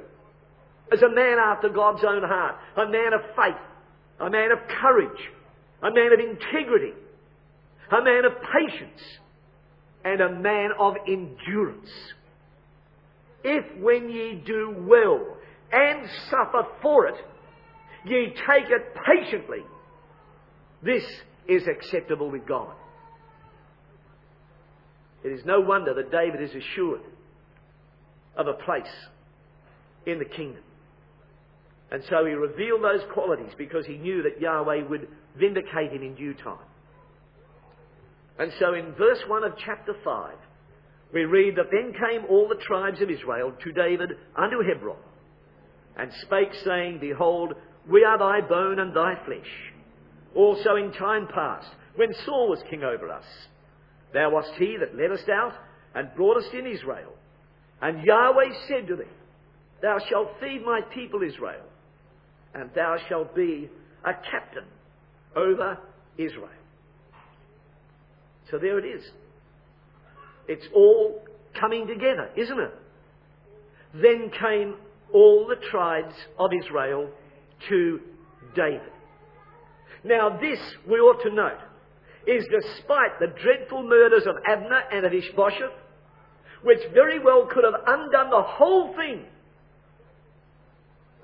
as 0.93 1.03
a 1.03 1.09
man 1.09 1.39
after 1.39 1.69
God's 1.69 2.05
own 2.05 2.23
heart, 2.23 2.57
a 2.77 2.89
man 2.89 3.13
of 3.13 3.21
faith, 3.37 3.61
a 4.19 4.31
man 4.31 4.53
of 4.53 4.59
courage, 4.81 5.31
a 5.83 5.91
man 5.91 6.13
of 6.13 6.21
integrity, 6.21 6.93
a 7.91 8.03
man 8.03 8.25
of 8.25 8.33
patience, 8.43 9.01
and 10.05 10.21
a 10.21 10.31
man 10.31 10.71
of 10.79 10.95
endurance 11.07 11.91
if 13.45 13.65
when 13.81 14.11
ye 14.11 14.43
do 14.45 14.75
well 14.79 15.37
and 15.73 16.09
suffer 16.31 16.67
for 16.83 17.07
it, 17.07 17.15
ye 18.05 18.29
take 18.29 18.71
it 18.71 18.95
patiently, 19.07 19.61
this 20.83 21.05
is 21.49 21.67
acceptable 21.67 22.31
with 22.31 22.47
God. 22.47 22.75
It 25.23 25.29
is 25.29 25.45
no 25.45 25.61
wonder 25.61 25.95
that 25.95 26.11
David 26.11 26.43
is 26.43 26.51
assured 26.55 27.03
of 28.37 28.47
a 28.47 28.53
place 28.53 28.85
in 30.07 30.19
the 30.19 30.25
kingdom. 30.25 30.63
And 31.91 32.03
so 32.09 32.25
he 32.25 32.33
revealed 32.33 32.83
those 32.83 33.03
qualities 33.13 33.53
because 33.59 33.85
he 33.87 33.97
knew 33.97 34.23
that 34.23 34.41
Yahweh 34.41 34.89
would 34.89 35.09
vindicate 35.37 35.93
him 35.93 36.03
in 36.03 36.15
due 36.15 36.35
time. 36.35 36.59
And 38.39 38.53
so 38.59 38.75
in 38.75 38.93
verse 38.95 39.19
1 39.27 39.45
of 39.45 39.53
chapter 39.59 39.95
5, 40.05 40.35
we 41.13 41.25
read 41.25 41.57
that 41.57 41.71
then 41.73 41.93
came 41.93 42.25
all 42.29 42.49
the 42.49 42.63
tribes 42.67 43.01
of 43.01 43.11
Israel 43.11 43.53
to 43.63 43.73
David 43.73 44.13
unto 44.37 44.63
Hebron, 44.63 44.97
and 45.97 46.13
spake, 46.23 46.55
saying, 46.65 46.99
Behold, 47.01 47.55
we 47.91 48.05
are 48.05 48.19
thy 48.19 48.41
bone 48.41 48.79
and 48.79 48.95
thy 48.95 49.15
flesh. 49.27 49.73
Also 50.35 50.77
in 50.77 50.93
time 50.93 51.27
past, 51.35 51.69
when 51.97 52.15
Saul 52.25 52.49
was 52.49 52.63
king 52.71 52.85
over 52.85 53.11
us, 53.11 53.25
thou 54.15 54.31
wast 54.31 54.53
he 54.57 54.77
that 54.79 54.97
led 54.97 55.11
us 55.11 55.29
out 55.29 55.53
and 55.95 56.15
brought 56.15 56.37
us 56.37 56.49
in 56.55 56.67
Israel. 56.67 57.13
And 57.83 58.05
Yahweh 58.05 58.53
said 58.69 58.87
to 58.89 58.97
thee, 58.97 59.05
Thou 59.83 59.99
shalt 60.09 60.33
feed 60.41 60.63
my 60.65 60.81
people 60.93 61.23
Israel, 61.23 61.65
and 62.55 62.71
thou 62.75 62.97
shalt 63.09 63.35
be 63.35 63.71
a 64.05 64.13
captain 64.13 64.65
over 65.35 65.79
Israel. 66.19 66.51
So 68.51 68.59
there 68.59 68.79
it 68.79 68.85
is. 68.85 69.03
It's 70.49 70.67
all 70.75 71.23
coming 71.59 71.87
together, 71.87 72.31
isn't 72.37 72.59
it? 72.59 72.75
Then 73.95 74.31
came 74.31 74.75
all 75.13 75.47
the 75.47 75.57
tribes 75.71 76.15
of 76.39 76.51
Israel 76.53 77.09
to 77.69 78.01
David. 78.55 78.93
Now, 80.05 80.39
this 80.41 80.59
we 80.89 80.99
ought 80.99 81.23
to 81.23 81.35
note 81.35 81.59
is 82.27 82.45
despite 82.51 83.19
the 83.19 83.29
dreadful 83.43 83.83
murders 83.83 84.27
of 84.27 84.37
Abner 84.47 84.83
and 84.93 85.07
of 85.07 85.13
Ishbosheth, 85.13 85.73
which 86.63 86.81
very 86.93 87.19
well 87.19 87.47
could 87.47 87.65
have 87.65 87.81
undone 87.87 88.31
the 88.31 88.43
whole 88.43 88.95
thing. 88.95 89.25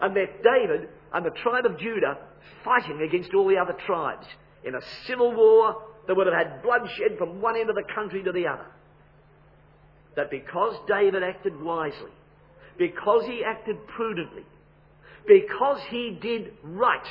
And 0.01 0.15
left 0.15 0.43
David 0.43 0.89
and 1.13 1.25
the 1.25 1.31
tribe 1.31 1.67
of 1.67 1.79
Judah 1.79 2.19
fighting 2.65 3.01
against 3.03 3.35
all 3.35 3.49
the 3.49 3.57
other 3.57 3.77
tribes 3.87 4.27
in 4.65 4.75
a 4.75 4.81
civil 5.07 5.35
war 5.35 5.77
that 6.07 6.17
would 6.17 6.27
have 6.27 6.37
had 6.37 6.63
bloodshed 6.63 7.19
from 7.19 7.41
one 7.41 7.57
end 7.57 7.71
of 7.71 7.77
the 7.77 7.85
country 7.95 8.23
to 8.23 8.33
the 8.33 8.47
other. 8.47 8.67
That 10.17 10.31
because 10.31 10.77
David 10.89 11.23
acted 11.23 11.61
wisely, 11.61 12.11
because 12.79 13.27
he 13.27 13.43
acted 13.45 13.77
prudently, 13.89 14.45
because 15.27 15.81
he 15.91 16.19
did 16.21 16.53
right, 16.63 17.07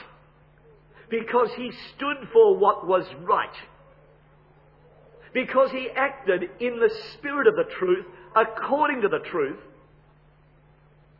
because 1.09 1.49
he 1.55 1.71
stood 1.95 2.17
for 2.33 2.57
what 2.57 2.87
was 2.87 3.05
right, 3.23 3.53
because 5.35 5.69
he 5.69 5.89
acted 5.93 6.49
in 6.61 6.79
the 6.79 6.89
spirit 7.11 7.45
of 7.45 7.57
the 7.57 7.65
truth, 7.77 8.05
according 8.37 9.01
to 9.01 9.09
the 9.09 9.19
truth, 9.19 9.59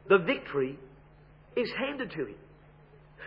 the 0.07 0.18
victory 0.20 0.80
is 1.57 1.70
handed 1.78 2.11
to 2.11 2.28
him. 2.28 2.36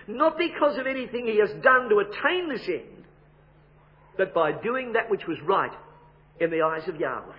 Not 0.09 0.39
because 0.39 0.79
of 0.79 0.87
anything 0.87 1.27
he 1.27 1.41
has 1.41 1.51
done 1.63 1.91
to 1.91 1.99
attain 1.99 2.49
this 2.49 2.67
end, 2.67 3.05
but 4.17 4.33
by 4.33 4.51
doing 4.51 4.95
that 4.95 5.11
which 5.11 5.27
was 5.29 5.37
right 5.45 5.73
in 6.41 6.51
the 6.51 6.63
eyes 6.63 6.89
of 6.89 6.99
Yahweh. 6.99 7.37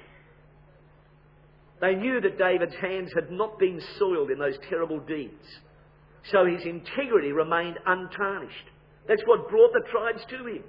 They 1.81 1.95
knew 1.95 2.21
that 2.21 2.37
David's 2.37 2.75
hands 2.75 3.11
had 3.15 3.31
not 3.31 3.57
been 3.57 3.81
soiled 3.97 4.29
in 4.29 4.37
those 4.37 4.59
terrible 4.69 4.99
deeds. 4.99 5.59
So 6.31 6.45
his 6.45 6.63
integrity 6.65 7.31
remained 7.31 7.79
untarnished. 7.83 8.65
That's 9.07 9.23
what 9.25 9.49
brought 9.49 9.73
the 9.73 9.89
tribes 9.89 10.21
to 10.29 10.45
him. 10.45 10.63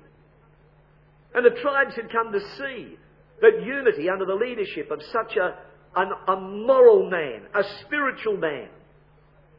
And 1.35 1.45
the 1.45 1.61
tribes 1.61 1.95
had 1.95 2.11
come 2.11 2.33
to 2.33 2.41
see 2.59 2.97
that 3.41 3.65
unity 3.65 4.09
under 4.11 4.25
the 4.25 4.35
leadership 4.35 4.91
of 4.91 5.01
such 5.13 5.37
a, 5.37 5.57
an, 5.97 6.11
a 6.29 6.37
moral 6.41 7.09
man, 7.09 7.43
a 7.55 7.63
spiritual 7.83 8.37
man, 8.37 8.69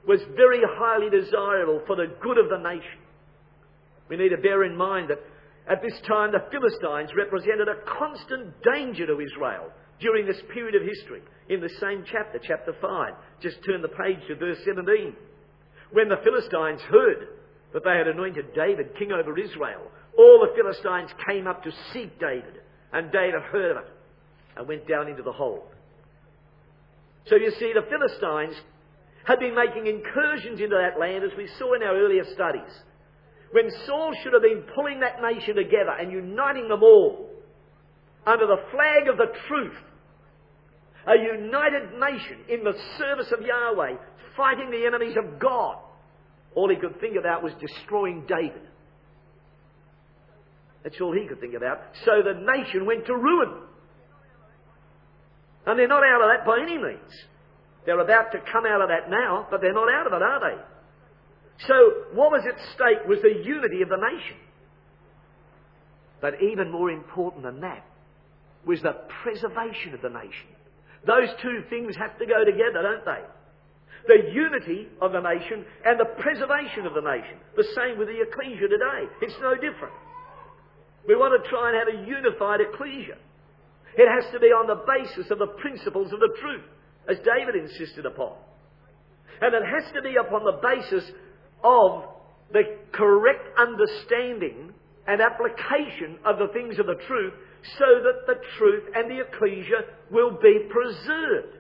was 0.07 0.21
very 0.35 0.61
highly 0.63 1.09
desirable 1.09 1.81
for 1.85 1.95
the 1.95 2.13
good 2.21 2.37
of 2.37 2.49
the 2.49 2.57
nation. 2.57 2.99
We 4.09 4.17
need 4.17 4.29
to 4.29 4.37
bear 4.37 4.63
in 4.63 4.75
mind 4.75 5.09
that 5.09 5.19
at 5.69 5.81
this 5.81 5.99
time 6.07 6.31
the 6.31 6.43
Philistines 6.51 7.11
represented 7.15 7.67
a 7.67 7.81
constant 7.97 8.61
danger 8.63 9.05
to 9.07 9.19
Israel 9.21 9.71
during 9.99 10.25
this 10.25 10.41
period 10.53 10.75
of 10.75 10.81
history 10.81 11.21
in 11.49 11.61
the 11.61 11.69
same 11.79 12.03
chapter, 12.11 12.39
chapter 12.41 12.75
5. 12.81 13.13
Just 13.41 13.63
turn 13.63 13.81
the 13.81 13.87
page 13.87 14.19
to 14.27 14.35
verse 14.35 14.57
17. 14.65 15.15
When 15.91 16.09
the 16.09 16.19
Philistines 16.23 16.81
heard 16.89 17.27
that 17.73 17.83
they 17.83 17.95
had 17.95 18.07
anointed 18.07 18.53
David 18.53 18.95
king 18.97 19.11
over 19.11 19.37
Israel, 19.37 19.91
all 20.17 20.45
the 20.45 20.53
Philistines 20.55 21.11
came 21.27 21.47
up 21.47 21.63
to 21.63 21.71
seek 21.93 22.19
David, 22.19 22.61
and 22.93 23.11
David 23.11 23.41
heard 23.51 23.77
of 23.77 23.83
it 23.83 23.91
and 24.57 24.67
went 24.67 24.87
down 24.87 25.07
into 25.07 25.23
the 25.23 25.31
hold. 25.31 25.63
So 27.27 27.35
you 27.35 27.51
see, 27.59 27.73
the 27.73 27.87
Philistines 27.89 28.55
had 29.25 29.39
been 29.39 29.55
making 29.55 29.87
incursions 29.87 30.59
into 30.59 30.75
that 30.75 30.99
land, 30.99 31.23
as 31.23 31.31
we 31.37 31.47
saw 31.59 31.73
in 31.73 31.83
our 31.83 31.95
earlier 31.95 32.25
studies. 32.33 32.71
When 33.51 33.69
Saul 33.85 34.13
should 34.23 34.33
have 34.33 34.41
been 34.41 34.63
pulling 34.75 35.01
that 35.01 35.21
nation 35.21 35.55
together 35.55 35.91
and 35.99 36.11
uniting 36.11 36.69
them 36.69 36.83
all 36.83 37.29
under 38.25 38.47
the 38.47 38.63
flag 38.71 39.07
of 39.07 39.17
the 39.17 39.31
truth 39.47 39.77
a 41.07 41.17
united 41.17 41.97
nation 41.99 42.37
in 42.47 42.63
the 42.63 42.73
service 42.97 43.31
of 43.31 43.41
Yahweh, 43.45 43.95
fighting 44.37 44.69
the 44.69 44.85
enemies 44.85 45.15
of 45.17 45.39
God. 45.39 45.77
All 46.53 46.69
he 46.69 46.75
could 46.75 46.99
think 46.99 47.15
about 47.17 47.43
was 47.43 47.53
destroying 47.59 48.25
David. 48.27 48.61
That's 50.83 50.99
all 50.99 51.13
he 51.13 51.27
could 51.27 51.39
think 51.39 51.53
about. 51.53 51.79
So 52.05 52.21
the 52.23 52.33
nation 52.33 52.85
went 52.85 53.05
to 53.05 53.13
ruin. 53.13 53.53
And 55.65 55.77
they're 55.77 55.87
not 55.87 56.03
out 56.03 56.21
of 56.21 56.29
that 56.29 56.45
by 56.45 56.59
any 56.61 56.77
means. 56.77 57.11
They're 57.85 57.99
about 57.99 58.31
to 58.31 58.39
come 58.51 58.65
out 58.65 58.81
of 58.81 58.89
that 58.89 59.09
now, 59.09 59.47
but 59.49 59.61
they're 59.61 59.73
not 59.73 59.91
out 59.91 60.07
of 60.07 60.13
it, 60.13 60.21
are 60.21 60.39
they? 60.39 60.61
So 61.67 61.75
what 62.13 62.31
was 62.31 62.43
at 62.47 62.57
stake 62.73 63.07
was 63.07 63.19
the 63.21 63.43
unity 63.43 63.81
of 63.81 63.89
the 63.89 63.97
nation. 63.97 64.37
But 66.19 66.41
even 66.41 66.71
more 66.71 66.89
important 66.89 67.43
than 67.43 67.61
that 67.61 67.85
was 68.65 68.81
the 68.81 68.95
preservation 69.23 69.93
of 69.93 70.01
the 70.01 70.09
nation. 70.09 70.49
Those 71.05 71.29
two 71.41 71.63
things 71.69 71.95
have 71.97 72.17
to 72.19 72.25
go 72.25 72.45
together, 72.45 72.81
don't 72.81 73.05
they? 73.05 73.23
The 74.07 74.33
unity 74.33 74.87
of 75.01 75.11
the 75.11 75.21
nation 75.21 75.65
and 75.85 75.99
the 75.99 76.09
preservation 76.21 76.85
of 76.85 76.93
the 76.93 77.01
nation. 77.01 77.37
The 77.55 77.65
same 77.75 77.97
with 77.97 78.07
the 78.07 78.21
ecclesia 78.21 78.67
today. 78.67 79.09
It's 79.21 79.37
no 79.41 79.53
different. 79.55 79.93
We 81.07 81.15
want 81.15 81.41
to 81.41 81.49
try 81.49 81.71
and 81.71 81.77
have 81.77 81.89
a 81.89 82.07
unified 82.07 82.61
ecclesia. 82.61 83.17
It 83.97 84.07
has 84.07 84.31
to 84.31 84.39
be 84.39 84.47
on 84.47 84.67
the 84.67 84.83
basis 84.87 85.31
of 85.31 85.39
the 85.39 85.47
principles 85.59 86.13
of 86.13 86.19
the 86.19 86.33
truth, 86.39 86.63
as 87.09 87.17
David 87.19 87.55
insisted 87.55 88.05
upon. 88.05 88.37
And 89.41 89.53
it 89.55 89.63
has 89.65 89.91
to 89.93 90.01
be 90.01 90.15
upon 90.15 90.45
the 90.45 90.59
basis 90.61 91.11
of 91.63 92.03
the 92.53 92.77
correct 92.91 93.47
understanding 93.57 94.73
and 95.07 95.21
application 95.21 96.19
of 96.23 96.37
the 96.37 96.47
things 96.53 96.77
of 96.77 96.85
the 96.85 96.99
truth 97.07 97.33
so 97.77 97.85
that 98.03 98.27
the 98.27 98.39
truth 98.57 98.83
and 98.95 99.09
the 99.09 99.21
ecclesia 99.21 99.85
will 100.11 100.31
be 100.31 100.67
preserved. 100.69 101.57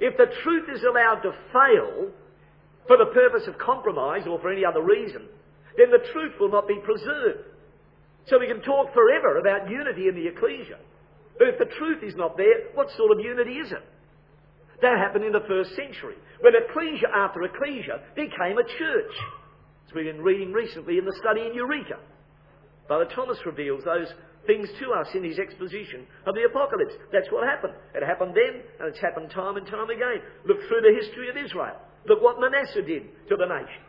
If 0.00 0.16
the 0.16 0.26
truth 0.42 0.68
is 0.72 0.82
allowed 0.82 1.22
to 1.22 1.32
fail 1.52 2.10
for 2.86 2.96
the 2.96 3.10
purpose 3.12 3.46
of 3.46 3.58
compromise 3.58 4.26
or 4.26 4.40
for 4.40 4.50
any 4.50 4.64
other 4.64 4.82
reason, 4.82 5.26
then 5.76 5.90
the 5.90 6.06
truth 6.12 6.34
will 6.40 6.50
not 6.50 6.66
be 6.66 6.78
preserved. 6.84 7.46
So 8.28 8.38
we 8.38 8.46
can 8.46 8.60
talk 8.60 8.92
forever 8.92 9.38
about 9.38 9.70
unity 9.70 10.08
in 10.08 10.14
the 10.14 10.28
ecclesia. 10.28 10.78
But 11.38 11.48
if 11.48 11.58
the 11.58 11.70
truth 11.78 12.02
is 12.02 12.14
not 12.16 12.36
there, 12.36 12.68
what 12.74 12.90
sort 12.96 13.12
of 13.12 13.24
unity 13.24 13.56
is 13.56 13.72
it? 13.72 13.84
That 14.82 14.98
happened 14.98 15.24
in 15.24 15.32
the 15.32 15.44
first 15.48 15.74
century, 15.74 16.14
when 16.40 16.54
ecclesia 16.54 17.08
after 17.14 17.42
ecclesia 17.42 18.00
became 18.14 18.58
a 18.58 18.66
church. 18.78 19.14
As 19.86 19.94
we've 19.94 20.04
been 20.04 20.22
reading 20.22 20.52
recently 20.52 20.98
in 20.98 21.04
the 21.04 21.16
study 21.18 21.46
in 21.46 21.54
Eureka. 21.54 21.98
Brother 22.86 23.08
Thomas 23.14 23.38
reveals 23.46 23.84
those 23.84 24.08
things 24.46 24.68
to 24.80 24.92
us 24.92 25.08
in 25.14 25.24
his 25.24 25.38
exposition 25.38 26.06
of 26.26 26.34
the 26.34 26.44
apocalypse. 26.44 26.94
That's 27.12 27.28
what 27.30 27.46
happened. 27.48 27.74
It 27.94 28.04
happened 28.04 28.34
then, 28.34 28.62
and 28.80 28.88
it's 28.88 29.00
happened 29.00 29.30
time 29.30 29.56
and 29.56 29.66
time 29.66 29.90
again. 29.90 30.22
Look 30.46 30.58
through 30.68 30.82
the 30.82 30.96
history 31.00 31.28
of 31.28 31.36
Israel. 31.36 31.76
Look 32.06 32.22
what 32.22 32.40
Manasseh 32.40 32.82
did 32.82 33.08
to 33.28 33.36
the 33.36 33.46
nation. 33.46 33.82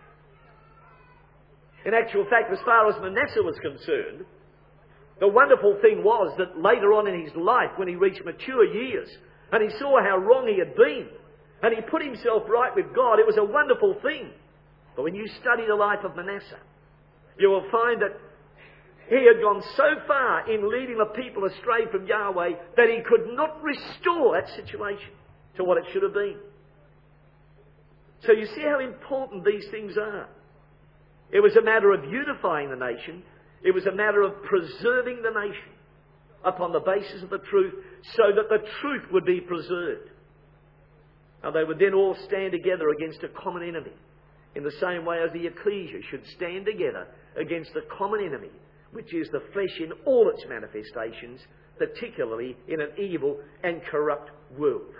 In 1.90 1.96
actual 1.96 2.24
fact, 2.30 2.54
as 2.54 2.60
far 2.64 2.88
as 2.88 3.02
Manasseh 3.02 3.42
was 3.42 3.58
concerned, 3.66 4.24
the 5.20 5.28
wonderful 5.28 5.80
thing 5.82 6.04
was 6.04 6.38
that 6.38 6.62
later 6.62 6.94
on 6.94 7.08
in 7.08 7.20
his 7.26 7.34
life, 7.34 7.72
when 7.78 7.88
he 7.88 7.96
reached 7.96 8.24
mature 8.24 8.64
years, 8.64 9.10
and 9.52 9.64
he 9.64 9.76
saw 9.80 9.98
how 10.00 10.18
wrong 10.18 10.46
he 10.46 10.60
had 10.60 10.76
been, 10.76 11.10
and 11.64 11.74
he 11.74 11.82
put 11.82 12.06
himself 12.06 12.44
right 12.48 12.70
with 12.76 12.94
God, 12.94 13.18
it 13.18 13.26
was 13.26 13.42
a 13.42 13.44
wonderful 13.44 13.96
thing. 14.04 14.30
But 14.96 15.02
when 15.02 15.16
you 15.16 15.26
study 15.42 15.66
the 15.68 15.74
life 15.74 16.06
of 16.06 16.16
Manasseh, 16.16 16.62
you 17.40 17.50
will 17.50 17.66
find 17.72 18.00
that 18.04 18.14
he 19.10 19.26
had 19.26 19.42
gone 19.42 19.64
so 19.76 20.06
far 20.06 20.46
in 20.46 20.70
leading 20.70 21.00
the 21.00 21.10
people 21.18 21.46
astray 21.46 21.90
from 21.92 22.06
Yahweh 22.06 22.52
that 22.78 22.88
he 22.88 23.02
could 23.02 23.34
not 23.34 23.64
restore 23.64 24.40
that 24.40 24.48
situation 24.56 25.10
to 25.58 25.64
what 25.64 25.80
it 25.80 25.86
should 25.92 26.04
have 26.04 26.14
been. 26.14 26.38
So 28.28 28.34
you 28.34 28.46
see 28.46 28.62
how 28.62 28.80
important 28.80 29.44
these 29.44 29.66
things 29.72 29.98
are. 29.98 30.30
It 31.32 31.42
was 31.42 31.56
a 31.56 31.62
matter 31.62 31.92
of 31.92 32.06
unifying 32.06 32.70
the 32.70 32.76
nation. 32.76 33.24
It 33.64 33.74
was 33.74 33.86
a 33.86 33.92
matter 33.92 34.22
of 34.22 34.42
preserving 34.44 35.22
the 35.22 35.40
nation 35.40 35.74
upon 36.44 36.72
the 36.72 36.80
basis 36.80 37.22
of 37.22 37.30
the 37.30 37.40
truth 37.50 37.74
so 38.16 38.24
that 38.36 38.50
the 38.50 38.66
truth 38.82 39.04
would 39.12 39.26
be 39.26 39.42
preserved. 39.42 40.10
And 41.44 41.56
they 41.56 41.64
would 41.64 41.80
then 41.80 41.94
all 41.94 42.16
stand 42.28 42.52
together 42.52 42.90
against 42.90 43.24
a 43.24 43.30
common 43.30 43.64
enemy 43.64 43.94
in 44.56 44.64
the 44.64 44.74
same 44.82 45.06
way 45.06 45.20
as 45.24 45.32
the 45.34 45.46
ecclesia 45.46 46.00
should 46.10 46.26
stand 46.36 46.66
together 46.66 47.08
against 47.38 47.74
the 47.74 47.84
common 47.98 48.22
enemy, 48.26 48.50
which 48.92 49.14
is 49.14 49.30
the 49.32 49.44
flesh 49.54 49.80
in 49.80 49.92
all 50.06 50.30
its 50.30 50.44
manifestations, 50.50 51.40
particularly 51.78 52.58
in 52.68 52.82
an 52.82 52.90
evil 52.98 53.38
and 53.64 53.82
corrupt 53.84 54.32
world. 54.58 54.94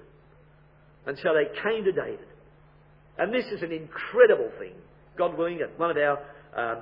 And 1.06 1.18
so 1.18 1.30
they 1.34 1.50
came 1.62 1.84
to 1.86 1.92
David. 1.92 2.28
And 3.18 3.34
this 3.34 3.46
is 3.48 3.64
an 3.64 3.72
incredible 3.72 4.52
thing. 4.60 4.76
God 5.20 5.38
willing, 5.38 5.62
at 5.62 5.78
one 5.78 5.92
of 5.92 5.98
our 5.98 6.18
um, 6.56 6.80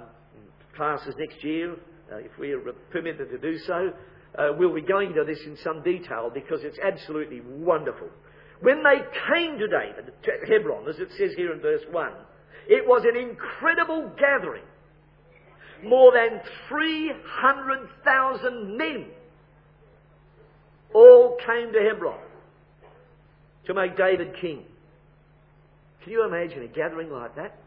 classes 0.76 1.16
next 1.18 1.44
year, 1.44 1.74
uh, 1.74 2.18
if 2.18 2.38
we 2.40 2.54
are 2.54 2.62
permitted 2.92 3.32
to 3.32 3.40
do 3.40 3.58
so, 3.66 3.92
uh, 4.38 4.50
we'll 4.58 4.76
be 4.76 4.82
going 4.82 5.10
into 5.10 5.26
this 5.26 5.40
in 5.46 5.58
some 5.64 5.82
detail 5.82 6.30
because 6.32 6.64
it's 6.64 6.78
absolutely 6.80 7.42
wonderful. 7.42 8.10
When 8.62 8.84
they 8.84 9.00
came 9.28 9.58
to 9.58 9.68
David, 9.68 10.14
to 10.24 10.32
Hebron, 10.48 10.88
as 10.88 11.00
it 11.00 11.10
says 11.18 11.32
here 11.36 11.52
in 11.52 11.62
verse 11.62 11.82
1, 11.90 12.12
it 12.70 12.88
was 12.88 13.04
an 13.06 13.16
incredible 13.18 14.12
gathering. 14.20 14.66
More 15.84 16.12
than 16.12 16.40
300,000 16.70 18.78
men 18.78 19.08
all 20.94 21.38
came 21.46 21.74
to 21.74 21.80
Hebron 21.80 22.20
to 23.66 23.74
make 23.74 23.98
David 23.98 24.36
king. 24.40 24.64
Can 26.04 26.14
you 26.14 26.24
imagine 26.24 26.62
a 26.64 26.68
gathering 26.68 27.10
like 27.10 27.36
that? 27.36 27.58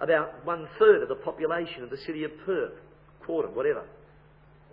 About 0.00 0.44
one 0.44 0.68
third 0.78 1.02
of 1.02 1.08
the 1.08 1.16
population 1.16 1.82
of 1.82 1.90
the 1.90 1.96
city 1.96 2.24
of 2.24 2.30
Perth, 2.44 2.72
quarter, 3.24 3.48
whatever. 3.48 3.84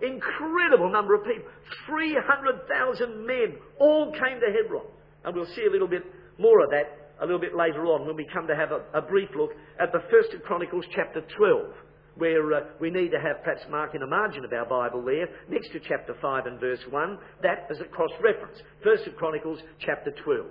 Incredible 0.01 0.91
number 0.91 1.15
of 1.15 1.23
people. 1.23 1.49
300,000 1.87 3.25
men 3.25 3.55
all 3.79 4.11
came 4.11 4.39
to 4.39 4.51
Hebron. 4.51 4.85
And 5.23 5.35
we'll 5.35 5.45
see 5.55 5.65
a 5.65 5.71
little 5.71 5.87
bit 5.87 6.03
more 6.37 6.63
of 6.63 6.69
that 6.71 7.03
a 7.21 7.25
little 7.25 7.39
bit 7.39 7.55
later 7.55 7.85
on 7.85 8.05
when 8.05 8.15
we 8.15 8.27
come 8.33 8.47
to 8.47 8.55
have 8.55 8.71
a, 8.71 8.83
a 8.93 9.01
brief 9.01 9.29
look 9.35 9.51
at 9.79 9.91
the 9.91 10.03
First 10.11 10.33
of 10.33 10.43
Chronicles 10.43 10.85
chapter 10.93 11.21
12, 11.37 11.73
where 12.17 12.53
uh, 12.53 12.59
we 12.81 12.89
need 12.89 13.11
to 13.11 13.19
have 13.19 13.43
perhaps 13.43 13.61
mark 13.69 13.95
in 13.95 14.01
a 14.01 14.07
margin 14.07 14.43
of 14.43 14.51
our 14.51 14.65
Bible 14.65 15.03
there, 15.05 15.27
next 15.49 15.71
to 15.71 15.79
chapter 15.79 16.15
5 16.21 16.45
and 16.45 16.59
verse 16.59 16.81
1, 16.89 17.17
that 17.41 17.67
as 17.71 17.79
a 17.79 17.85
cross-reference. 17.85 18.57
First 18.83 19.07
of 19.07 19.15
Chronicles 19.15 19.59
chapter 19.79 20.11
12. 20.23 20.45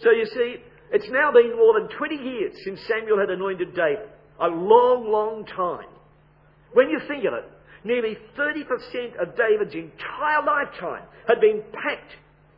So 0.00 0.10
you 0.10 0.26
see, 0.26 0.56
it's 0.92 1.08
now 1.10 1.30
been 1.32 1.56
more 1.56 1.78
than 1.78 1.88
20 1.96 2.16
years 2.16 2.54
since 2.64 2.80
Samuel 2.88 3.18
had 3.18 3.30
anointed 3.30 3.74
David. 3.74 4.08
A 4.40 4.48
long, 4.48 5.10
long 5.10 5.44
time. 5.44 5.86
When 6.72 6.88
you 6.88 7.00
think 7.06 7.24
of 7.24 7.34
it, 7.34 7.44
nearly 7.84 8.16
30% 8.36 9.20
of 9.20 9.36
David's 9.36 9.74
entire 9.74 10.42
lifetime 10.44 11.02
had 11.28 11.40
been 11.40 11.62
packed 11.72 12.12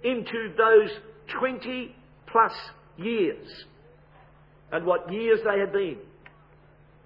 into 0.05 0.55
those 0.57 0.91
20 1.39 1.95
plus 2.31 2.53
years. 2.97 3.47
And 4.71 4.87
what 4.87 5.13
years 5.13 5.41
they 5.45 5.59
had 5.59 5.73
been. 5.73 5.99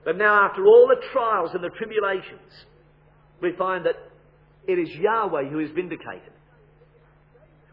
But 0.05 0.17
now, 0.17 0.49
after 0.49 0.65
all 0.65 0.87
the 0.87 1.03
trials 1.13 1.51
and 1.53 1.65
the 1.65 1.71
tribulations, 1.71 2.53
we 3.43 3.53
find 3.59 3.85
that 3.87 3.97
it 4.69 4.79
is 4.79 4.89
Yahweh 4.95 5.49
who 5.49 5.59
is 5.59 5.71
vindicated. 5.73 6.33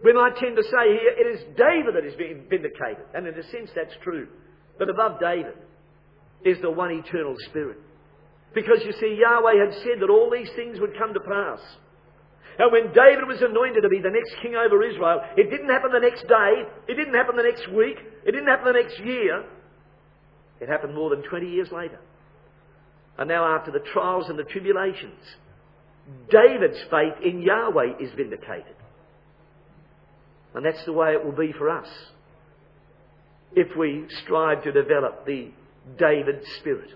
We 0.03 0.11
might 0.11 0.35
tend 0.35 0.57
to 0.57 0.63
say 0.63 0.99
here, 0.99 1.15
it 1.15 1.27
is 1.35 1.39
David 1.55 1.95
that 1.95 2.05
is 2.05 2.15
being 2.15 2.43
vindicated. 2.49 3.07
And 3.13 3.25
in 3.25 3.33
a 3.33 3.43
sense, 3.51 3.71
that's 3.73 3.95
true. 4.03 4.27
But 4.77 4.89
above 4.89 5.19
David 5.19 5.55
is 6.43 6.59
the 6.61 6.71
one 6.71 6.91
eternal 6.91 7.35
Spirit. 7.49 7.77
Because 8.53 8.83
you 8.83 8.91
see, 8.99 9.17
Yahweh 9.19 9.55
had 9.65 9.73
said 9.81 10.01
that 10.01 10.09
all 10.09 10.29
these 10.29 10.49
things 10.55 10.79
would 10.79 10.97
come 10.97 11.13
to 11.13 11.19
pass. 11.21 11.59
And 12.59 12.71
when 12.71 12.93
David 12.93 13.25
was 13.27 13.41
anointed 13.41 13.81
to 13.81 13.89
be 13.89 13.99
the 13.99 14.11
next 14.11 14.35
king 14.43 14.55
over 14.55 14.83
Israel, 14.83 15.21
it 15.37 15.49
didn't 15.49 15.69
happen 15.69 15.91
the 15.91 15.99
next 15.99 16.27
day, 16.27 16.53
it 16.87 16.95
didn't 16.95 17.15
happen 17.15 17.35
the 17.35 17.43
next 17.43 17.67
week, 17.71 17.97
it 18.25 18.31
didn't 18.31 18.47
happen 18.47 18.65
the 18.65 18.79
next 18.79 18.99
year. 18.99 19.45
It 20.61 20.69
happened 20.69 20.93
more 20.93 21.09
than 21.09 21.23
20 21.23 21.49
years 21.49 21.69
later. 21.71 21.99
And 23.17 23.27
now, 23.27 23.57
after 23.57 23.71
the 23.71 23.79
trials 23.91 24.29
and 24.29 24.37
the 24.37 24.43
tribulations, 24.43 25.19
David's 26.29 26.79
faith 26.91 27.13
in 27.23 27.41
Yahweh 27.41 27.97
is 27.99 28.11
vindicated. 28.15 28.75
And 30.53 30.65
that's 30.65 30.83
the 30.85 30.93
way 30.93 31.13
it 31.13 31.23
will 31.23 31.31
be 31.31 31.51
for 31.51 31.69
us 31.69 31.87
if 33.55 33.75
we 33.77 34.05
strive 34.23 34.63
to 34.63 34.71
develop 34.71 35.25
the 35.25 35.51
David 35.97 36.43
spirit. 36.59 36.89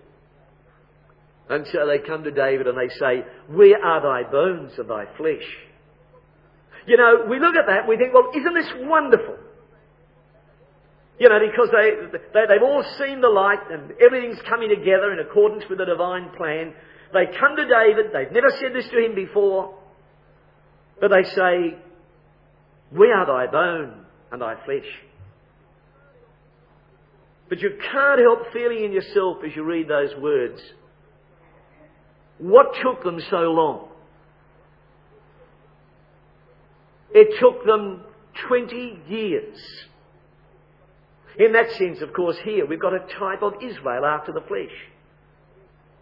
And 1.49 1.65
so 1.71 1.87
they 1.87 1.99
come 1.99 2.23
to 2.23 2.31
David 2.31 2.67
and 2.67 2.77
they 2.77 2.93
say, 2.95 3.23
Where 3.47 3.83
are 3.83 4.01
thy 4.01 4.29
bones 4.29 4.73
and 4.77 4.89
thy 4.89 5.05
flesh? 5.17 5.45
You 6.87 6.95
know, 6.95 7.25
we 7.29 7.39
look 7.39 7.55
at 7.55 7.67
that 7.67 7.79
and 7.79 7.87
we 7.87 7.97
think, 7.97 8.13
well, 8.13 8.31
isn't 8.33 8.53
this 8.53 8.71
wonderful? 8.87 9.35
You 11.19 11.29
know, 11.29 11.39
because 11.39 11.69
they, 11.71 12.19
they, 12.33 12.45
they've 12.47 12.63
all 12.63 12.83
seen 12.97 13.19
the 13.19 13.29
light 13.29 13.59
and 13.69 13.91
everything's 14.01 14.41
coming 14.47 14.69
together 14.69 15.11
in 15.11 15.19
accordance 15.19 15.65
with 15.69 15.79
the 15.79 15.85
divine 15.85 16.29
plan. 16.37 16.73
They 17.13 17.25
come 17.37 17.55
to 17.57 17.67
David, 17.67 18.13
they've 18.13 18.31
never 18.31 18.49
said 18.59 18.73
this 18.73 18.87
to 18.89 19.03
him 19.03 19.15
before, 19.15 19.75
but 21.01 21.11
they 21.11 21.23
say, 21.23 21.77
We 22.91 23.11
are 23.11 23.25
thy 23.25 23.51
bone 23.51 24.05
and 24.31 24.41
thy 24.41 24.55
flesh. 24.65 24.87
But 27.49 27.59
you 27.59 27.77
can't 27.91 28.19
help 28.19 28.51
feeling 28.53 28.83
in 28.83 28.91
yourself 28.91 29.37
as 29.45 29.55
you 29.55 29.63
read 29.63 29.87
those 29.87 30.15
words 30.21 30.61
what 32.39 32.75
took 32.83 33.03
them 33.03 33.19
so 33.29 33.51
long? 33.51 33.87
It 37.11 37.39
took 37.39 37.65
them 37.65 38.03
20 38.47 39.01
years. 39.07 39.57
In 41.39 41.53
that 41.53 41.71
sense, 41.73 42.01
of 42.01 42.13
course, 42.13 42.37
here 42.43 42.65
we've 42.65 42.81
got 42.81 42.93
a 42.93 43.07
type 43.19 43.41
of 43.41 43.53
Israel 43.61 44.05
after 44.05 44.31
the 44.31 44.41
flesh, 44.41 44.73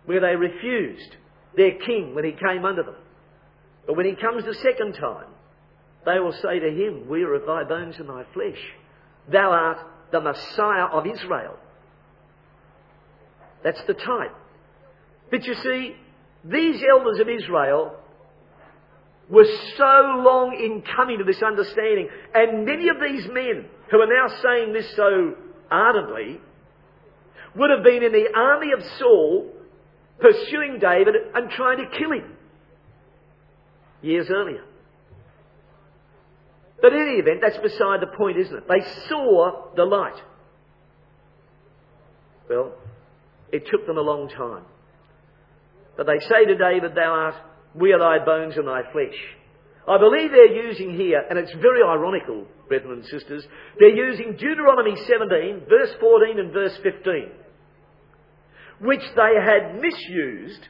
where 0.05 0.19
they 0.19 0.35
refused 0.35 1.15
their 1.55 1.71
king 1.85 2.15
when 2.15 2.25
he 2.25 2.31
came 2.31 2.65
under 2.65 2.83
them. 2.83 2.95
But 3.85 3.95
when 3.95 4.05
he 4.05 4.15
comes 4.15 4.43
the 4.45 4.53
second 4.55 4.93
time, 4.93 5.27
they 6.05 6.19
will 6.19 6.33
say 6.33 6.59
to 6.59 6.69
him, 6.69 7.07
We 7.07 7.23
are 7.23 7.33
of 7.33 7.45
thy 7.45 7.63
bones 7.63 7.95
and 7.97 8.09
thy 8.09 8.23
flesh. 8.33 8.59
Thou 9.31 9.51
art 9.51 9.79
the 10.11 10.21
Messiah 10.21 10.85
of 10.85 11.05
Israel. 11.07 11.57
That's 13.63 13.83
the 13.85 13.95
type. 13.95 14.35
But 15.31 15.45
you 15.45 15.55
see, 15.55 15.95
these 16.43 16.81
elders 16.87 17.19
of 17.19 17.27
Israel 17.27 17.95
were 19.29 19.47
so 19.77 20.21
long 20.23 20.53
in 20.53 20.83
coming 20.95 21.17
to 21.17 21.23
this 21.23 21.41
understanding, 21.41 22.09
and 22.33 22.65
many 22.65 22.89
of 22.89 22.97
these 23.01 23.25
men 23.27 23.65
who 23.89 23.99
are 23.99 24.07
now 24.07 24.27
saying 24.43 24.73
this 24.73 24.95
so 24.95 25.35
ardently 25.71 26.39
would 27.55 27.71
have 27.71 27.83
been 27.83 28.03
in 28.03 28.11
the 28.11 28.27
army 28.35 28.71
of 28.71 28.83
Saul 28.99 29.51
pursuing 30.19 30.77
David 30.79 31.15
and 31.33 31.49
trying 31.49 31.77
to 31.79 31.97
kill 31.97 32.11
him 32.11 32.35
years 34.01 34.27
earlier. 34.29 34.63
But 36.81 36.93
in 36.93 37.01
any 37.01 37.17
event, 37.17 37.39
that's 37.41 37.57
beside 37.57 38.01
the 38.01 38.15
point, 38.17 38.37
isn't 38.37 38.55
it? 38.55 38.67
They 38.67 38.83
saw 39.07 39.73
the 39.75 39.85
light. 39.85 40.21
Well, 42.49 42.73
it 43.51 43.63
took 43.71 43.87
them 43.87 43.97
a 43.97 44.01
long 44.01 44.29
time. 44.29 44.65
But 45.97 46.07
they 46.07 46.19
say 46.27 46.45
to 46.45 46.55
David, 46.55 46.95
Thou 46.95 47.11
art, 47.11 47.35
we 47.73 47.93
are 47.93 47.99
thy 47.99 48.23
bones 48.23 48.57
and 48.57 48.67
thy 48.67 48.81
flesh. 48.91 49.15
I 49.87 49.97
believe 49.97 50.31
they're 50.31 50.65
using 50.67 50.95
here, 50.95 51.23
and 51.29 51.37
it's 51.37 51.53
very 51.53 51.81
ironical, 51.83 52.45
brethren 52.67 52.93
and 52.99 53.05
sisters, 53.05 53.45
they're 53.79 53.95
using 53.95 54.35
Deuteronomy 54.35 54.95
17, 54.95 55.61
verse 55.69 55.91
14 55.99 56.39
and 56.39 56.51
verse 56.51 56.75
15, 56.81 57.29
which 58.81 59.03
they 59.15 59.33
had 59.39 59.79
misused 59.79 60.69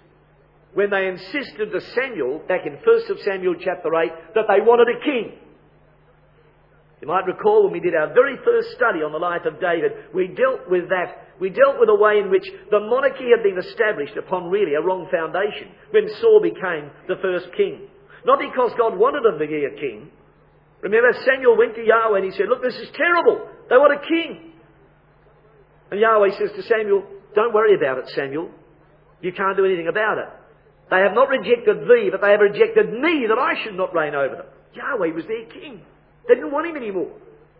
when 0.73 0.89
they 0.89 1.07
insisted 1.07 1.71
to 1.71 1.79
Samuel, 1.95 2.41
back 2.47 2.65
in 2.65 2.73
1 2.73 3.19
Samuel 3.23 3.55
chapter 3.55 3.95
8, 3.95 4.11
that 4.35 4.43
they 4.49 4.61
wanted 4.61 4.87
a 4.89 4.99
king. 5.03 5.39
You 7.05 7.13
might 7.13 7.29
recall 7.29 7.61
when 7.61 7.73
we 7.77 7.85
did 7.85 7.93
our 7.93 8.09
very 8.17 8.33
first 8.41 8.73
study 8.73 9.05
on 9.05 9.13
the 9.13 9.21
life 9.21 9.45
of 9.45 9.61
David, 9.61 10.09
we 10.09 10.33
dealt 10.33 10.65
with 10.65 10.89
that. 10.89 11.37
We 11.37 11.53
dealt 11.53 11.77
with 11.77 11.85
a 11.85 12.01
way 12.01 12.17
in 12.17 12.33
which 12.33 12.49
the 12.73 12.81
monarchy 12.81 13.29
had 13.29 13.45
been 13.45 13.61
established 13.61 14.17
upon 14.17 14.49
really 14.49 14.73
a 14.73 14.81
wrong 14.81 15.05
foundation 15.13 15.69
when 15.93 16.09
Saul 16.17 16.41
became 16.41 16.89
the 17.05 17.21
first 17.21 17.53
king. 17.53 17.85
Not 18.25 18.41
because 18.41 18.73
God 18.73 18.97
wanted 18.97 19.21
him 19.21 19.37
to 19.37 19.45
be 19.45 19.69
a 19.69 19.77
king. 19.77 20.09
Remember, 20.81 21.13
Samuel 21.29 21.53
went 21.53 21.77
to 21.77 21.85
Yahweh 21.85 22.25
and 22.25 22.25
he 22.25 22.33
said, 22.33 22.49
Look, 22.49 22.65
this 22.65 22.73
is 22.73 22.89
terrible. 22.97 23.53
They 23.69 23.77
want 23.77 24.01
a 24.01 24.01
king. 24.01 24.57
And 25.93 26.01
Yahweh 26.01 26.41
says 26.41 26.57
to 26.57 26.63
Samuel, 26.65 27.05
Don't 27.37 27.53
worry 27.53 27.77
about 27.77 28.01
it, 28.01 28.09
Samuel. 28.17 28.49
You 29.21 29.29
can't 29.29 29.53
do 29.53 29.65
anything 29.69 29.93
about 29.93 30.17
it. 30.17 30.29
They 30.89 31.05
have 31.05 31.13
not 31.13 31.29
rejected 31.29 31.85
thee, 31.85 32.09
but 32.09 32.25
they 32.25 32.33
have 32.33 32.41
rejected 32.41 32.89
me 32.97 33.29
that 33.29 33.37
I 33.37 33.61
should 33.61 33.77
not 33.77 33.93
reign 33.93 34.17
over 34.17 34.41
them. 34.41 34.49
Yahweh 34.73 35.13
was 35.13 35.29
their 35.29 35.45
king. 35.53 35.85
They 36.27 36.35
didn't 36.35 36.51
want 36.51 36.67
him 36.67 36.75
anymore. 36.75 37.11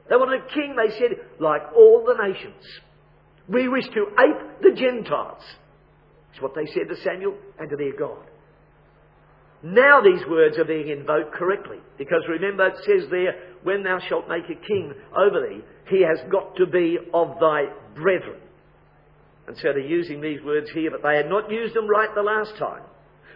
They 0.10 0.16
wanted 0.16 0.42
a 0.42 0.54
king, 0.54 0.76
they 0.76 0.94
said, 0.98 1.18
like 1.40 1.62
all 1.76 2.06
the 2.06 2.22
nations. 2.28 2.64
We 3.48 3.68
wish 3.68 3.86
to 3.86 4.08
ape 4.20 4.62
the 4.62 4.72
Gentiles. 4.76 5.42
That's 6.30 6.42
what 6.42 6.56
they 6.56 6.66
said 6.74 6.90
to 6.90 6.96
Samuel 7.04 7.36
and 7.60 7.70
to 7.70 7.76
their 7.76 7.96
God. 7.98 8.26
Now 9.64 10.02
these 10.02 10.22
words 10.30 10.58
are 10.60 10.66
being 10.66 10.90
invoked 10.90 11.34
correctly. 11.34 11.78
Because 11.98 12.22
remember, 12.30 12.68
it 12.68 12.78
says 12.86 13.10
there, 13.10 13.34
when 13.64 13.84
thou 13.84 14.00
shalt 14.08 14.30
make 14.30 14.44
a 14.46 14.68
king 14.68 14.94
over 15.16 15.48
thee, 15.48 15.62
he 15.90 16.04
has 16.04 16.20
got 16.32 16.56
to 16.58 16.68
be 16.68 16.98
of 17.14 17.40
thy 17.40 17.66
brethren. 17.96 18.40
And 19.48 19.56
so 19.58 19.74
they're 19.74 19.80
using 19.80 20.22
these 20.22 20.42
words 20.44 20.70
here, 20.72 20.92
but 20.92 21.02
they 21.02 21.18
had 21.18 21.30
not 21.30 21.52
used 21.52 21.76
them 21.76 21.88
right 21.88 22.10
the 22.14 22.22
last 22.22 22.56
time. 22.58 22.84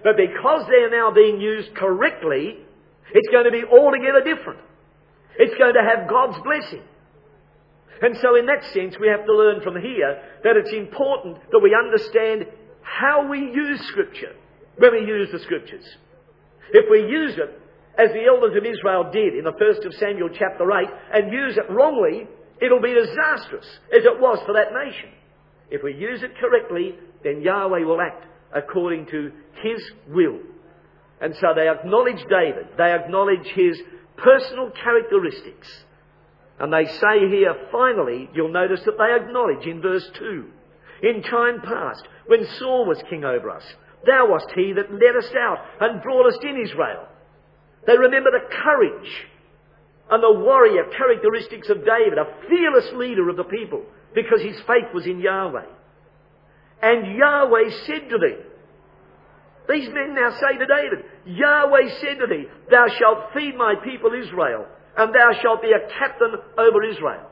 But 0.04 0.18
because 0.18 0.66
they're 0.68 0.90
now 0.90 1.12
being 1.12 1.40
used 1.40 1.76
correctly, 1.76 2.58
it's 3.14 3.30
going 3.30 3.46
to 3.46 3.52
be 3.52 3.64
altogether 3.64 4.24
different. 4.24 4.60
It's 5.40 5.58
going 5.58 5.74
to 5.74 5.82
have 5.82 6.10
God's 6.10 6.38
blessing. 6.44 6.84
And 8.02 8.16
so, 8.22 8.36
in 8.36 8.46
that 8.46 8.64
sense, 8.74 8.96
we 9.00 9.08
have 9.08 9.26
to 9.26 9.34
learn 9.34 9.62
from 9.62 9.80
here 9.82 10.22
that 10.44 10.56
it's 10.56 10.72
important 10.72 11.38
that 11.52 11.60
we 11.60 11.76
understand 11.76 12.46
how 12.82 13.28
we 13.28 13.40
use 13.40 13.80
Scripture 13.88 14.36
when 14.78 14.92
we 14.94 15.08
use 15.08 15.32
the 15.32 15.40
Scriptures. 15.40 15.86
If 16.72 16.86
we 16.92 17.10
use 17.10 17.36
it 17.38 17.62
as 17.98 18.12
the 18.12 18.26
elders 18.26 18.56
of 18.56 18.66
Israel 18.66 19.12
did 19.12 19.36
in 19.36 19.44
the 19.44 19.58
first 19.58 19.84
of 19.86 19.94
Samuel 19.96 20.30
chapter 20.30 20.70
8 20.70 20.88
and 21.14 21.34
use 21.34 21.58
it 21.58 21.70
wrongly, 21.70 22.28
it'll 22.62 22.82
be 22.82 22.94
disastrous 22.94 23.66
as 23.92 24.06
it 24.06 24.20
was 24.20 24.40
for 24.46 24.54
that 24.54 24.72
nation. 24.72 25.10
If 25.72 25.84
we 25.84 25.94
use 25.94 26.24
it 26.24 26.38
correctly, 26.38 26.96
then 27.24 27.42
Yahweh 27.42 27.84
will 27.84 28.02
act 28.02 28.26
according 28.54 29.08
to 29.08 29.32
His 29.62 29.82
will. 30.08 30.40
And 31.22 31.36
so 31.36 31.48
they 31.54 31.68
acknowledge 31.68 32.24
David. 32.30 32.68
They 32.78 32.94
acknowledge 32.94 33.46
his 33.48 33.78
personal 34.24 34.72
characteristics. 34.72 35.68
And 36.60 36.74
they 36.74 36.86
say 36.86 37.30
here, 37.30 37.56
finally, 37.72 38.30
you'll 38.34 38.52
notice 38.52 38.82
that 38.86 38.98
they 38.98 39.16
acknowledge 39.16 39.66
in 39.66 39.82
verse 39.82 40.10
2 40.16 40.46
In 41.04 41.24
time 41.24 41.62
past, 41.62 42.04
when 42.28 42.46
Saul 42.58 42.86
was 42.86 43.02
king 43.10 43.24
over 43.24 43.50
us, 43.50 43.64
thou 44.06 44.30
wast 44.30 44.48
he 44.56 44.74
that 44.74 44.92
led 44.92 45.16
us 45.16 45.32
out 45.38 45.60
and 45.80 46.02
brought 46.02 46.28
us 46.28 46.38
in 46.44 46.60
Israel. 46.62 47.08
They 47.88 47.98
remember 47.98 48.32
the 48.32 48.54
courage 48.54 49.28
and 50.12 50.24
the 50.24 50.40
warrior 50.40 50.86
characteristics 50.98 51.70
of 51.70 51.86
David, 51.86 52.18
a 52.18 52.48
fearless 52.50 52.92
leader 52.94 53.30
of 53.30 53.38
the 53.38 53.44
people, 53.44 53.84
because 54.14 54.42
his 54.42 54.60
faith 54.62 54.94
was 54.94 55.06
in 55.06 55.20
Yahweh. 55.20 55.66
And 56.82 57.16
Yahweh 57.16 57.70
said 57.86 58.10
to 58.10 58.18
them, 58.18 58.44
these 59.70 59.88
men 59.90 60.16
now 60.16 60.32
say 60.32 60.58
to 60.58 60.66
David, 60.66 61.06
Yahweh 61.26 61.90
said 62.02 62.20
to 62.20 62.28
thee, 62.28 62.46
Thou 62.70 62.88
shalt 62.88 63.34
feed 63.34 63.56
my 63.56 63.76
people 63.84 64.12
Israel, 64.14 64.66
and 64.98 65.14
thou 65.14 65.32
shalt 65.42 65.62
be 65.62 65.72
a 65.72 65.88
captain 66.00 66.34
over 66.58 66.84
Israel. 66.84 67.30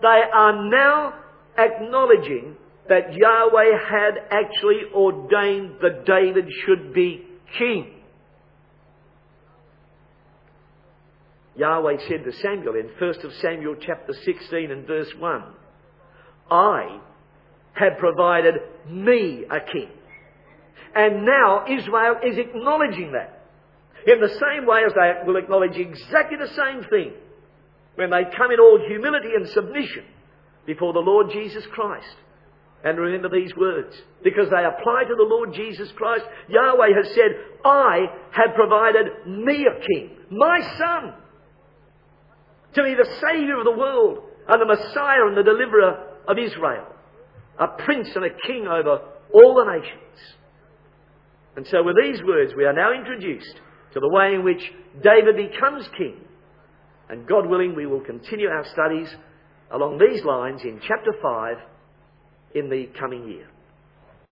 They 0.00 0.22
are 0.32 0.68
now 0.70 1.14
acknowledging 1.56 2.56
that 2.88 3.14
Yahweh 3.14 3.78
had 3.90 4.14
actually 4.30 4.82
ordained 4.94 5.76
that 5.82 6.06
David 6.06 6.46
should 6.64 6.94
be 6.94 7.24
king. 7.58 7.94
Yahweh 11.56 11.96
said 12.08 12.24
to 12.24 12.32
Samuel 12.32 12.76
in 12.76 12.88
1 12.98 13.14
Samuel 13.40 13.76
chapter 13.80 14.12
16 14.24 14.70
and 14.70 14.86
verse 14.86 15.12
1, 15.18 15.42
I 16.50 17.00
have 17.74 17.98
provided 17.98 18.54
me 18.88 19.44
a 19.50 19.60
king 19.60 19.90
and 20.94 21.24
now 21.24 21.64
Israel 21.68 22.16
is 22.24 22.38
acknowledging 22.38 23.12
that. 23.12 23.34
In 24.06 24.20
the 24.20 24.28
same 24.28 24.66
way 24.66 24.82
as 24.86 24.92
they 24.94 25.26
will 25.26 25.36
acknowledge 25.36 25.76
exactly 25.76 26.38
the 26.38 26.48
same 26.54 26.84
thing 26.88 27.12
when 27.96 28.10
they 28.10 28.22
come 28.36 28.50
in 28.50 28.60
all 28.60 28.78
humility 28.86 29.30
and 29.34 29.48
submission 29.48 30.04
before 30.66 30.92
the 30.92 31.00
Lord 31.00 31.30
Jesus 31.32 31.66
Christ. 31.66 32.16
And 32.84 32.96
remember 32.96 33.28
these 33.28 33.54
words, 33.56 33.96
because 34.22 34.48
they 34.50 34.64
apply 34.64 35.02
to 35.08 35.14
the 35.16 35.26
Lord 35.28 35.52
Jesus 35.52 35.90
Christ. 35.96 36.24
Yahweh 36.48 36.94
has 36.94 37.12
said, 37.12 37.30
I 37.64 38.06
have 38.30 38.54
provided 38.54 39.26
me 39.26 39.66
a 39.66 39.80
king, 39.84 40.16
my 40.30 40.60
son, 40.78 41.14
to 42.74 42.84
be 42.84 42.94
the 42.94 43.08
Saviour 43.20 43.58
of 43.58 43.64
the 43.64 43.72
world 43.72 44.18
and 44.46 44.60
the 44.60 44.66
Messiah 44.66 45.26
and 45.26 45.36
the 45.36 45.42
Deliverer 45.42 46.06
of 46.28 46.38
Israel, 46.38 46.86
a 47.58 47.66
prince 47.66 48.10
and 48.14 48.24
a 48.24 48.30
king 48.46 48.68
over 48.68 49.00
all 49.34 49.54
the 49.54 49.72
nations. 49.72 50.37
And 51.58 51.66
so, 51.66 51.82
with 51.82 51.96
these 52.00 52.22
words, 52.22 52.52
we 52.56 52.66
are 52.66 52.72
now 52.72 52.92
introduced 52.92 53.60
to 53.92 53.98
the 53.98 54.08
way 54.08 54.32
in 54.32 54.44
which 54.44 54.62
David 55.02 55.34
becomes 55.36 55.88
king. 55.98 56.20
And 57.08 57.26
God 57.26 57.46
willing, 57.46 57.74
we 57.74 57.84
will 57.84 57.98
continue 57.98 58.46
our 58.46 58.64
studies 58.64 59.08
along 59.72 59.98
these 59.98 60.24
lines 60.24 60.62
in 60.62 60.78
chapter 60.80 61.10
5 61.20 61.56
in 62.54 62.70
the 62.70 62.86
coming 62.96 63.28
year. 63.28 63.48